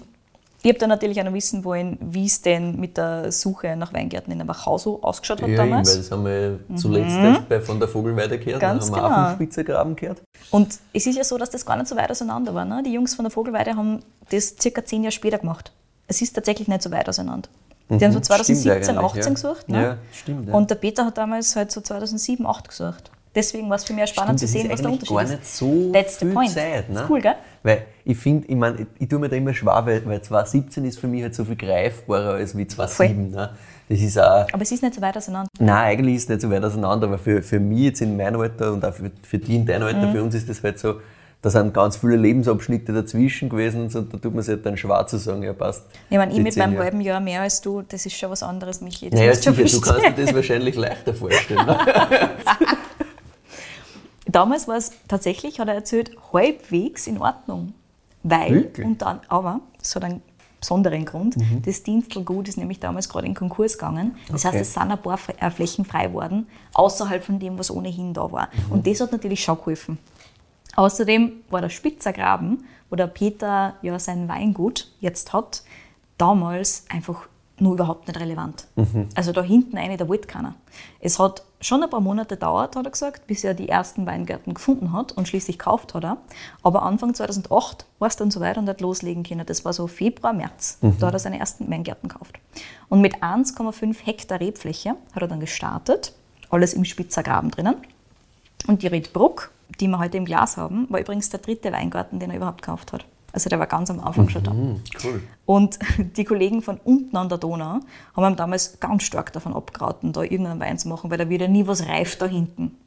Ich 0.67 0.71
habe 0.71 0.81
dann 0.81 0.89
natürlich 0.89 1.21
auch 1.21 1.25
noch 1.25 1.33
wissen 1.33 1.63
wollen, 1.63 1.97
wie 2.01 2.27
es 2.27 2.43
denn 2.43 2.75
mit 2.81 2.97
der 2.97 3.31
Suche 3.31 3.77
nach 3.77 3.93
Weingärten 3.95 4.33
in 4.33 4.39
der 4.39 4.49
Wachau 4.49 4.79
so 4.79 5.01
ausgeschaut 5.01 5.41
hat 5.41 5.49
Ja, 5.49 5.55
eben, 5.55 5.59
weil 5.63 5.69
damals. 5.69 5.97
das 5.97 6.11
haben 6.11 6.25
wir 6.25 6.59
zuletzt 6.75 7.15
erst 7.17 7.49
bei 7.49 7.61
von 7.61 7.79
der 7.79 7.89
Vogelweide 7.89 8.37
gehört, 8.37 8.57
Mhm. 8.57 8.67
Ganz 8.67 8.87
haben 8.87 8.97
wir 8.97 9.03
genau. 9.03 9.15
auch 9.15 9.27
vom 9.29 9.35
Spitzergraben 9.37 9.95
gehört. 9.95 10.23
Und 10.51 10.77
es 10.93 11.07
ist 11.07 11.17
ja 11.17 11.23
so, 11.23 11.39
dass 11.39 11.51
das 11.51 11.65
gar 11.65 11.77
nicht 11.77 11.87
so 11.87 11.95
weit 11.95 12.11
auseinander 12.11 12.53
war. 12.53 12.65
Ne? 12.65 12.83
Die 12.85 12.93
Jungs 12.93 13.15
von 13.15 13.25
der 13.25 13.31
Vogelweide 13.31 13.77
haben 13.77 14.01
das 14.31 14.57
circa 14.61 14.85
zehn 14.85 15.05
Jahre 15.05 15.13
später 15.13 15.39
gemacht. 15.39 15.71
Es 16.09 16.21
ist 16.21 16.33
tatsächlich 16.33 16.67
nicht 16.67 16.83
so 16.83 16.91
weit 16.91 17.09
auseinander. 17.09 17.49
Die 17.89 18.05
haben 18.05 18.11
so 18.13 18.19
Mhm, 18.19 18.23
2017, 18.25 18.83
stimmt 18.83 18.99
eigentlich, 18.99 19.05
18 19.05 19.23
ja. 19.23 19.31
gesucht. 19.35 19.69
Ne? 19.69 19.83
Ja, 19.85 19.97
stimmt, 20.13 20.49
ja. 20.49 20.55
Und 20.55 20.69
der 20.69 20.75
Peter 20.75 21.07
hat 21.07 21.17
damals 21.17 21.55
halt 21.55 21.71
so 21.71 21.81
2007, 21.81 22.39
2008 22.45 22.69
gesucht. 22.69 23.11
Deswegen 23.37 23.69
war 23.69 23.77
es 23.77 23.85
für 23.85 23.93
mich 23.93 24.03
auch 24.03 24.09
spannend 24.09 24.41
Stimmt, 24.41 24.41
zu 24.41 24.45
das 24.47 24.53
sehen, 24.53 24.67
ist 24.67 24.73
was 24.73 24.81
der 24.83 24.91
Unterschied 24.91 25.15
gar 25.17 25.23
ist. 25.25 25.31
nicht 25.31 25.47
so 25.47 25.93
That's 25.93 26.19
the 26.19 26.25
viel 26.25 26.35
point. 26.35 26.51
Zeit. 26.51 26.89
Ne? 26.91 27.01
Ist 27.03 27.11
cool, 27.11 27.21
gell? 27.21 27.35
Weil 27.63 27.83
ich 28.05 28.17
finde, 28.17 28.49
ich 28.49 28.57
meine, 28.57 28.87
ich, 28.99 29.09
tue 29.09 29.19
mir 29.19 29.29
da 29.29 29.37
immer 29.37 29.53
schwer, 29.55 29.83
weil, 29.87 30.05
weil 30.07 30.21
2017 30.23 30.85
ist 30.87 30.99
für 30.99 31.07
mich 31.07 31.23
halt 31.23 31.35
so 31.35 31.45
viel 31.45 31.55
greifbarer 31.57 32.35
als 32.35 32.57
wie 32.57 32.67
2007. 32.67 33.31
Ne? 33.31 33.51
Das 33.89 34.01
ist 34.01 34.19
auch, 34.19 34.47
Aber 34.53 34.63
es 34.63 34.73
ist 34.73 34.83
nicht 34.83 34.95
so 34.95 35.01
weit 35.03 35.17
auseinander. 35.17 35.49
nein, 35.61 35.71
eigentlich 35.99 36.17
ist 36.17 36.23
es 36.25 36.29
nicht 36.31 36.41
so 36.41 36.51
weit 36.51 36.65
auseinander, 36.65 37.07
aber 37.07 37.19
für, 37.19 37.41
für 37.43 37.61
mich 37.61 37.81
jetzt 37.81 38.01
in 38.01 38.17
meinem 38.17 38.41
Alter 38.41 38.73
und 38.73 38.85
auch 38.85 38.93
für, 38.95 39.13
für 39.23 39.39
die 39.39 39.55
in 39.57 39.65
deinem 39.67 39.85
Alter, 39.87 40.07
Mhm. 40.09 40.13
für 40.13 40.23
uns 40.25 40.35
ist 40.35 40.49
das 40.49 40.63
halt 40.65 40.79
so, 40.81 40.95
da 41.43 41.51
sind 41.51 41.73
ganz 41.75 41.97
viele 41.99 42.17
Lebensabschnitte 42.17 42.93
dazwischen 42.93 43.49
gewesen 43.49 43.83
und 43.83 43.93
so, 43.93 44.01
da 44.01 44.17
tut 44.19 44.35
man 44.35 44.43
sich 44.43 44.55
halt 44.55 44.67
dann 44.67 44.77
schwer 44.77 45.07
zu 45.07 45.19
sagen, 45.19 45.43
ja 45.45 45.53
passt. 45.53 45.85
Ich 46.11 46.17
meine, 46.17 46.33
ich 46.33 46.41
mit 46.41 46.57
meinem 46.57 46.79
halben 46.79 47.01
Jahr 47.03 47.21
mehr 47.21 47.43
als 47.43 47.61
du, 47.61 47.83
das 47.83 48.07
ist 48.07 48.17
schon 48.17 48.31
was 48.31 48.43
anderes, 48.43 48.81
Michi. 48.81 49.11
Das 49.11 49.21
Naja, 49.21 49.35
sicher, 49.35 49.53
du 49.53 49.81
kannst 49.81 50.05
dir 50.19 50.25
das 50.25 50.35
wahrscheinlich 50.35 50.75
leichter 50.75 51.13
vorstellen. 51.15 51.61
Damals 54.27 54.67
war 54.69 54.77
es 54.77 54.91
tatsächlich, 55.09 55.61
hat 55.61 55.69
er 55.69 55.75
erzählt, 55.75 56.11
halbwegs 56.33 57.07
in 57.07 57.19
Ordnung. 57.21 57.73
Weil, 58.23 58.55
Wirklich? 58.55 58.87
und 58.87 59.03
dann, 59.03 59.21
aber, 59.29 59.61
es 59.81 59.95
hat 59.95 60.03
einen 60.05 60.21
besonderen 60.61 61.05
Grund, 61.05 61.37
Mhm. 61.37 61.63
das 61.65 61.83
Dienstelgut 61.85 62.49
ist 62.49 62.57
nämlich 62.59 62.81
damals 62.81 63.09
gerade 63.09 63.27
in 63.27 63.35
Konkurs 63.35 63.75
gegangen. 63.75 64.17
Das 64.29 64.45
Okay. 64.45 64.59
heißt, 64.59 64.69
es 64.69 64.75
sind 64.75 64.91
ein 64.91 65.01
paar 65.01 65.19
äh, 65.39 65.51
Flächen 65.51 65.85
frei 65.85 66.13
worden, 66.13 66.49
außerhalb 66.75 67.23
von 67.23 67.39
dem, 67.39 67.57
was 67.59 67.71
ohnehin 67.71 68.15
da 68.15 68.33
war. 68.33 68.49
Mhm. 68.67 68.73
Und 68.73 68.87
das 68.87 69.01
hat 69.01 69.13
natürlich 69.13 69.45
schon 69.45 69.59
geholfen. 69.59 69.99
Außerdem 70.75 71.33
war 71.51 71.61
der 71.61 71.69
Spitzergraben, 71.69 72.65
wo 72.91 72.97
der 72.97 73.07
Peter 73.07 73.75
ja 73.83 73.99
sein 73.99 74.29
Weingut 74.29 74.91
jetzt 75.01 75.33
hat, 75.33 75.63
damals 76.19 76.85
einfach 76.91 77.29
nur 77.59 77.75
überhaupt 77.75 78.07
nicht 78.07 78.21
relevant. 78.21 78.67
Also 79.15 79.33
da 79.33 79.43
hinten 79.43 79.79
eine, 79.79 79.97
da 79.97 80.09
wollte 80.09 80.29
keiner. 80.29 80.55
Es 81.01 81.19
hat 81.19 81.43
schon 81.61 81.83
ein 81.83 81.89
paar 81.89 82.01
Monate 82.01 82.35
gedauert, 82.35 82.77
hat 82.77 82.85
er 82.85 82.91
gesagt, 82.91 83.27
bis 83.27 83.45
er 83.45 83.55
die 83.55 83.69
ersten 83.69 84.05
Weingärten 84.05 84.53
gefunden 84.53 84.93
hat 84.93 85.13
und 85.13 85.27
schließlich 85.27 85.59
gekauft 85.59 85.95
hat 85.95 86.05
er. 86.05 86.19
Aber 86.63 86.83
Anfang 86.83 87.15
2008 87.15 87.87
war 87.99 88.09
es 88.09 88.17
dann 88.17 88.31
soweit 88.31 88.59
und 88.59 88.69
hat 88.69 88.81
loslegen 88.83 89.23
können. 89.23 89.47
Das 89.47 89.65
war 89.65 89.73
so 89.73 89.87
Februar, 89.87 90.35
März. 90.35 90.79
Da 91.01 91.07
hat 91.07 91.15
er 91.15 91.19
seine 91.19 91.39
ersten 91.39 91.71
Weingärten 91.71 92.09
gekauft. 92.09 92.39
Und 92.89 93.01
mit 93.01 93.23
1,5 93.23 93.97
Hektar 94.05 94.41
Rebfläche 94.41 94.97
hat 95.15 95.23
er 95.23 95.29
dann 95.29 95.41
gestartet, 95.41 96.13
alles 96.51 96.75
im 96.75 96.85
Spitzergraben 96.85 97.51
drinnen. 97.51 97.77
Und 98.67 98.83
die 98.83 98.89
Riedbruck, 98.89 99.51
die 99.81 99.89
wir 99.89 99.99
heute 99.99 100.19
im 100.19 100.27
Glas 100.27 100.57
haben, 100.57 100.87
war 100.91 101.01
übrigens 101.01 101.31
der 101.31 101.41
dritte 101.41 101.73
Weingarten, 101.73 102.19
den 102.19 102.31
er 102.31 102.37
überhaupt 102.37 102.63
gekauft 102.63 102.93
hat. 102.93 103.07
Also 103.37 103.51
der 103.51 103.59
war 103.59 103.67
ganz 103.67 103.91
am 103.91 104.01
Anfang 104.01 104.31
schon 104.31 104.43
da. 104.43 104.51
Hm, 104.51 104.81
cool. 105.05 105.23
Und 105.45 105.79
die 106.17 106.25
Kollegen 106.25 106.63
von 106.63 106.81
unten 106.83 107.15
an 107.19 107.29
der 107.29 107.37
Donau 107.37 107.81
haben 108.15 108.33
ihm 108.33 108.35
damals 108.35 108.81
ganz 108.81 109.03
stark 109.03 109.31
davon 109.35 109.53
abgeraten, 109.53 110.15
da 110.15 110.23
irgendeinen 110.23 110.59
Wein 110.59 110.79
zu 110.79 110.89
machen, 110.89 111.11
weil 111.11 111.19
da 111.19 111.29
wieder 111.29 111.47
nie 111.47 111.67
was 111.67 111.87
reift 111.87 112.23
da 112.23 112.25
hinten. 112.25 112.79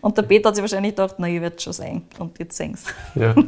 Und 0.00 0.18
der 0.18 0.22
Peter 0.22 0.48
hat 0.48 0.56
sich 0.56 0.62
wahrscheinlich 0.62 0.96
gedacht, 0.96 1.14
na, 1.18 1.28
ich 1.28 1.40
werde 1.40 1.60
schon 1.60 1.72
sein. 1.72 2.02
Und 2.18 2.36
jetzt 2.40 2.56
sehen 2.56 2.76
Ja. 3.14 3.32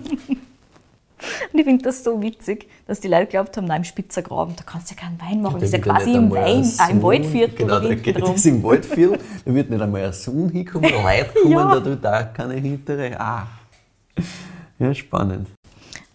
Und 1.52 1.58
ich 1.58 1.64
finde 1.64 1.82
das 1.82 2.04
so 2.04 2.22
witzig, 2.22 2.68
dass 2.86 3.00
die 3.00 3.08
Leute 3.08 3.26
glaubt 3.26 3.56
haben, 3.56 3.66
nein, 3.66 3.78
im 3.78 3.84
Spitzergraben, 3.84 4.54
da 4.54 4.62
kannst 4.62 4.90
du 4.90 4.94
ja 4.94 5.00
keinen 5.00 5.20
Wein 5.20 5.42
machen. 5.42 5.54
Das 5.54 5.70
ist 5.70 5.72
ja 5.72 5.78
quasi 5.80 6.12
im 6.12 6.30
Wein, 6.30 6.62
ein 6.62 6.72
ah, 6.78 6.88
im 6.90 7.02
Waldviertel 7.02 7.56
Genau, 7.56 7.80
da 7.80 7.94
geht 7.94 8.20
drum. 8.20 8.34
es 8.36 8.46
im 8.46 8.62
Waldviertel, 8.62 9.18
da 9.44 9.54
wird 9.54 9.70
nicht 9.70 9.82
einmal 9.82 10.04
ein 10.04 10.12
Sohn 10.12 10.50
hinkommen, 10.50 10.88
Leute 10.88 11.30
kommen 11.42 11.50
Ja. 11.52 11.80
da, 11.80 11.80
da, 11.80 11.94
da 11.96 12.22
keine 12.24 12.54
hintere. 12.54 13.18
Ah. 13.18 13.48
Ja, 14.78 14.94
spannend. 14.94 15.48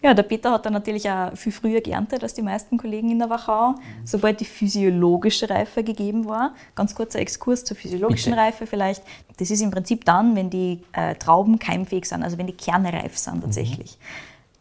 Ja, 0.02 0.14
der 0.14 0.22
Peter 0.22 0.52
hat 0.52 0.64
dann 0.64 0.72
natürlich 0.72 1.10
auch 1.10 1.36
viel 1.36 1.52
früher 1.52 1.82
geerntet 1.82 2.22
als 2.22 2.32
die 2.32 2.40
meisten 2.40 2.78
Kollegen 2.78 3.10
in 3.10 3.18
der 3.18 3.28
Wachau, 3.28 3.74
sobald 4.04 4.40
die 4.40 4.46
physiologische 4.46 5.50
Reife 5.50 5.84
gegeben 5.84 6.26
war. 6.26 6.54
Ganz 6.74 6.94
kurzer 6.94 7.18
Exkurs 7.18 7.64
zur 7.64 7.76
physiologischen 7.76 8.30
Bitte. 8.30 8.42
Reife 8.42 8.66
vielleicht. 8.66 9.02
Das 9.36 9.50
ist 9.50 9.60
im 9.60 9.70
Prinzip 9.70 10.06
dann, 10.06 10.34
wenn 10.36 10.48
die 10.48 10.82
äh, 10.92 11.14
Trauben 11.16 11.58
keimfähig 11.58 12.06
sind, 12.06 12.22
also 12.22 12.38
wenn 12.38 12.46
die 12.46 12.54
Kerne 12.56 12.92
reif 12.94 13.18
sind 13.18 13.42
tatsächlich. 13.42 13.98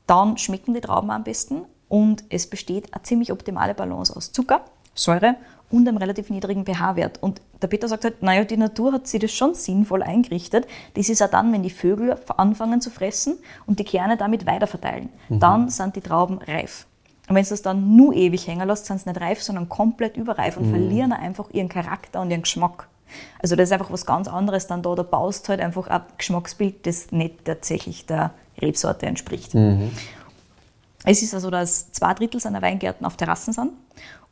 Dann 0.08 0.38
schmecken 0.38 0.74
die 0.74 0.82
Trauben 0.82 1.10
am 1.10 1.24
besten 1.24 1.62
und 1.88 2.26
es 2.30 2.50
besteht 2.50 2.94
eine 2.94 3.04
ziemlich 3.04 3.32
optimale 3.32 3.74
Balance 3.74 4.14
aus 4.14 4.34
Zucker, 4.34 4.66
Säure 4.94 5.36
und 5.72 5.88
einem 5.88 5.98
relativ 5.98 6.30
niedrigen 6.30 6.66
pH-Wert. 6.66 7.22
Und 7.22 7.42
der 7.62 7.68
Peter 7.68 7.88
sagt 7.88 8.04
halt, 8.04 8.24
naja, 8.24 8.44
die 8.44 8.58
Natur 8.58 8.94
hat 8.94 9.08
sich 9.08 9.20
das 9.20 9.32
schon 9.32 9.54
sinnvoll 9.54 10.04
eingerichtet. 10.04 10.68
Das 10.96 11.10
ist 11.10 11.22
auch 11.22 11.30
dann, 11.30 11.54
wenn 11.54 11.64
die 11.64 11.70
Vögel 11.70 12.18
anfangen 12.38 12.82
zu 12.82 12.90
fressen 12.90 13.38
und 13.66 13.80
die 13.80 13.84
Kerne 13.84 14.18
damit 14.18 14.46
weiterverteilen. 14.46 15.10
Dann 15.30 15.70
sind 15.70 15.96
die 15.96 16.02
Trauben 16.02 16.40
reif. 16.40 16.86
Und 17.28 17.36
wenn 17.36 17.44
du 17.44 17.50
das 17.52 17.62
dann 17.62 17.96
nur 17.96 18.14
ewig 18.16 18.48
hängen 18.48 18.68
lässt, 18.68 18.88
sind 18.88 19.00
sie 19.00 19.10
nicht 19.10 19.22
reif, 19.22 19.44
sondern 19.44 19.70
komplett 19.70 20.18
überreif 20.18 20.58
und 20.58 20.70
verlieren 20.72 21.14
einfach 21.14 21.52
ihren 21.52 21.70
Charakter 21.70 22.22
und 22.22 22.32
ihren 22.32 22.42
Geschmack. 22.42 22.88
Also 23.40 23.56
das 23.56 23.70
ist 23.70 23.74
einfach 23.74 23.92
was 23.92 24.06
ganz 24.06 24.28
anderes 24.28 24.66
dann 24.66 24.82
da. 24.82 24.96
Da 24.96 25.04
baust 25.04 25.48
halt 25.50 25.60
einfach 25.60 25.88
ein 25.88 26.02
Geschmacksbild, 26.18 26.88
das 26.88 27.12
nicht 27.12 27.46
tatsächlich 27.46 28.08
der 28.08 28.32
Rebsorte 28.60 29.06
entspricht. 29.06 29.54
Es 31.06 31.22
ist 31.22 31.34
also, 31.34 31.50
dass 31.50 31.92
zwei 31.92 32.14
Drittel 32.14 32.40
seiner 32.40 32.62
Weingärten 32.62 33.06
auf 33.06 33.16
Terrassen 33.16 33.54
sind. 33.54 33.72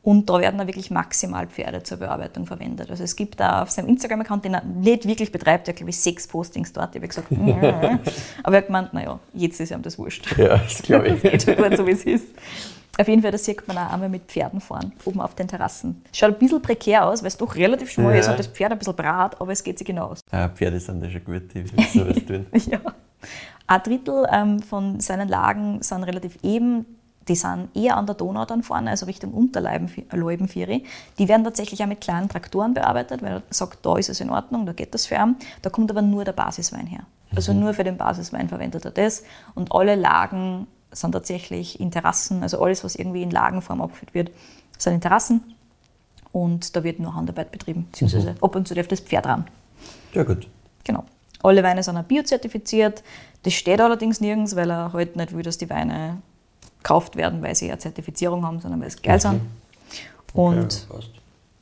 Und 0.07 0.29
da 0.29 0.39
werden 0.39 0.57
da 0.57 0.65
wirklich 0.65 0.89
maximal 0.89 1.47
Pferde 1.47 1.83
zur 1.83 1.97
Bearbeitung 1.97 2.45
verwendet. 2.45 2.89
Also 2.89 3.03
es 3.03 3.13
gibt 3.17 3.41
da 3.41 3.63
auf 3.63 3.71
seinem 3.71 3.89
Instagram-Account, 3.89 4.45
den 4.45 4.53
er 4.53 4.63
nicht 4.63 5.05
wirklich 5.05 5.33
betreibt, 5.33 5.67
der 5.67 5.73
hat, 5.73 5.79
glaube 5.79 5.89
ich, 5.89 5.99
sechs 5.99 6.25
Postings 6.29 6.71
dort. 6.71 6.95
Ich 6.95 7.01
habe 7.01 7.09
gesagt, 7.09 7.29
"Mm." 7.29 7.49
aber 8.43 8.55
er 8.55 8.57
hat 8.59 8.67
gemeint, 8.67 8.93
naja, 8.93 9.19
jetzt 9.33 9.59
ist 9.59 9.69
ihm 9.71 9.81
das 9.81 9.99
wurscht. 9.99 10.33
Ja, 10.37 10.59
das 10.59 10.81
glaube 10.81 11.09
ich. 11.09 11.21
Geht 11.29 11.43
schon 11.43 11.57
gut, 11.57 11.75
so 11.75 11.85
wie 11.85 11.91
es 11.91 12.05
ist. 12.05 12.27
Auf 12.97 13.05
jeden 13.09 13.21
Fall, 13.21 13.31
da 13.31 13.37
sieht 13.37 13.67
man 13.67 13.77
auch 13.77 13.91
einmal 13.91 14.07
mit 14.07 14.23
Pferden 14.31 14.61
fahren, 14.61 14.93
oben 15.03 15.19
auf 15.19 15.35
den 15.35 15.49
Terrassen. 15.49 16.01
Schaut 16.13 16.29
ein 16.35 16.39
bisschen 16.39 16.61
prekär 16.61 17.05
aus, 17.05 17.21
weil 17.21 17.27
es 17.27 17.35
doch 17.35 17.53
relativ 17.57 17.91
schmal 17.91 18.13
Ja. 18.13 18.21
ist 18.21 18.29
und 18.29 18.39
das 18.39 18.47
Pferd 18.47 18.71
ein 18.71 18.77
bisschen 18.79 18.95
brat, 18.95 19.41
aber 19.41 19.51
es 19.51 19.61
geht 19.61 19.77
sich 19.77 19.85
genau 19.87 20.05
aus. 20.11 20.21
Ah, 20.31 20.47
Pferde 20.47 20.79
sind 20.79 21.03
da 21.03 21.09
schon 21.09 21.25
gut, 21.25 21.53
die 21.53 21.65
sowas 21.67 22.15
tun. 22.25 22.45
Ja. 22.71 22.79
Ein 23.67 23.83
Drittel 23.83 24.25
ähm, 24.31 24.59
von 24.61 25.01
seinen 25.01 25.27
Lagen 25.27 25.81
sind 25.83 26.03
relativ 26.03 26.37
eben. 26.43 26.85
Die 27.27 27.35
sind 27.35 27.69
eher 27.75 27.97
an 27.97 28.05
der 28.05 28.15
Donau 28.15 28.45
dann 28.45 28.63
vorne, 28.63 28.89
also 28.89 29.05
Richtung 29.05 29.33
Unterleubenvieri. 29.33 30.83
Die 31.17 31.27
werden 31.27 31.43
tatsächlich 31.43 31.83
auch 31.83 31.87
mit 31.87 32.01
kleinen 32.01 32.29
Traktoren 32.29 32.73
bearbeitet, 32.73 33.21
weil 33.21 33.33
er 33.33 33.43
sagt, 33.49 33.85
da 33.85 33.97
ist 33.97 34.09
es 34.09 34.21
in 34.21 34.29
Ordnung, 34.29 34.65
da 34.65 34.73
geht 34.73 34.93
das 34.93 35.05
für 35.05 35.15
ihn. 35.15 35.35
Da 35.61 35.69
kommt 35.69 35.91
aber 35.91 36.01
nur 36.01 36.23
der 36.23 36.31
Basiswein 36.31 36.87
her. 36.87 37.01
Also 37.35 37.53
nur 37.53 37.73
für 37.73 37.83
den 37.83 37.97
Basiswein 37.97 38.47
verwendet 38.47 38.85
er 38.85 38.91
das. 38.91 39.23
Und 39.55 39.73
alle 39.73 39.95
Lagen 39.95 40.67
sind 40.91 41.11
tatsächlich 41.11 41.79
in 41.79 41.91
Terrassen, 41.91 42.43
also 42.43 42.61
alles, 42.61 42.83
was 42.83 42.95
irgendwie 42.95 43.23
in 43.23 43.31
Lagenform 43.31 43.81
abgeführt 43.81 44.13
wird, 44.13 44.31
sind 44.77 44.93
in 44.93 45.01
Terrassen. 45.01 45.53
Und 46.31 46.75
da 46.75 46.83
wird 46.83 46.99
nur 46.99 47.15
Handarbeit 47.15 47.51
betrieben, 47.51 47.87
beziehungsweise 47.91 48.35
ab 48.41 48.55
und 48.55 48.67
zu 48.67 48.75
darf 48.75 48.87
das 48.87 49.01
Pferd 49.01 49.25
ran. 49.25 49.47
Ja, 50.13 50.23
gut. 50.23 50.47
Genau. 50.83 51.03
Alle 51.43 51.63
Weine 51.63 51.83
sind 51.83 51.97
auch 51.97 52.03
biozertifiziert. 52.03 53.03
Das 53.43 53.53
steht 53.53 53.81
allerdings 53.81 54.21
nirgends, 54.21 54.55
weil 54.55 54.69
er 54.69 54.93
halt 54.93 55.15
nicht 55.15 55.33
will, 55.33 55.43
dass 55.43 55.57
die 55.57 55.69
Weine 55.69 56.17
gekauft 56.87 57.17
werden, 57.17 57.41
weil 57.41 57.53
sie 57.53 57.69
eine 57.69 57.79
Zertifizierung 57.79 58.45
haben, 58.45 58.61
sondern 58.61 58.79
weil 58.81 58.89
sie 58.89 59.01
geil 59.01 59.19
sind. 59.19 59.41
Und 60.33 60.87
ja, 60.89 60.99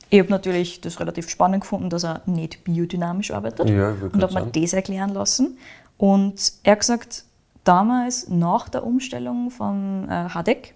ich 0.08 0.20
habe 0.20 0.30
natürlich 0.30 0.80
das 0.80 1.00
relativ 1.00 1.28
spannend 1.28 1.62
gefunden, 1.62 1.90
dass 1.90 2.04
er 2.04 2.22
nicht 2.26 2.62
biodynamisch 2.62 3.32
arbeitet. 3.32 3.68
Ja, 3.68 3.90
und 3.90 4.22
habe 4.22 4.34
mir 4.34 4.46
das 4.46 4.72
erklären 4.72 5.10
lassen. 5.10 5.58
Und 5.98 6.52
er 6.62 6.72
hat 6.72 6.80
gesagt, 6.80 7.24
damals 7.64 8.28
nach 8.28 8.68
der 8.68 8.86
Umstellung 8.86 9.50
von 9.50 10.08
äh, 10.08 10.28
Hadek 10.28 10.74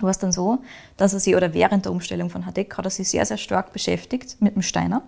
war 0.00 0.10
es 0.10 0.18
dann 0.18 0.32
so, 0.32 0.58
dass 0.96 1.12
er 1.12 1.20
sich, 1.20 1.34
oder 1.34 1.52
während 1.52 1.84
der 1.86 1.92
Umstellung 1.92 2.30
von 2.30 2.46
Hadek 2.46 2.76
hat 2.78 2.84
er 2.84 2.90
sich 2.90 3.08
sehr, 3.08 3.26
sehr 3.26 3.36
stark 3.36 3.72
beschäftigt 3.72 4.36
mit 4.40 4.54
dem 4.54 4.62
Steiner. 4.62 5.02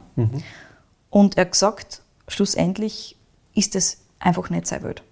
Und 1.10 1.36
er 1.36 1.42
hat 1.44 1.52
gesagt, 1.52 2.02
schlussendlich 2.26 3.16
ist 3.54 3.76
es 3.76 3.98
einfach 4.18 4.50
nicht 4.50 4.66
sein 4.66 4.82
Welt. 4.82 5.02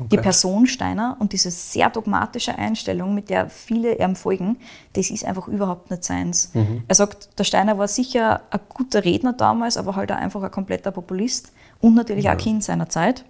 Die 0.00 0.16
Person 0.16 0.66
Steiner 0.66 1.16
und 1.20 1.32
diese 1.32 1.50
sehr 1.50 1.90
dogmatische 1.90 2.56
Einstellung, 2.56 3.14
mit 3.14 3.30
der 3.30 3.48
viele 3.48 3.98
ihm 3.98 4.16
folgen, 4.16 4.58
das 4.92 5.10
ist 5.10 5.24
einfach 5.24 5.48
überhaupt 5.48 5.90
nicht 5.90 6.04
seins. 6.04 6.52
Er 6.88 6.94
sagt, 6.94 7.38
der 7.38 7.44
Steiner 7.44 7.78
war 7.78 7.88
sicher 7.88 8.42
ein 8.50 8.60
guter 8.68 9.04
Redner 9.04 9.32
damals, 9.32 9.76
aber 9.76 9.96
halt 9.96 10.12
auch 10.12 10.16
einfach 10.16 10.42
ein 10.42 10.50
kompletter 10.50 10.90
Populist 10.90 11.52
und 11.80 11.94
natürlich 11.94 12.26
auch 12.28 12.32
ein 12.32 12.38
Kind 12.38 12.64
seiner 12.64 12.88
Zeit. 12.88 13.24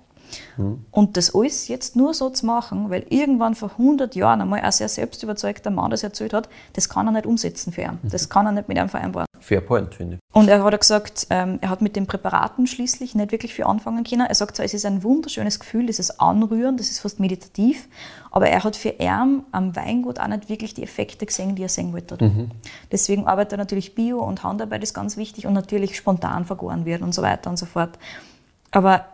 Und 0.90 1.16
das 1.16 1.34
alles 1.34 1.68
jetzt 1.68 1.96
nur 1.96 2.14
so 2.14 2.30
zu 2.30 2.46
machen, 2.46 2.90
weil 2.90 3.06
irgendwann 3.10 3.54
vor 3.54 3.70
100 3.70 4.14
Jahren 4.14 4.40
einmal 4.40 4.60
ein 4.60 4.72
sehr 4.72 4.88
selbstüberzeugter 4.88 5.70
Mann 5.70 5.90
das 5.90 6.02
erzählt 6.02 6.32
hat, 6.32 6.48
das 6.72 6.88
kann 6.88 7.06
er 7.06 7.12
nicht 7.12 7.26
umsetzen 7.26 7.72
für 7.72 7.82
ihn. 7.82 7.98
Das 8.02 8.28
kann 8.28 8.46
er 8.46 8.52
nicht 8.52 8.68
mit 8.68 8.78
ihm 8.78 8.88
vereinbaren. 8.88 9.26
Fair 9.40 9.60
point, 9.60 9.94
finde 9.94 10.16
ich. 10.16 10.20
Und 10.36 10.48
er 10.48 10.62
hat 10.62 10.74
auch 10.74 10.78
gesagt, 10.78 11.28
ähm, 11.30 11.58
er 11.60 11.70
hat 11.70 11.80
mit 11.80 11.94
den 11.96 12.06
Präparaten 12.06 12.66
schließlich 12.66 13.14
nicht 13.14 13.32
wirklich 13.32 13.54
viel 13.54 13.64
anfangen 13.64 14.04
können. 14.04 14.26
Er 14.26 14.34
sagt 14.34 14.56
zwar, 14.56 14.66
es 14.66 14.74
ist 14.74 14.84
ein 14.84 15.02
wunderschönes 15.02 15.60
Gefühl, 15.60 15.86
dieses 15.86 16.18
Anrühren, 16.18 16.76
das 16.76 16.90
ist 16.90 17.00
fast 17.00 17.20
meditativ, 17.20 17.88
aber 18.30 18.48
er 18.48 18.64
hat 18.64 18.76
für 18.76 18.90
ihn 18.98 19.44
am 19.52 19.76
Weingut 19.76 20.18
auch 20.18 20.26
nicht 20.26 20.48
wirklich 20.48 20.74
die 20.74 20.82
Effekte 20.82 21.26
gesehen, 21.26 21.54
die 21.54 21.62
er 21.62 21.68
sehen 21.68 21.92
wollte. 21.92 22.16
Deswegen 22.92 23.26
arbeitet 23.26 23.52
er 23.52 23.58
natürlich 23.58 23.94
Bio 23.94 24.22
und 24.22 24.42
Handarbeit 24.42 24.82
ist 24.82 24.94
ganz 24.94 25.16
wichtig 25.16 25.46
und 25.46 25.54
natürlich 25.54 25.96
spontan 25.96 26.44
vergoren 26.44 26.84
wird 26.84 27.02
und 27.02 27.14
so 27.14 27.22
weiter 27.22 27.48
und 27.48 27.56
so 27.56 27.66
fort. 27.66 27.98
Aber 28.72 29.06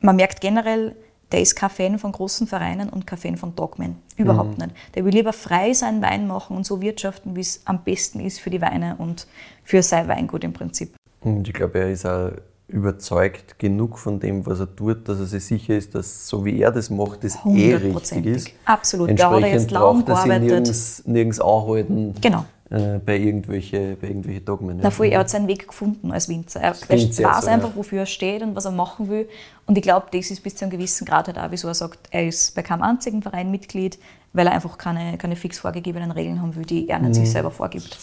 man 0.00 0.16
merkt 0.16 0.40
generell, 0.40 0.94
der 1.32 1.40
ist 1.40 1.56
kein 1.56 1.70
Fan 1.70 1.98
von 1.98 2.12
großen 2.12 2.46
Vereinen 2.46 2.88
und 2.88 3.06
kein 3.06 3.18
Fan 3.18 3.36
von 3.36 3.54
Dogmen. 3.56 3.96
Überhaupt 4.16 4.58
nicht. 4.58 4.70
Der 4.94 5.04
will 5.04 5.12
lieber 5.12 5.32
frei 5.32 5.72
seinen 5.72 6.00
Wein 6.00 6.26
machen 6.26 6.56
und 6.56 6.64
so 6.64 6.80
wirtschaften, 6.80 7.34
wie 7.34 7.40
es 7.40 7.62
am 7.64 7.82
besten 7.82 8.20
ist 8.20 8.40
für 8.40 8.50
die 8.50 8.60
Weine 8.60 8.96
und 8.98 9.26
für 9.64 9.82
sein 9.82 10.06
Weingut 10.06 10.44
im 10.44 10.52
Prinzip. 10.52 10.94
Und 11.20 11.48
ich 11.48 11.54
glaube, 11.54 11.80
er 11.80 11.90
ist 11.90 12.06
auch 12.06 12.30
überzeugt 12.68 13.58
genug 13.58 13.98
von 13.98 14.18
dem, 14.18 14.44
was 14.44 14.60
er 14.60 14.74
tut, 14.74 15.08
dass 15.08 15.18
er 15.20 15.26
sich 15.26 15.44
sicher 15.44 15.76
ist, 15.76 15.94
dass 15.94 16.28
so 16.28 16.44
wie 16.44 16.60
er 16.60 16.72
das 16.72 16.90
macht, 16.90 17.22
das 17.22 17.38
eh 17.44 17.74
richtig 17.74 18.26
ist. 18.26 18.50
Absolut. 18.64 19.18
Da 19.18 19.30
hat 19.30 19.42
er 19.42 19.52
jetzt 19.52 19.70
lang 19.70 20.00
er 20.00 20.04
gearbeitet. 20.04 20.42
nirgends, 20.42 21.02
nirgends 21.06 21.40
anhalten 21.40 22.14
Genau. 22.20 22.44
Äh, 22.70 22.98
bei 22.98 23.16
irgendwelchen 23.18 23.96
bei 24.00 24.08
irgendwelche 24.08 24.40
Dogmen. 24.40 24.80
Na 24.82 24.90
voll, 24.90 25.06
er 25.06 25.20
hat 25.20 25.30
seinen 25.30 25.46
Weg 25.46 25.68
gefunden 25.68 26.10
als 26.10 26.28
Winzer. 26.28 26.60
Er 26.60 26.70
weiß 26.72 27.16
so, 27.16 27.24
einfach, 27.24 27.70
ja. 27.70 27.76
wofür 27.76 28.00
er 28.00 28.06
steht 28.06 28.42
und 28.42 28.56
was 28.56 28.64
er 28.64 28.72
machen 28.72 29.08
will. 29.08 29.28
Und 29.66 29.78
ich 29.78 29.82
glaube, 29.82 30.06
das 30.12 30.30
ist 30.30 30.42
bis 30.42 30.56
zu 30.56 30.64
einem 30.64 30.72
gewissen 30.72 31.04
Grad 31.04 31.28
halt 31.28 31.38
auch, 31.38 31.50
wieso 31.50 31.68
er 31.68 31.74
sagt, 31.74 32.08
er 32.10 32.26
ist 32.26 32.54
bei 32.54 32.62
keinem 32.62 32.82
einzigen 32.82 33.22
Verein 33.22 33.50
Mitglied, 33.50 33.98
weil 34.32 34.46
er 34.48 34.52
einfach 34.52 34.78
keine, 34.78 35.16
keine 35.16 35.36
fix 35.36 35.58
vorgegebenen 35.58 36.10
Regeln 36.10 36.42
haben 36.42 36.56
will, 36.56 36.64
die 36.64 36.88
er 36.88 36.98
nicht 36.98 37.10
Mhm. 37.10 37.14
sich 37.14 37.30
selber 37.30 37.50
vorgibt. 37.50 37.96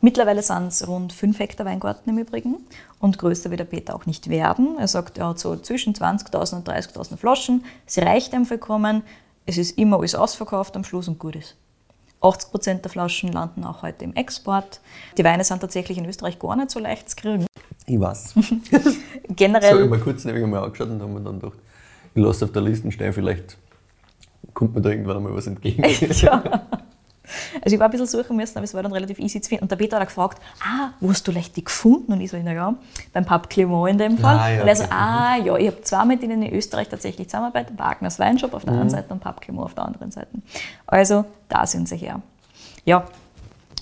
Mittlerweile 0.00 0.42
sind 0.42 0.68
es 0.68 0.86
rund 0.86 1.12
5 1.12 1.38
Hektar 1.40 1.66
Weingarten 1.66 2.10
im 2.10 2.18
Übrigen 2.18 2.56
und 3.00 3.18
größer 3.18 3.50
wird 3.50 3.60
der 3.60 3.64
Peter 3.64 3.96
auch 3.96 4.06
nicht 4.06 4.28
werden. 4.30 4.76
Er 4.78 4.86
sagt, 4.86 5.18
er 5.18 5.28
hat 5.30 5.40
so 5.40 5.56
zwischen 5.56 5.92
20.000 5.94 6.56
und 6.58 6.68
30.000 6.68 7.16
Flaschen. 7.16 7.64
Sie 7.86 8.00
reicht 8.00 8.32
ihm 8.32 8.46
vollkommen. 8.46 9.02
Es 9.44 9.58
ist 9.58 9.76
immer 9.76 9.98
alles 9.98 10.14
ausverkauft 10.14 10.76
am 10.76 10.84
Schluss 10.84 11.08
und 11.08 11.18
gut 11.18 11.34
ist. 11.34 11.56
80 12.20 12.50
Prozent 12.50 12.84
der 12.84 12.90
Flaschen 12.90 13.32
landen 13.32 13.64
auch 13.64 13.82
heute 13.82 14.04
im 14.04 14.14
Export. 14.14 14.80
Die 15.16 15.24
Weine 15.24 15.44
sind 15.44 15.60
tatsächlich 15.60 15.98
in 15.98 16.04
Österreich 16.06 16.38
gar 16.38 16.56
nicht 16.56 16.70
so 16.70 16.80
leicht 16.80 17.10
zu 17.10 17.16
kriegen. 17.16 17.46
Ich 17.86 18.00
weiß. 18.00 18.34
Generell. 19.28 19.70
So, 19.70 19.76
ich 19.76 19.82
habe 19.82 19.96
mir 19.96 20.00
kurz 20.00 20.24
nämlich 20.24 20.44
einmal 20.44 20.64
angeschaut 20.64 20.90
und 20.90 21.00
habe 21.00 21.12
mir 21.12 21.20
dann 21.20 21.40
gedacht, 21.40 21.58
ich 22.14 22.22
lasse 22.22 22.44
auf 22.44 22.52
der 22.52 22.62
Liste 22.62 22.90
stehen, 22.90 23.12
vielleicht 23.12 23.56
kommt 24.52 24.74
mir 24.74 24.80
da 24.80 24.90
irgendwann 24.90 25.18
einmal 25.18 25.34
was 25.34 25.46
entgegen. 25.46 25.84
ja. 26.20 26.66
Also 27.62 27.74
ich 27.74 27.78
war 27.80 27.86
ein 27.88 27.90
bisschen 27.90 28.06
suchen 28.06 28.36
müssen, 28.36 28.56
aber 28.58 28.64
es 28.64 28.74
war 28.74 28.82
dann 28.82 28.92
relativ 28.92 29.18
easy 29.18 29.40
zu 29.40 29.48
finden. 29.48 29.64
Und 29.64 29.70
der 29.70 29.76
Peter 29.76 29.96
hat 29.96 30.02
auch 30.02 30.08
gefragt, 30.08 30.40
ah, 30.62 30.90
wo 31.00 31.10
hast 31.10 31.26
du 31.28 31.32
leicht 31.32 31.56
die 31.56 31.64
gefunden? 31.64 32.12
Und 32.12 32.20
ich 32.20 32.30
so, 32.30 32.36
naja, 32.38 32.74
beim 33.12 33.24
Pub 33.24 33.48
Clément 33.50 33.88
in 33.90 33.98
dem 33.98 34.18
Fall. 34.18 34.38
Ah, 34.38 34.50
ja, 34.50 34.62
und 34.62 34.68
er 34.68 34.76
so, 34.76 34.84
okay. 34.84 34.92
ah, 34.94 35.36
ja, 35.36 35.56
ich 35.56 35.66
habe 35.68 35.82
zwei 35.82 36.04
mit 36.04 36.22
denen 36.22 36.42
in 36.42 36.52
Österreich 36.54 36.88
tatsächlich 36.88 37.28
zusammenarbeitet. 37.28 37.78
Wagners 37.78 38.18
Weinshop 38.18 38.54
auf 38.54 38.64
der 38.64 38.74
Mhm. 38.74 38.80
einen 38.80 38.90
Seite 38.90 39.12
und 39.12 39.20
Pub 39.20 39.40
Clément 39.40 39.62
auf 39.64 39.74
der 39.74 39.84
anderen 39.84 40.10
Seite. 40.10 40.30
Also, 40.86 41.24
da 41.48 41.66
sind 41.66 41.88
sie 41.88 41.96
her. 41.96 42.20
Ja, 42.84 43.04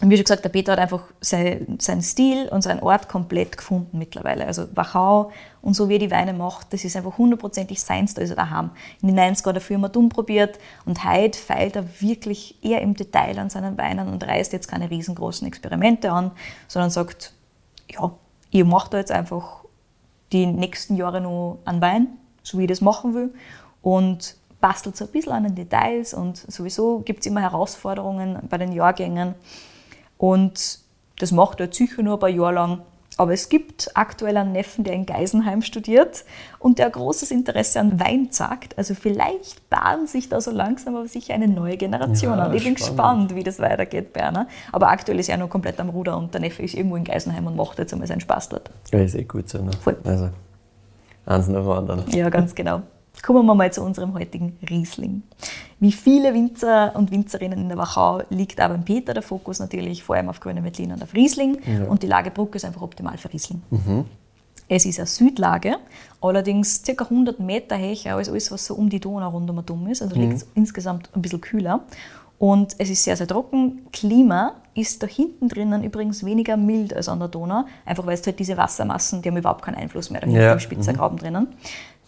und 0.03 0.11
wie 0.11 0.17
schon 0.17 0.25
gesagt, 0.25 0.45
der 0.45 0.51
Peter 0.51 0.73
hat 0.73 0.79
einfach 0.79 1.05
sein, 1.23 1.79
seinen 1.81 2.03
Stil 2.03 2.49
und 2.51 2.61
seinen 2.61 2.81
Ort 2.81 3.09
komplett 3.09 3.57
gefunden 3.57 3.97
mittlerweile. 3.97 4.47
Also 4.47 4.67
Wachau 4.75 5.31
und 5.63 5.73
so 5.73 5.89
wie 5.89 5.95
er 5.95 5.99
die 5.99 6.11
Weine 6.11 6.35
macht, 6.35 6.71
das 6.75 6.85
ist 6.85 6.97
einfach 6.97 7.17
hundertprozentig 7.17 7.81
seins, 7.81 8.13
da 8.13 8.21
ist 8.21 8.29
er 8.29 8.37
daheim. 8.37 8.71
In 9.01 9.09
den 9.09 9.19
90er 9.19 9.47
hat 9.47 9.55
er 9.55 9.61
früher 9.63 9.79
mal 9.79 9.89
dumm 9.89 10.11
probiert 10.11 10.59
und 10.85 11.03
heute 11.05 11.39
feilt 11.39 11.77
er 11.77 12.01
wirklich 12.03 12.63
eher 12.63 12.83
im 12.83 12.95
Detail 12.95 13.39
an 13.39 13.49
seinen 13.49 13.79
Weinen 13.79 14.09
und 14.09 14.23
reißt 14.27 14.53
jetzt 14.53 14.69
keine 14.69 14.91
riesengroßen 14.91 15.47
Experimente 15.47 16.13
an, 16.13 16.31
sondern 16.69 16.91
sagt, 16.91 17.33
ja, 17.91 18.13
ich 18.51 18.65
mache 18.65 18.91
da 18.91 18.99
jetzt 18.99 19.13
einfach 19.13 19.65
die 20.31 20.45
nächsten 20.45 20.97
Jahre 20.97 21.23
noch 21.23 21.61
an 21.65 21.81
Wein, 21.81 22.09
so 22.43 22.59
wie 22.59 22.65
ich 22.65 22.69
das 22.69 22.83
machen 22.83 23.15
will 23.15 23.33
und 23.81 24.37
bastelt 24.61 24.97
so 24.97 25.07
ein 25.07 25.11
bisschen 25.11 25.33
an 25.33 25.45
den 25.45 25.55
Details 25.55 26.13
und 26.13 26.37
sowieso 26.37 27.01
gibt 27.01 27.21
es 27.21 27.27
immer 27.27 27.41
Herausforderungen 27.41 28.41
bei 28.51 28.59
den 28.59 28.73
Jahrgängen 28.73 29.35
und 30.19 30.81
das 31.19 31.33
macht 31.33 31.61
er 31.61 31.73
sicher 31.73 32.03
nur 32.03 32.15
ein 32.15 32.21
paar 32.21 32.29
Jahre 32.29 32.55
lang. 32.55 32.81
Aber 33.19 33.33
es 33.33 33.49
gibt 33.49 33.91
aktuell 33.95 34.37
einen 34.37 34.53
Neffen, 34.53 34.85
der 34.85 34.93
in 34.93 35.07
Geisenheim 35.07 35.63
studiert 35.63 36.27
und 36.59 36.79
der 36.79 36.91
großes 36.91 37.31
Interesse 37.31 37.81
an 37.81 37.99
Wein 37.99 38.31
zeigt. 38.31 38.77
Also 38.77 38.95
vielleicht 38.95 39.71
bahnt 39.71 40.11
sich 40.11 40.29
da 40.29 40.39
so 40.43 40.51
langsam 40.51 40.97
aber 40.97 41.09
sicher 41.09 41.33
eine 41.33 41.49
neue 41.49 41.79
Generation 41.79 42.37
Ja, 42.37 42.45
an. 42.45 42.55
Ich 42.55 42.65
bin 42.65 42.75
gespannt, 42.75 43.35
wie 43.35 43.43
das 43.43 43.59
weitergeht, 43.59 44.13
Berner. 44.13 44.49
Aber 44.71 44.89
aktuell 44.89 45.19
ist 45.19 45.31
er 45.31 45.39
noch 45.39 45.49
komplett 45.49 45.81
am 45.81 45.89
Ruder 45.89 46.19
und 46.19 46.35
der 46.35 46.43
Neffe 46.43 46.63
ist 46.63 46.75
irgendwo 46.75 46.97
in 46.97 47.05
Geisenheim 47.05 47.47
und 47.47 47.57
macht 47.57 47.79
jetzt 47.79 47.95
einmal 47.95 48.07
seinen 48.07 48.21
Spaß 48.21 48.51
dort. 48.51 48.71
Ja, 48.93 48.99
ist 48.99 49.15
eh 49.15 49.25
gut 49.25 49.49
so. 49.49 49.63
Ne? 49.63 49.71
Voll. 49.81 49.97
Also, 50.05 50.29
eins 51.25 51.49
nach 51.49 51.63
dem 51.63 51.71
anderen. 51.71 52.05
Ja, 52.11 52.29
ganz 52.29 52.55
genau. 52.55 52.83
Kommen 53.27 53.45
wir 53.45 53.55
mal 53.57 53.73
zu 53.73 53.83
unserem 53.83 54.15
heutigen 54.15 54.57
Riesling. 54.71 55.25
Wie 55.81 55.91
viele 55.91 56.33
Winzer 56.33 56.95
und 56.95 57.11
Winzerinnen 57.11 57.59
in 57.59 57.69
der 57.69 57.77
Wachau 57.77 58.23
liegt 58.31 58.61
auch 58.61 58.69
beim 58.69 58.85
Peter 58.85 59.15
der 59.15 59.23
Fokus 59.25 59.59
natürlich 59.59 60.05
vor 60.05 60.15
allem 60.15 60.29
auf 60.29 60.39
grüne 60.39 60.63
Veltlin 60.63 60.93
und 60.93 61.03
auf 61.03 61.13
Riesling. 61.13 61.59
Und 61.89 62.05
die 62.05 62.07
Lage 62.07 62.31
Bruck 62.31 62.55
ist 62.55 62.65
einfach 62.65 62.83
optimal 62.83 63.19
für 63.19 63.33
Riesling. 63.33 63.63
Es 64.69 64.87
ist 64.87 65.01
eine 65.01 65.07
Südlage, 65.09 65.77
allerdings 66.21 66.85
ca. 66.85 67.03
100 67.03 67.41
Meter 67.41 67.77
höher 67.77 68.15
als 68.15 68.29
alles, 68.29 68.53
was 68.53 68.65
so 68.67 68.75
um 68.75 68.89
die 68.89 69.01
Donau 69.01 69.31
rundum 69.31 69.61
dumm 69.67 69.89
ist. 69.89 70.03
Also 70.03 70.15
liegt 70.15 70.35
es 70.35 70.47
insgesamt 70.55 71.11
ein 71.13 71.21
bisschen 71.21 71.41
kühler. 71.41 71.81
Und 72.39 72.77
es 72.79 72.91
ist 72.91 73.03
sehr, 73.03 73.17
sehr 73.17 73.27
trocken. 73.27 73.87
Klima 73.93 74.53
ist 74.75 75.03
da 75.03 75.09
hinten 75.09 75.49
drinnen 75.49 75.83
übrigens 75.83 76.25
weniger 76.25 76.57
mild 76.57 76.95
als 76.95 77.09
an 77.09 77.19
der 77.19 77.29
Donau, 77.29 77.65
einfach 77.87 78.07
weil 78.07 78.15
es 78.15 78.25
halt 78.25 78.39
diese 78.39 78.57
Wassermassen, 78.57 79.21
die 79.23 79.31
haben 79.31 79.37
überhaupt 79.37 79.63
keinen 79.63 79.77
Einfluss 79.77 80.11
mehr 80.11 80.21
da 80.21 80.27
hinten 80.29 80.41
Ja. 80.41 80.53
im 80.53 80.61
Spitzergraben 80.61 81.19
drinnen. 81.19 81.49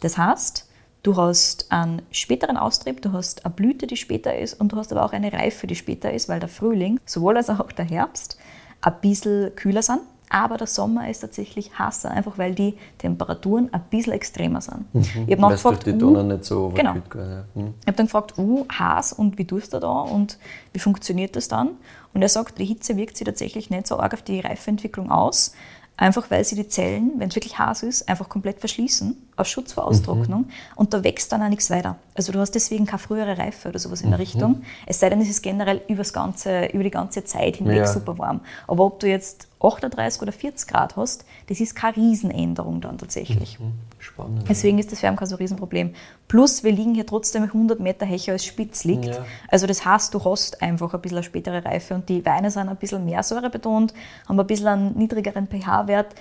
Das 0.01 0.17
heißt, 0.17 0.68
du 1.03 1.17
hast 1.17 1.71
einen 1.71 2.03
späteren 2.11 2.57
Austrieb, 2.57 3.03
du 3.03 3.13
hast 3.13 3.45
eine 3.45 3.55
Blüte, 3.55 3.87
die 3.87 3.97
später 3.97 4.37
ist 4.37 4.61
und 4.61 4.73
du 4.73 4.77
hast 4.77 4.93
aber 4.93 5.05
auch 5.05 5.13
eine 5.13 5.33
Reife, 5.33 5.67
die 5.67 5.77
später 5.77 6.13
ist, 6.13 6.29
weil 6.29 6.41
der 6.41 6.49
Frühling, 6.49 7.01
sowohl 7.07 7.37
als 7.37 7.51
auch 7.51 7.73
der 7.73 7.85
Herbst, 7.85 8.39
ein 8.81 8.95
bisschen 9.01 9.55
kühler 9.57 9.83
sind. 9.83 10.01
Aber 10.31 10.59
der 10.59 10.67
Sommer 10.67 11.09
ist 11.09 11.21
tatsächlich 11.21 11.79
heißer, 11.79 12.11
einfach 12.11 12.37
weil 12.37 12.55
die 12.55 12.75
Temperaturen 12.99 13.73
ein 13.73 13.81
bisschen 13.89 14.13
extremer 14.13 14.61
sind. 14.61 14.85
Ich 14.93 15.33
habe 15.33 15.41
nachgefragt, 15.41 15.87
die 15.87 15.93
uh, 15.95 16.23
nicht 16.23 16.45
so 16.45 16.69
genau. 16.69 16.91
overkühlt 16.91 17.11
geht, 17.11 17.21
ja. 17.23 17.45
Hm. 17.55 17.75
ich 17.81 17.87
habe 17.87 17.97
dann 17.97 18.07
gefragt, 18.07 18.35
uh, 18.37 18.67
heiß 18.71 19.15
und 19.15 19.39
wie 19.39 19.47
tust 19.47 19.73
du 19.73 19.81
da 19.81 20.01
und 20.03 20.39
wie 20.75 20.79
funktioniert 20.81 21.35
das 21.35 21.49
dann? 21.49 21.71
Und 22.13 22.21
er 22.21 22.29
sagt, 22.29 22.59
die 22.59 22.67
Hitze 22.67 22.97
wirkt 22.99 23.17
sich 23.17 23.25
tatsächlich 23.25 23.71
nicht 23.71 23.87
so 23.87 23.99
arg 23.99 24.13
auf 24.13 24.23
die 24.23 24.41
Reifeentwicklung 24.41 25.11
aus, 25.11 25.55
einfach 25.99 26.31
weil 26.31 26.45
sie 26.45 26.55
die 26.55 26.69
Zellen, 26.69 27.13
wenn 27.19 27.29
es 27.29 27.35
wirklich 27.35 27.59
heiß 27.59 27.83
ist, 27.83 28.09
einfach 28.09 28.29
komplett 28.29 28.61
verschließen, 28.61 29.17
aus 29.37 29.49
Schutz 29.49 29.73
vor 29.75 29.85
Austrocknung 29.87 30.47
und 30.77 30.95
da 30.95 31.05
wächst 31.05 31.31
dann 31.33 31.43
auch 31.43 31.49
nichts 31.49 31.69
weiter. 31.71 31.97
Also 32.15 32.33
du 32.33 32.39
hast 32.39 32.53
deswegen 32.53 32.87
keine 32.87 33.01
frühere 33.01 33.37
Reife 33.37 33.69
oder 33.69 33.79
sowas 33.79 34.01
in 34.01 34.11
der 34.11 34.19
Richtung, 34.19 34.63
es 34.87 35.01
sei 35.01 35.11
denn, 35.11 35.21
es 35.21 35.29
ist 35.29 35.43
generell 35.43 35.83
übers 35.89 36.13
ganze, 36.13 36.67
über 36.67 36.85
die 36.85 36.91
ganze 36.91 37.25
Zeit 37.25 37.57
hinweg 37.57 37.79
Ja. 37.79 37.87
super 37.87 38.17
warm. 38.17 38.41
Aber 38.67 38.85
ob 38.85 39.01
du 39.01 39.09
jetzt 39.09 39.48
38 39.61 40.23
oder 40.23 40.33
40 40.33 40.69
Grad 40.69 40.97
hast, 40.97 41.25
das 41.49 41.61
ist 41.61 41.75
keine 41.75 41.97
Riesenänderung 41.97 42.81
dann 42.81 42.99
tatsächlich. 42.99 43.59
Spannend. 43.99 44.45
Deswegen 44.49 44.79
ist 44.79 44.93
das 44.93 45.01
für 45.01 45.09
ihn 45.09 45.17
kein 45.17 45.27
so 45.27 45.37
Riesenproblem. 45.37 45.95
Plus, 46.29 46.63
wir 46.63 46.71
liegen 46.71 46.95
hier 46.95 47.07
trotzdem 47.07 47.43
100 47.43 47.81
Meter 47.81 48.07
Hecher 48.07 48.33
als 48.33 48.45
Spitz 48.45 48.85
liegt. 48.85 49.07
Ja. 49.07 49.25
Also 49.49 49.67
das 49.67 49.85
heißt, 49.85 50.15
du 50.15 50.25
hast 50.25 50.63
einfach 50.63 50.95
ein 50.95 51.01
bisschen 51.01 51.19
eine 51.19 51.25
spätere 51.25 51.65
Reife 51.65 51.95
und 51.95 52.09
die 52.09 52.25
Weine 52.25 52.51
sind 52.51 52.69
ein 52.69 52.77
bisschen 52.77 53.05
mehr 53.05 53.23
Säure 53.23 53.51
betont, 53.51 53.93
haben 54.29 54.39
ein 54.39 54.47
bisschen 54.47 54.69
einen 54.69 54.99
niedrigeren 54.99 55.49
pH-Wert. 55.49 56.15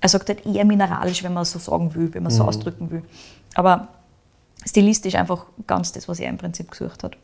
Er 0.00 0.08
sagt 0.08 0.28
halt 0.28 0.44
eher 0.44 0.64
mineralisch, 0.64 1.22
wenn 1.22 1.34
man 1.34 1.44
so 1.44 1.58
sagen 1.58 1.94
will, 1.94 2.12
wenn 2.14 2.24
man 2.24 2.32
so 2.32 2.44
ausdrücken 2.44 2.90
will. 2.90 3.02
Aber 3.54 3.88
stilistisch 4.66 5.14
einfach 5.14 5.46
ganz 5.66 5.92
das, 5.92 6.08
was 6.08 6.18
er 6.18 6.30
im 6.30 6.38
Prinzip 6.38 6.70
gesucht 6.70 7.04
hat. 7.04 7.16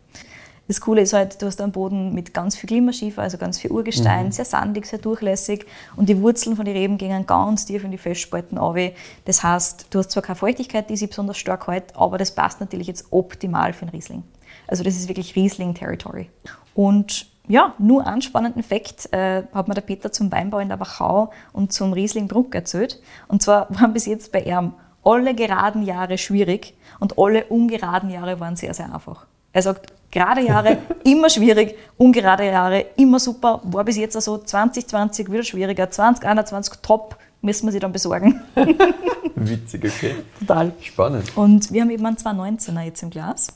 Das 0.69 0.81
Coole 0.81 1.03
ist 1.03 1.13
halt, 1.13 1.41
du 1.41 1.47
hast 1.47 1.61
einen 1.61 1.73
Boden 1.73 2.13
mit 2.13 2.35
ganz 2.35 2.57
viel 2.57 2.67
Klimaschiefer, 2.67 3.23
also 3.23 3.39
ganz 3.39 3.59
viel 3.59 3.71
Urgestein, 3.71 4.33
sehr 4.33 4.45
sandig, 4.45 4.87
sehr 4.87 4.99
durchlässig 4.99 5.65
und 5.95 6.09
die 6.09 6.21
Wurzeln 6.21 6.57
von 6.57 6.65
den 6.65 6.77
Reben 6.77 6.99
gingen 6.99 7.25
ganz 7.27 7.67
tief 7.67 7.85
in 7.85 7.93
die 7.93 7.99
Felsspalten 7.99 8.59
runter. 8.59 8.91
Das 9.27 9.43
heißt, 9.43 9.87
du 9.91 10.01
hast 10.01 10.11
zwar 10.11 10.23
keine 10.23 10.37
Feuchtigkeit, 10.37 10.91
die 10.91 10.97
sich 10.97 11.09
besonders 11.09 11.39
stark 11.39 11.69
hält, 11.69 11.95
aber 11.95 12.19
das 12.19 12.35
passt 12.35 12.61
natürlich 12.61 12.89
jetzt 12.89 13.07
optimal 13.11 13.73
für 13.73 13.83
einen 13.83 13.91
Riesling. 13.91 14.25
Also 14.67 14.83
das 14.83 14.97
ist 14.97 15.09
wirklich 15.09 15.37
Riesling-Territory. 15.37 16.31
Und 16.75 17.29
ja, 17.49 17.75
nur 17.79 18.07
einen 18.07 18.23
spannenden 18.23 18.65
Fakt 18.65 19.13
äh, 19.13 19.45
hat 19.55 19.69
mir 19.69 19.75
der 19.75 19.83
Peter 19.83 20.11
zum 20.11 20.33
Weinbau 20.33 20.59
in 20.59 20.69
der 20.69 20.81
Wachau 20.81 21.31
und 21.53 21.73
zum 21.73 21.93
Riesling 21.93 22.27
Bruck 22.27 22.55
erzählt. 22.55 23.01
Und 23.29 23.43
zwar 23.43 23.69
waren 23.81 23.93
bis 23.93 24.07
jetzt 24.07 24.33
bei 24.33 24.41
ihm 24.41 24.73
alle 25.05 25.35
geraden 25.35 25.85
Jahre 25.85 26.19
schwierig 26.19 26.75
und 26.99 27.19
alle 27.19 27.45
ungeraden 27.45 28.11
Jahre 28.11 28.41
waren 28.41 28.57
sehr, 28.57 28.75
sehr 28.75 28.93
einfach. 28.93 29.27
Er 29.57 29.63
sagt, 29.63 29.91
gerade 30.11 30.43
Jahre 30.43 30.77
immer 31.05 31.31
schwierig, 31.31 31.79
ungerade 31.97 32.45
Jahre 32.45 32.85
immer 32.99 33.19
super, 33.19 33.63
war 33.65 33.85
bis 33.85 33.97
jetzt 33.97 34.15
also 34.15 34.37
2020 34.37 35.33
wieder 35.33 35.45
schwieriger, 35.45 35.91
2021 35.91 36.81
top, 36.83 37.17
müssen 37.41 37.67
wir 37.67 37.73
sie 37.73 37.79
dann 37.79 37.91
besorgen. 37.91 38.43
Witzig, 39.35 39.87
okay. 39.87 40.17
Total. 40.41 40.73
Spannend. 40.83 41.35
Und 41.39 41.73
wir 41.73 41.81
haben 41.81 41.89
eben 41.89 42.05
einen 42.05 42.19
219er 42.19 42.83
jetzt 42.83 43.03
im 43.03 43.09
Glas. 43.09 43.47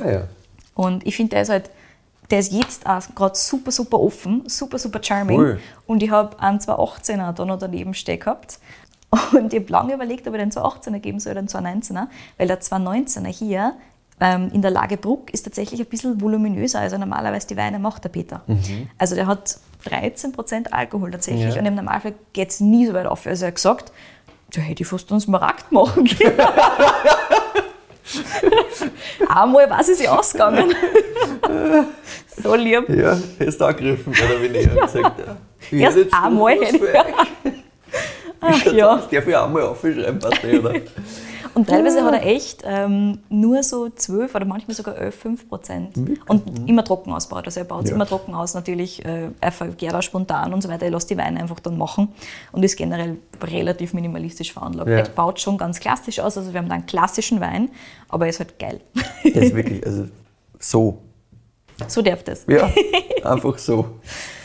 Ah 0.00 0.08
ja. 0.08 0.22
Und 0.76 1.04
ich 1.04 1.16
finde, 1.16 1.30
der 1.30 1.42
ist 1.42 1.48
halt, 1.48 1.70
der 2.30 2.38
ist 2.38 2.52
jetzt 2.52 2.86
auch 2.86 3.02
gerade 3.16 3.34
super, 3.34 3.72
super 3.72 3.98
offen, 3.98 4.44
super, 4.46 4.78
super 4.78 5.02
charming. 5.02 5.40
Cool. 5.40 5.60
Und 5.88 6.04
ich 6.04 6.10
habe 6.10 6.38
einen 6.38 6.60
218er 6.60 7.32
da 7.32 7.44
noch 7.44 7.58
daneben 7.58 7.94
stehen 7.94 8.20
gehabt. 8.20 8.60
Und 9.32 9.52
ich 9.52 9.58
habe 9.58 9.72
lange 9.72 9.94
überlegt, 9.94 10.28
ob 10.28 10.34
ich 10.34 10.40
den 10.40 10.52
218er 10.52 11.00
geben 11.00 11.18
soll 11.18 11.32
oder 11.32 11.42
den 11.42 11.48
219er, 11.48 12.06
weil 12.36 12.46
der 12.46 12.60
219er 12.60 13.26
hier 13.26 13.74
in 14.20 14.62
der 14.62 14.70
Lage 14.72 14.96
Bruck 14.96 15.32
ist 15.32 15.42
tatsächlich 15.44 15.78
ein 15.80 15.86
bisschen 15.86 16.20
voluminöser, 16.20 16.80
als 16.80 16.92
er 16.92 16.98
normalerweise 16.98 17.46
die 17.46 17.56
Weine 17.56 17.78
macht, 17.78 18.02
der 18.04 18.08
Peter. 18.08 18.42
Also 18.98 19.14
der 19.14 19.26
hat 19.28 19.58
13% 19.88 20.72
Alkohol 20.72 21.10
tatsächlich 21.12 21.54
Ja. 21.54 21.60
und 21.60 21.66
im 21.66 21.74
Normalfall 21.76 22.14
geht 22.32 22.48
es 22.50 22.58
nie 22.60 22.86
so 22.86 22.94
weit 22.94 23.06
auf. 23.06 23.26
Also 23.26 23.44
er 23.44 23.48
hat 23.48 23.54
gesagt, 23.54 23.92
da 24.52 24.60
hätte 24.60 24.82
ich 24.82 24.88
fast 24.88 25.10
einen 25.12 25.20
Smaragd 25.20 25.70
machen 25.70 26.04
können. 26.18 26.40
Einmal 29.28 29.68
war 29.70 29.82
sie 29.84 29.94
sich 29.94 30.08
ausgegangen. 30.08 30.74
so 32.42 32.54
lieb. 32.54 32.88
Ja, 32.88 33.18
er 33.38 33.46
ist 33.46 33.60
angegriffen, 33.62 34.12
oder 34.12 34.42
wie 34.42 34.46
ich 34.46 34.66
ja. 34.66 34.74
gesagt 34.74 35.18
ja. 35.70 35.78
Erst 35.78 35.98
einmal 36.14 36.56
was 36.58 36.72
hätte 36.72 36.76
ich- 36.86 38.62
schaut's 38.64 38.76
ja. 38.76 38.94
aus? 38.94 39.08
Darf 39.10 39.26
ich 39.26 39.36
auch 39.36 39.48
mal 39.50 39.62
aufschreiben, 39.62 40.18
eh, 40.42 40.58
oder? 40.58 40.74
Und 41.54 41.68
teilweise 41.68 42.02
hat 42.04 42.14
er 42.14 42.24
echt 42.26 42.62
ähm, 42.66 43.18
nur 43.28 43.62
so 43.62 43.88
12 43.88 44.34
oder 44.34 44.44
manchmal 44.44 44.74
sogar 44.76 44.96
11, 44.96 45.14
5 45.14 45.48
Prozent. 45.48 45.96
Und 46.26 46.68
immer 46.68 46.84
trocken 46.84 47.12
ausbaut. 47.12 47.44
Also 47.46 47.60
er 47.60 47.64
baut 47.64 47.84
es 47.84 47.90
Ja. 47.90 47.96
immer 47.96 48.06
trocken 48.06 48.34
aus, 48.34 48.54
natürlich. 48.54 49.04
Äh, 49.04 49.28
er 49.40 49.52
vergärt 49.52 49.94
auch 49.94 50.02
spontan 50.02 50.52
und 50.52 50.62
so 50.62 50.68
weiter. 50.68 50.84
Er 50.86 50.90
lässt 50.92 51.10
die 51.10 51.16
Weine 51.16 51.40
einfach 51.40 51.60
dann 51.60 51.76
machen 51.78 52.08
und 52.52 52.62
ist 52.62 52.76
generell 52.76 53.16
relativ 53.42 53.94
minimalistisch 53.94 54.52
veranlagt. 54.52 54.88
Ja. 54.90 54.96
Er 54.98 55.08
baut 55.08 55.40
schon 55.40 55.58
ganz 55.58 55.80
klassisch 55.80 56.20
aus. 56.20 56.36
Also 56.38 56.52
wir 56.52 56.60
haben 56.60 56.68
da 56.68 56.74
einen 56.76 56.86
klassischen 56.86 57.40
Wein, 57.40 57.70
aber 58.08 58.26
er 58.26 58.30
ist 58.30 58.40
halt 58.40 58.58
geil. 58.58 58.80
Der 59.24 59.42
ist 59.42 59.54
wirklich, 59.54 59.84
also 59.86 60.06
so. 60.58 60.98
so 61.86 62.02
darf 62.02 62.22
das. 62.24 62.44
Ja, 62.48 62.68
einfach 63.24 63.58
so. 63.58 63.86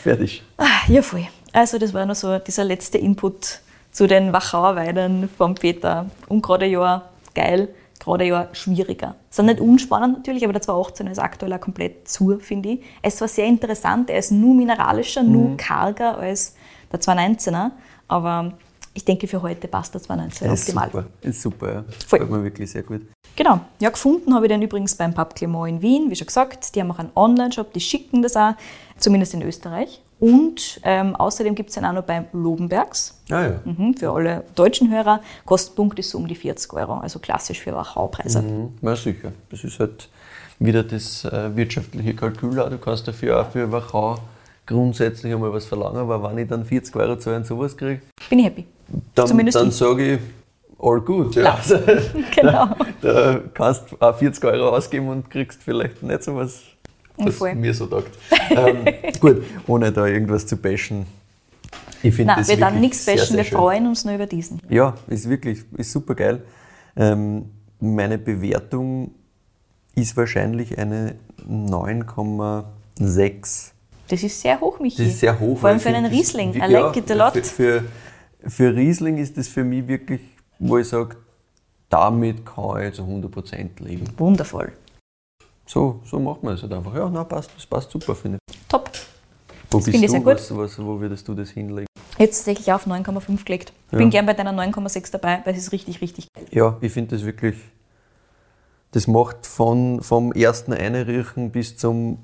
Fertig. 0.02 0.42
Ah, 0.56 0.66
Ja, 0.88 1.02
voll. 1.02 1.26
Also 1.52 1.78
das 1.78 1.94
war 1.94 2.04
noch 2.04 2.14
so 2.16 2.38
dieser 2.38 2.64
letzte 2.64 2.98
Input 2.98 3.60
zu 3.94 4.08
den 4.08 4.32
Wachauer 4.32 4.76
Weinen 4.76 5.30
vom 5.38 5.54
Peter. 5.54 6.06
Und 6.28 6.42
gerade 6.42 6.66
Jahr 6.66 7.10
geil, 7.34 7.68
gerade 8.00 8.24
Jahr 8.26 8.48
schwieriger. 8.52 9.14
Ist 9.30 9.40
nicht 9.40 9.60
unspannend 9.60 10.18
natürlich, 10.18 10.44
aber 10.44 10.52
der 10.52 10.62
2018 10.62 11.06
ist 11.06 11.18
aktuell 11.18 11.52
auch 11.54 11.60
komplett 11.60 12.06
zu, 12.08 12.38
finde 12.40 12.70
ich. 12.70 12.82
Es 13.00 13.20
war 13.20 13.28
sehr 13.28 13.46
interessant, 13.46 14.10
er 14.10 14.18
ist 14.18 14.32
nur 14.32 14.54
mineralischer, 14.54 15.22
nur 15.22 15.56
karger 15.56 16.18
als 16.18 16.56
der 16.92 17.00
2019er, 17.00 17.70
aber 18.08 18.52
ich 18.94 19.04
denke 19.04 19.28
für 19.28 19.40
heute 19.42 19.68
passt 19.68 19.94
der 19.94 20.02
2019 20.02 20.52
Ist 20.52 20.68
optimal. 20.68 20.90
super. 20.90 21.06
Ist 21.22 21.42
super, 21.42 21.72
ja. 21.72 21.84
Voll. 22.06 22.26
Mir 22.26 22.42
wirklich 22.42 22.70
sehr 22.70 22.82
gut. 22.82 23.02
Genau. 23.36 23.60
Ja, 23.80 23.90
gefunden 23.90 24.34
habe 24.34 24.46
ich 24.46 24.52
den 24.52 24.62
übrigens 24.62 24.94
beim 24.96 25.14
Pub 25.14 25.34
Clement 25.34 25.68
in 25.68 25.82
Wien, 25.82 26.10
wie 26.10 26.16
schon 26.16 26.26
gesagt. 26.26 26.74
Die 26.74 26.80
haben 26.80 26.90
auch 26.90 26.98
einen 26.98 27.10
Online-Shop, 27.14 27.72
die 27.72 27.80
schicken 27.80 28.22
das 28.22 28.36
auch, 28.36 28.54
zumindest 28.98 29.34
in 29.34 29.42
Österreich. 29.42 30.00
Und 30.20 30.80
ähm, 30.84 31.16
außerdem 31.16 31.54
gibt 31.54 31.68
es 31.70 31.74
den 31.74 31.84
auch 31.84 31.92
noch 31.92 32.04
beim 32.04 32.26
Lobenbergs. 32.32 33.20
Ah 33.30 33.42
ja. 33.42 33.52
Mhm, 33.64 33.94
für 33.94 34.10
alle 34.12 34.44
deutschen 34.54 34.90
Hörer. 34.90 35.20
Kostenpunkt 35.44 35.98
ist 35.98 36.10
so 36.10 36.18
um 36.18 36.26
die 36.28 36.34
40 36.36 36.72
Euro, 36.72 36.94
also 36.94 37.18
klassisch 37.18 37.60
für 37.60 37.72
Wachau-Preise. 37.74 38.42
Mhm. 38.42 38.68
Ja, 38.80 38.96
sicher. 38.96 39.32
Das 39.50 39.64
ist 39.64 39.78
halt 39.80 40.08
wieder 40.58 40.82
das 40.82 41.24
äh, 41.24 41.54
wirtschaftliche 41.56 42.14
Kalkül. 42.14 42.54
Du 42.54 42.78
kannst 42.78 43.06
dafür 43.08 43.40
auch 43.42 43.50
für 43.50 43.70
Wachau 43.70 44.16
grundsätzlich 44.66 45.32
einmal 45.34 45.52
was 45.52 45.66
verlangen, 45.66 45.98
aber 45.98 46.22
wenn 46.30 46.38
ich 46.38 46.48
dann 46.48 46.64
40 46.64 46.96
Euro 46.96 47.16
zahle 47.16 47.36
und 47.36 47.46
sowas 47.46 47.76
kriege, 47.76 48.00
Bin 48.30 48.38
ich 48.38 48.46
happy. 48.46 48.64
dann, 49.14 49.26
Zumindest 49.26 49.56
dann 49.56 49.70
sage 49.70 50.14
ich, 50.14 50.20
all 50.78 51.00
good. 51.00 51.34
Ja. 51.34 51.54
Also, 51.54 51.78
Genau. 52.34 52.68
da 53.02 53.40
kannst 53.52 53.90
du 53.92 53.96
auch 54.00 54.16
40 54.16 54.42
Euro 54.44 54.70
ausgeben 54.70 55.08
und 55.08 55.28
kriegst 55.30 55.62
vielleicht 55.62 56.02
nicht 56.02 56.22
so 56.22 56.36
was, 56.36 56.62
was 57.16 57.36
Voll. 57.36 57.54
mir 57.54 57.74
so 57.74 57.86
taugt. 57.86 58.10
ähm, 58.50 58.84
gut, 59.20 59.44
ohne 59.66 59.92
da 59.92 60.06
irgendwas 60.06 60.46
zu 60.46 60.56
bashen. 60.56 61.06
Ich 62.02 62.14
finde 62.14 62.32
Nein, 62.32 62.38
das 62.40 62.48
wir 62.48 62.56
dann 62.58 62.80
nichts 62.80 63.04
sehr, 63.04 63.14
bashen, 63.16 63.28
sehr 63.28 63.36
wir 63.38 63.44
schön. 63.44 63.58
freuen 63.58 63.86
uns 63.86 64.04
nur 64.04 64.14
über 64.14 64.26
diesen. 64.26 64.60
Ja, 64.68 64.94
ist 65.06 65.28
wirklich, 65.28 65.64
ist 65.76 65.92
super 65.92 66.14
geil. 66.14 66.42
Ähm, 66.96 67.46
meine 67.80 68.18
Bewertung 68.18 69.12
ist 69.94 70.16
wahrscheinlich 70.16 70.78
eine 70.78 71.14
9,6. 71.48 73.70
Das 74.08 74.22
ist 74.22 74.40
sehr 74.40 74.60
hoch, 74.60 74.78
Michi. 74.80 75.02
Das 75.02 75.12
ist 75.14 75.20
sehr 75.20 75.38
hoch. 75.40 75.58
Vor 75.58 75.70
allem 75.70 75.80
für 75.80 75.88
einen 75.88 76.04
das- 76.04 76.12
Riesling. 76.12 76.54
I 76.54 76.58
like 76.70 76.96
it 76.96 77.10
a 77.10 77.14
lot. 77.14 77.32
Für, 77.32 77.42
für, 77.44 77.84
für 78.46 78.76
Riesling 78.76 79.16
ist 79.18 79.36
das 79.38 79.48
für 79.48 79.64
mich 79.64 79.88
wirklich, 79.88 80.20
wo 80.58 80.76
ich 80.78 80.88
sage, 80.88 81.16
damit 81.88 82.44
kann 82.44 82.82
ich 82.82 82.94
zu 82.94 83.02
100% 83.02 83.82
leben. 83.82 84.04
Wundervoll. 84.18 84.72
So, 85.66 86.00
so 86.04 86.18
macht 86.18 86.42
man 86.42 86.54
es 86.54 86.62
halt 86.62 86.72
einfach. 86.72 86.94
Ja, 86.94 87.08
na, 87.08 87.24
passt, 87.24 87.50
das 87.56 87.66
passt 87.66 87.90
super, 87.90 88.14
finde 88.14 88.38
ich. 88.50 88.58
Top. 88.68 88.90
Wo 89.70 89.78
Das 89.78 89.86
bist 89.86 90.02
du? 90.04 90.08
sehr 90.08 90.20
gut. 90.20 90.34
Was, 90.34 90.56
was, 90.56 90.78
wo 90.78 91.00
würdest 91.00 91.26
du 91.26 91.34
das 91.34 91.50
hinlegen? 91.50 91.86
Jetzt 92.18 92.36
tatsächlich 92.38 92.72
auf 92.72 92.86
9,5 92.86 93.44
gelegt. 93.44 93.72
Ich 93.86 93.92
Ja. 93.92 93.98
bin 93.98 94.10
gern 94.10 94.26
bei 94.26 94.34
deiner 94.34 94.52
9,6 94.52 95.10
dabei, 95.10 95.40
weil 95.44 95.54
es 95.54 95.60
ist 95.60 95.72
richtig, 95.72 96.00
richtig 96.00 96.28
geil. 96.32 96.44
Ja, 96.50 96.76
ich 96.80 96.92
finde 96.92 97.16
das 97.16 97.24
wirklich, 97.24 97.56
das 98.92 99.06
macht 99.08 99.46
von, 99.46 100.00
vom 100.02 100.32
ersten 100.32 100.72
Einriechen 100.72 101.50
bis 101.50 101.76
zum 101.76 102.18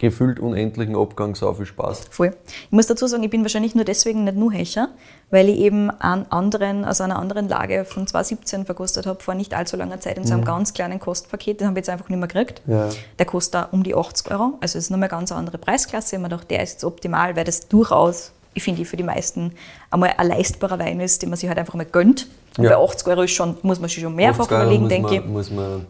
gefühlt 0.00 0.40
unendlichen 0.40 0.96
Abgang 0.96 1.34
so 1.34 1.52
viel 1.52 1.66
Spaß. 1.66 2.06
Voll. 2.10 2.34
Ich 2.46 2.72
muss 2.72 2.86
dazu 2.86 3.06
sagen, 3.06 3.22
ich 3.22 3.28
bin 3.30 3.42
wahrscheinlich 3.42 3.74
nur 3.74 3.84
deswegen 3.84 4.24
nicht 4.24 4.36
nur 4.36 4.50
Hecher, 4.50 4.88
weil 5.30 5.48
ich 5.50 5.58
eben 5.58 5.90
einen 5.90 6.24
anderen, 6.32 6.86
aus 6.86 7.00
einer 7.02 7.18
anderen 7.18 7.48
Lage 7.48 7.84
von 7.84 8.06
2017 8.06 8.64
verkostet 8.64 9.06
habe, 9.06 9.22
vor 9.22 9.34
nicht 9.34 9.52
allzu 9.52 9.76
langer 9.76 10.00
Zeit 10.00 10.16
in 10.16 10.26
so 10.26 10.32
einem 10.32 10.44
ganz 10.46 10.72
kleinen 10.72 10.98
Kostpaket. 10.98 11.60
Den 11.60 11.66
habe 11.68 11.78
ich 11.78 11.82
jetzt 11.82 11.90
einfach 11.90 12.08
nicht 12.08 12.18
mehr 12.18 12.28
gekriegt. 12.28 12.62
Ja. 12.66 12.88
Der 13.18 13.26
kostet 13.26 13.62
auch 13.62 13.72
um 13.72 13.82
die 13.82 13.94
80 13.94 14.30
Euro. 14.32 14.54
Also 14.62 14.78
es 14.78 14.84
ist 14.86 14.90
nochmal 14.90 15.08
eine 15.10 15.18
ganz 15.18 15.32
andere 15.32 15.58
Preisklasse. 15.58 16.16
Ich 16.16 16.22
habe 16.22 16.30
gedacht, 16.30 16.50
der 16.50 16.62
ist 16.62 16.72
jetzt 16.72 16.84
optimal, 16.84 17.36
weil 17.36 17.44
das 17.44 17.68
durchaus, 17.68 18.32
ich 18.54 18.62
finde, 18.62 18.84
für 18.86 18.96
die 18.96 19.02
meisten 19.04 19.52
einmal 19.90 20.14
ein 20.16 20.26
leistbarer 20.28 20.78
Wein 20.78 20.98
ist, 21.00 21.20
den 21.20 21.28
man 21.28 21.36
sich 21.38 21.48
halt 21.48 21.58
einfach 21.58 21.74
mal 21.74 21.84
gönnt. 21.84 22.26
Und 22.56 22.64
Ja. 22.64 22.70
bei 22.78 22.82
80 22.82 23.06
Euro 23.08 23.22
ist 23.22 23.32
schon, 23.32 23.56
muss 23.62 23.78
man 23.80 23.90
sich 23.90 24.02
schon 24.02 24.14
mehrfach 24.16 24.44
80 24.44 24.56
Euro 24.56 24.62
überlegen, 24.64 24.88
denke 24.88 25.14
ich. 25.16 25.24
muss 25.26 25.50
man, 25.50 25.84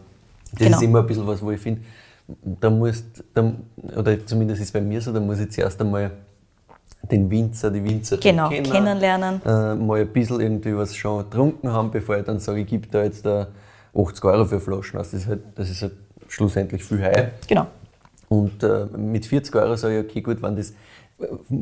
Das 0.51 0.59
Genau. 0.59 0.77
ist 0.77 0.83
immer 0.83 0.99
ein 0.99 1.07
bisschen 1.07 1.25
was, 1.25 1.41
wo 1.41 1.49
ich 1.51 1.61
finde, 1.61 1.79
da 2.43 2.69
musst, 2.69 3.23
da, 3.33 3.53
oder 3.97 4.25
zumindest 4.25 4.61
ist 4.61 4.67
es 4.67 4.71
bei 4.73 4.81
mir 4.81 5.01
so, 5.01 5.11
da 5.13 5.19
muss 5.19 5.39
ich 5.39 5.51
zuerst 5.51 5.79
einmal 5.81 6.11
den 7.09 7.29
Winzer, 7.29 7.71
die 7.71 7.83
Winzerin 7.83 8.21
Genau, 8.21 8.49
kennen, 8.49 8.63
kennenlernen. 8.71 9.41
Äh, 9.45 9.75
mal 9.75 10.01
ein 10.01 10.07
bisschen 10.07 10.39
irgendwie 10.39 10.75
was 10.75 10.95
schon 10.95 11.23
getrunken 11.23 11.71
haben, 11.71 11.89
bevor 11.91 12.17
ich 12.17 12.25
dann 12.25 12.39
sage, 12.39 12.61
ich 12.61 12.67
gebe 12.67 12.87
da 12.87 13.03
jetzt 13.03 13.25
da 13.25 13.47
80 13.97 14.23
Euro 14.25 14.45
für 14.45 14.59
Flaschen 14.59 14.99
aus. 14.99 15.11
Das 15.11 15.21
ist 15.21 15.27
halt, 15.27 15.41
das 15.55 15.69
ist 15.69 15.81
halt 15.81 15.93
schlussendlich 16.27 16.83
viel 16.83 17.03
Heu. 17.03 17.23
Genau. 17.47 17.67
Und 18.29 18.63
äh, 18.63 18.85
mit 18.95 19.25
40 19.25 19.53
Euro 19.55 19.75
sage 19.75 19.99
ich, 19.99 20.05
okay, 20.09 20.21
gut, 20.21 20.41
wenn 20.41 20.55
das, 20.55 20.73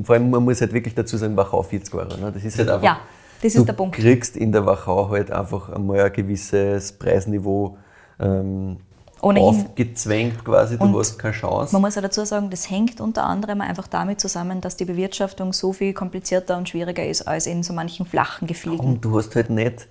vor 0.04 0.16
allem, 0.16 0.30
man 0.30 0.44
muss 0.44 0.62
halt 0.62 0.74
wirklich 0.74 0.94
dazu 0.94 1.18
sagen, 1.18 1.36
Wachau 1.36 1.64
40 1.64 1.94
Euro. 1.96 2.18
Ne? 2.18 2.32
Das 2.32 2.44
ist 2.44 2.58
halt 2.60 2.70
einfach, 2.70 2.84
Ja, 2.84 3.00
das 3.42 3.54
du 3.54 3.60
ist 3.60 3.66
der 3.68 3.74
Punkt. 3.74 3.96
kriegst 3.96 4.38
in 4.38 4.52
der 4.52 4.66
Wachau 4.66 5.10
halt 5.10 5.32
einfach 5.32 5.70
einmal 5.70 6.02
ein 6.02 6.14
gewisses 6.14 6.92
Preisniveau 6.92 7.78
ähm, 8.20 8.78
Ohnehin. 9.22 9.48
aufgezwängt 9.48 10.44
quasi, 10.46 10.78
du 10.78 10.84
Und 10.86 10.96
hast 10.98 11.18
keine 11.20 11.34
Chance. 11.34 11.74
Man 11.74 11.82
muss 11.82 11.96
ja 11.96 12.02
dazu 12.02 12.24
sagen, 12.26 12.50
das 12.50 12.70
hängt 12.70 13.02
unter 13.02 13.24
anderem 13.26 13.62
einfach 13.62 13.88
damit 13.88 14.20
zusammen, 14.22 14.62
dass 14.62 14.78
die 14.78 14.86
Bewirtschaftung 14.86 15.52
so 15.54 15.74
viel 15.74 15.94
komplizierter 15.94 16.58
und 16.58 16.70
schwieriger 16.70 17.06
ist 17.06 17.24
als 17.24 17.46
in 17.48 17.64
so 17.64 17.74
manchen 17.74 18.06
flachen 18.06 18.48
Gefilden. 18.48 18.80
Und 18.86 19.06
du 19.06 19.18
hast 19.18 19.36
halt 19.36 19.50
nicht 19.50 19.88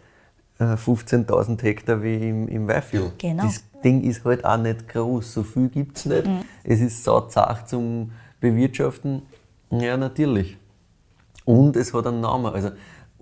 äh, 0.59 0.64
15.000 0.64 1.62
Hektar 1.62 2.03
wie 2.03 2.29
im, 2.29 2.49
im 2.49 2.68
Weinviertel. 2.68 3.12
Genau. 3.18 3.45
Das 3.45 3.62
Ding 3.85 4.03
ist 4.03 4.24
halt 4.24 4.45
auch 4.45 4.57
nicht 4.57 4.89
groß, 4.89 5.33
so 5.35 5.43
viel 5.43 5.68
gibt 5.68 5.99
es 5.99 6.07
nicht. 6.07 6.26
Mhm. 6.26 6.41
Es 6.64 6.81
ist 6.81 7.05
sauzart 7.05 7.68
zum 7.68 8.12
Bewirtschaften. 8.41 9.22
Ja, 9.70 9.97
natürlich. 9.97 10.57
Und 11.45 11.76
es 11.76 11.93
hat 11.95 12.07
einen 12.07 12.20
Namen. 12.20 12.53
Also 12.53 12.70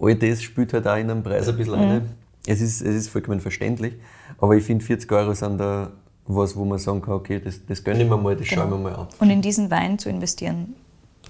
all 0.01 0.15
das 0.15 0.43
spielt 0.43 0.73
halt 0.73 0.87
auch 0.87 0.97
in 0.97 1.11
einem 1.11 1.23
Preis 1.23 1.49
ein 1.49 1.57
bisschen 1.57 1.75
Mhm. 1.81 1.91
rein. 1.91 2.11
Es 2.47 2.61
ist, 2.61 2.81
es 2.81 2.95
ist 2.95 3.09
vollkommen 3.09 3.41
verständlich. 3.41 3.95
Aber 4.39 4.55
ich 4.57 4.65
finde 4.65 4.85
40 4.85 5.11
Euro 5.13 5.35
sind 5.35 5.59
da 5.59 5.91
was, 6.27 6.57
wo 6.57 6.65
man 6.65 6.79
sagen 6.79 7.03
kann, 7.03 7.15
okay, 7.15 7.41
das, 7.43 7.65
das 7.67 7.83
gönne 7.83 8.03
ich 8.03 8.09
mir 8.09 8.17
mal, 8.17 8.35
das 8.37 8.47
schaue 8.47 8.65
ich 8.65 8.71
mir 8.71 8.79
mal 8.79 8.95
an. 8.95 9.09
Und 9.21 9.31
in 9.31 9.43
diesen 9.43 9.71
Wein 9.71 9.99
zu 9.99 10.09
investieren, 10.09 10.75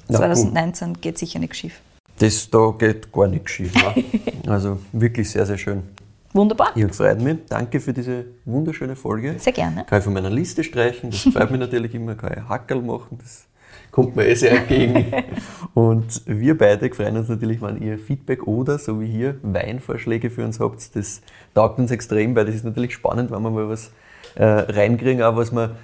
Ja, 0.08 0.18
2019 0.18 1.00
geht 1.00 1.18
sicher 1.18 1.38
nicht 1.38 1.54
schief. 1.54 1.80
Das 2.18 2.48
da 2.48 2.74
geht 2.78 3.12
gar 3.12 3.28
nichts 3.28 3.50
schief. 3.50 3.74
Ne? 3.74 4.04
Also 4.46 4.78
wirklich 4.92 5.28
sehr, 5.28 5.44
sehr 5.44 5.58
schön. 5.58 5.82
Wunderbar. 6.32 6.76
Ja, 6.76 6.88
freut 6.88 7.20
mich. 7.20 7.38
Danke 7.48 7.80
für 7.80 7.92
diese 7.92 8.26
wunderschöne 8.44 8.94
Folge. 8.94 9.36
Sehr 9.38 9.52
gerne. 9.52 9.84
Kann 9.84 9.98
ich 9.98 10.04
von 10.04 10.12
meiner 10.12 10.30
Liste 10.30 10.62
streichen, 10.62 11.10
das 11.10 11.20
freut 11.20 11.50
mich 11.50 11.60
natürlich 11.66 11.94
immer. 11.94 12.14
Kann 12.14 12.32
ich 12.32 12.48
Hackerl 12.48 12.80
machen, 12.82 13.18
das 13.20 13.46
kommt 13.96 14.14
mir 14.14 14.26
eh 14.26 14.34
sehr 14.34 14.52
entgegen. 14.52 15.06
Und 15.74 16.20
wir 16.26 16.58
beide 16.58 16.94
freuen 16.94 17.16
uns 17.16 17.30
natürlich, 17.30 17.62
wenn 17.62 17.80
ihr 17.80 17.98
Feedback 17.98 18.46
oder, 18.46 18.78
so 18.78 19.00
wie 19.00 19.06
hier, 19.06 19.36
Weinvorschläge 19.42 20.28
für 20.28 20.44
uns 20.44 20.60
habt. 20.60 20.94
Das 20.94 21.22
taugt 21.54 21.78
uns 21.78 21.90
extrem, 21.90 22.36
weil 22.36 22.44
das 22.44 22.56
ist 22.56 22.64
natürlich 22.66 22.92
spannend, 22.92 23.30
wenn 23.30 23.40
wir 23.40 23.50
mal 23.50 23.70
was 23.70 23.92
äh, 24.34 24.44
reinkriegen, 24.44 25.22
auch 25.22 25.36
was 25.36 25.50
wir 25.50 25.76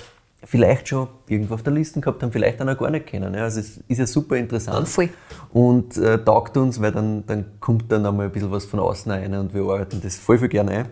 vielleicht 0.45 0.89
schon 0.89 1.09
irgendwo 1.27 1.55
auf 1.55 1.63
der 1.63 1.73
Liste 1.73 2.03
gehabt 2.03 2.23
haben, 2.23 2.33
vielleicht 2.33 2.61
auch 2.61 2.67
noch 2.67 2.77
gar 2.77 2.91
nicht 2.91 3.07
kennen. 3.07 3.35
Also 3.35 3.61
es 3.61 3.79
ist 3.89 3.99
ja 3.99 4.07
super 4.07 4.37
interessant 4.37 4.89
Voll. 4.89 5.09
und 5.55 5.97
äh, 5.97 6.23
taugt 6.23 6.59
uns, 6.59 6.83
weil 6.83 6.93
dann, 6.93 7.25
dann 7.25 7.47
kommt 7.61 7.91
dann 7.91 8.05
einmal 8.05 8.27
ein 8.27 8.33
bisschen 8.33 8.51
was 8.51 8.67
von 8.67 8.81
außen 8.81 9.11
rein 9.11 9.33
und 9.33 9.55
wir 9.55 9.63
arbeiten 9.63 10.03
das 10.03 10.19
voll, 10.19 10.37
voll 10.37 10.49
gerne 10.49 10.71
ein. 10.73 10.87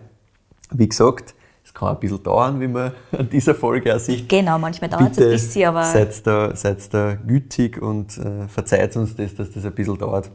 Wie 0.71 0.89
gesagt, 0.89 1.35
es 1.71 1.79
kann 1.79 1.95
ein 1.95 1.99
bisschen 1.99 2.21
dauern, 2.21 2.59
wie 2.59 2.67
man 2.67 2.91
an 3.17 3.29
dieser 3.29 3.55
Folge 3.55 3.95
auch 3.95 3.99
sieht. 3.99 4.27
Genau, 4.27 4.59
manchmal 4.59 4.89
dauert 4.89 5.11
es 5.13 5.19
ein 5.19 5.29
bisschen, 5.29 5.69
aber 5.69 5.85
seid 5.85 6.27
da, 6.27 6.55
seid 6.55 6.93
da 6.93 7.15
gütig 7.15 7.81
und 7.81 8.17
äh, 8.17 8.47
verzeiht 8.49 8.97
uns 8.97 9.15
das, 9.15 9.35
dass 9.35 9.51
das 9.51 9.63
ein 9.65 9.71
bisschen 9.71 9.97
dauert. 9.97 10.29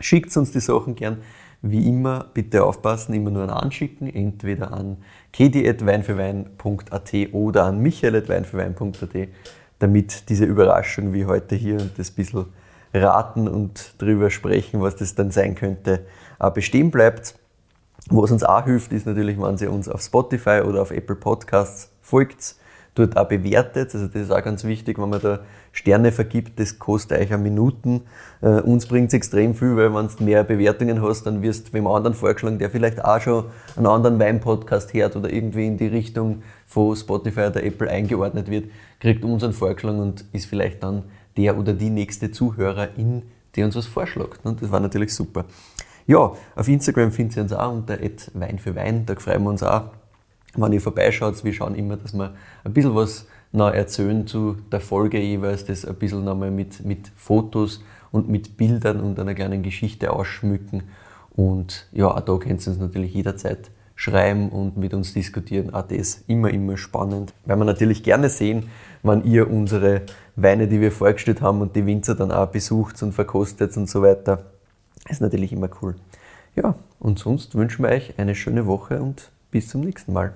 Schickt 0.00 0.34
uns 0.36 0.52
die 0.52 0.60
Sachen 0.60 0.94
gern. 0.94 1.18
Wie 1.60 1.88
immer, 1.88 2.26
bitte 2.34 2.64
aufpassen, 2.64 3.14
immer 3.14 3.30
nur 3.30 3.44
an 3.44 3.50
anschicken, 3.50 4.12
entweder 4.14 4.72
an 4.72 4.98
kedi.weinfürwein.at 5.32 7.12
oder 7.32 7.64
an 7.64 7.78
michael.weinfürwein.at, 7.80 9.28
damit 9.78 10.28
diese 10.28 10.44
Überraschung 10.44 11.14
wie 11.14 11.24
heute 11.24 11.54
hier 11.54 11.80
und 11.80 11.98
das 11.98 12.10
bisschen 12.10 12.46
raten 12.92 13.48
und 13.48 13.94
drüber 13.98 14.30
sprechen, 14.30 14.82
was 14.82 14.96
das 14.96 15.14
dann 15.14 15.30
sein 15.30 15.54
könnte, 15.54 16.06
bestehen 16.54 16.90
bleibt. 16.90 17.34
Was 18.10 18.30
uns 18.30 18.44
auch 18.44 18.64
hilft, 18.64 18.92
ist 18.92 19.06
natürlich, 19.06 19.40
wenn 19.40 19.56
ihr 19.56 19.72
uns 19.72 19.88
auf 19.88 20.02
Spotify 20.02 20.62
oder 20.64 20.82
auf 20.82 20.90
Apple 20.90 21.16
Podcasts 21.16 21.90
folgt. 22.02 22.56
dort 22.94 23.16
auch 23.16 23.26
bewertet. 23.26 23.94
Also 23.94 24.06
das 24.06 24.22
ist 24.22 24.30
auch 24.30 24.42
ganz 24.42 24.64
wichtig, 24.64 24.98
wenn 24.98 25.08
man 25.08 25.20
da 25.20 25.40
Sterne 25.72 26.12
vergibt, 26.12 26.60
das 26.60 26.78
kostet 26.78 27.18
euch 27.18 27.36
Minuten. 27.36 28.02
Äh, 28.40 28.60
uns 28.60 28.86
bringt 28.86 29.08
es 29.08 29.14
extrem 29.14 29.54
viel, 29.54 29.76
weil 29.76 29.92
wenn 29.92 30.08
du 30.08 30.22
mehr 30.22 30.44
Bewertungen 30.44 31.02
hast, 31.02 31.24
dann 31.24 31.42
wirst 31.42 31.68
du 31.68 31.72
wem 31.72 31.88
anderen 31.88 32.14
vorgeschlagen, 32.14 32.58
der 32.58 32.70
vielleicht 32.70 33.04
auch 33.04 33.20
schon 33.20 33.46
einen 33.76 33.86
anderen 33.86 34.18
Wein-Podcast 34.20 34.94
hört 34.94 35.16
oder 35.16 35.32
irgendwie 35.32 35.66
in 35.66 35.76
die 35.76 35.88
Richtung 35.88 36.42
von 36.66 36.94
Spotify 36.94 37.46
oder 37.46 37.64
Apple 37.64 37.90
eingeordnet 37.90 38.48
wird, 38.48 38.66
kriegt 39.00 39.24
uns 39.24 39.42
einen 39.42 39.52
Vorgeschlagen 39.52 39.98
und 39.98 40.24
ist 40.32 40.46
vielleicht 40.46 40.82
dann 40.84 41.02
der 41.36 41.58
oder 41.58 41.72
die 41.72 41.90
nächste 41.90 42.30
Zuhörerin, 42.30 43.22
die 43.56 43.64
uns 43.64 43.74
was 43.74 43.86
vorschlägt. 43.86 44.40
Und 44.44 44.62
das 44.62 44.70
war 44.70 44.78
natürlich 44.78 45.12
super. 45.12 45.46
Ja, 46.06 46.32
auf 46.54 46.68
Instagram 46.68 47.12
findet 47.12 47.36
ihr 47.36 47.42
uns 47.44 47.52
auch 47.52 47.72
unter 47.72 47.98
Wein 48.34 48.58
für 48.58 48.74
Wein. 48.76 49.06
Da 49.06 49.14
freuen 49.16 49.42
wir 49.42 49.50
uns 49.50 49.62
auch, 49.62 49.84
wenn 50.54 50.72
ihr 50.72 50.80
vorbeischaut. 50.80 51.42
Wir 51.44 51.52
schauen 51.52 51.74
immer, 51.74 51.96
dass 51.96 52.12
wir 52.12 52.34
ein 52.62 52.72
bisschen 52.72 52.94
was 52.94 53.26
noch 53.52 53.72
erzählen 53.72 54.26
zu 54.26 54.56
der 54.70 54.80
Folge 54.80 55.18
jeweils, 55.18 55.64
das 55.64 55.84
ein 55.84 55.94
bisschen 55.94 56.24
nochmal 56.24 56.50
mit, 56.50 56.84
mit 56.84 57.10
Fotos 57.16 57.82
und 58.10 58.28
mit 58.28 58.56
Bildern 58.56 59.00
und 59.00 59.18
einer 59.18 59.34
kleinen 59.34 59.62
Geschichte 59.62 60.12
ausschmücken. 60.12 60.82
Und 61.34 61.88
ja, 61.92 62.08
auch 62.08 62.20
da 62.20 62.36
könnt 62.36 62.66
ihr 62.66 62.72
uns 62.72 62.78
natürlich 62.78 63.14
jederzeit 63.14 63.70
schreiben 63.94 64.50
und 64.50 64.76
mit 64.76 64.92
uns 64.92 65.14
diskutieren. 65.14 65.72
Auch 65.72 65.86
das 65.86 66.24
immer, 66.26 66.50
immer 66.50 66.76
spannend. 66.76 67.32
Weil 67.46 67.56
wir 67.56 67.64
natürlich 67.64 68.02
gerne 68.02 68.28
sehen, 68.28 68.68
wenn 69.02 69.24
ihr 69.24 69.50
unsere 69.50 70.02
Weine, 70.36 70.68
die 70.68 70.80
wir 70.80 70.92
vorgestellt 70.92 71.40
haben 71.40 71.60
und 71.60 71.76
die 71.76 71.86
Winzer 71.86 72.14
dann 72.14 72.30
auch 72.30 72.48
besucht 72.48 73.02
und 73.02 73.12
verkostet 73.12 73.76
und 73.76 73.88
so 73.88 74.02
weiter. 74.02 74.53
Ist 75.08 75.20
natürlich 75.20 75.52
immer 75.52 75.68
cool. 75.82 75.96
Ja, 76.56 76.74
und 77.00 77.18
sonst 77.18 77.54
wünschen 77.54 77.84
wir 77.84 77.90
euch 77.90 78.18
eine 78.18 78.34
schöne 78.34 78.66
Woche 78.66 79.02
und 79.02 79.30
bis 79.50 79.68
zum 79.68 79.82
nächsten 79.82 80.12
Mal. 80.12 80.34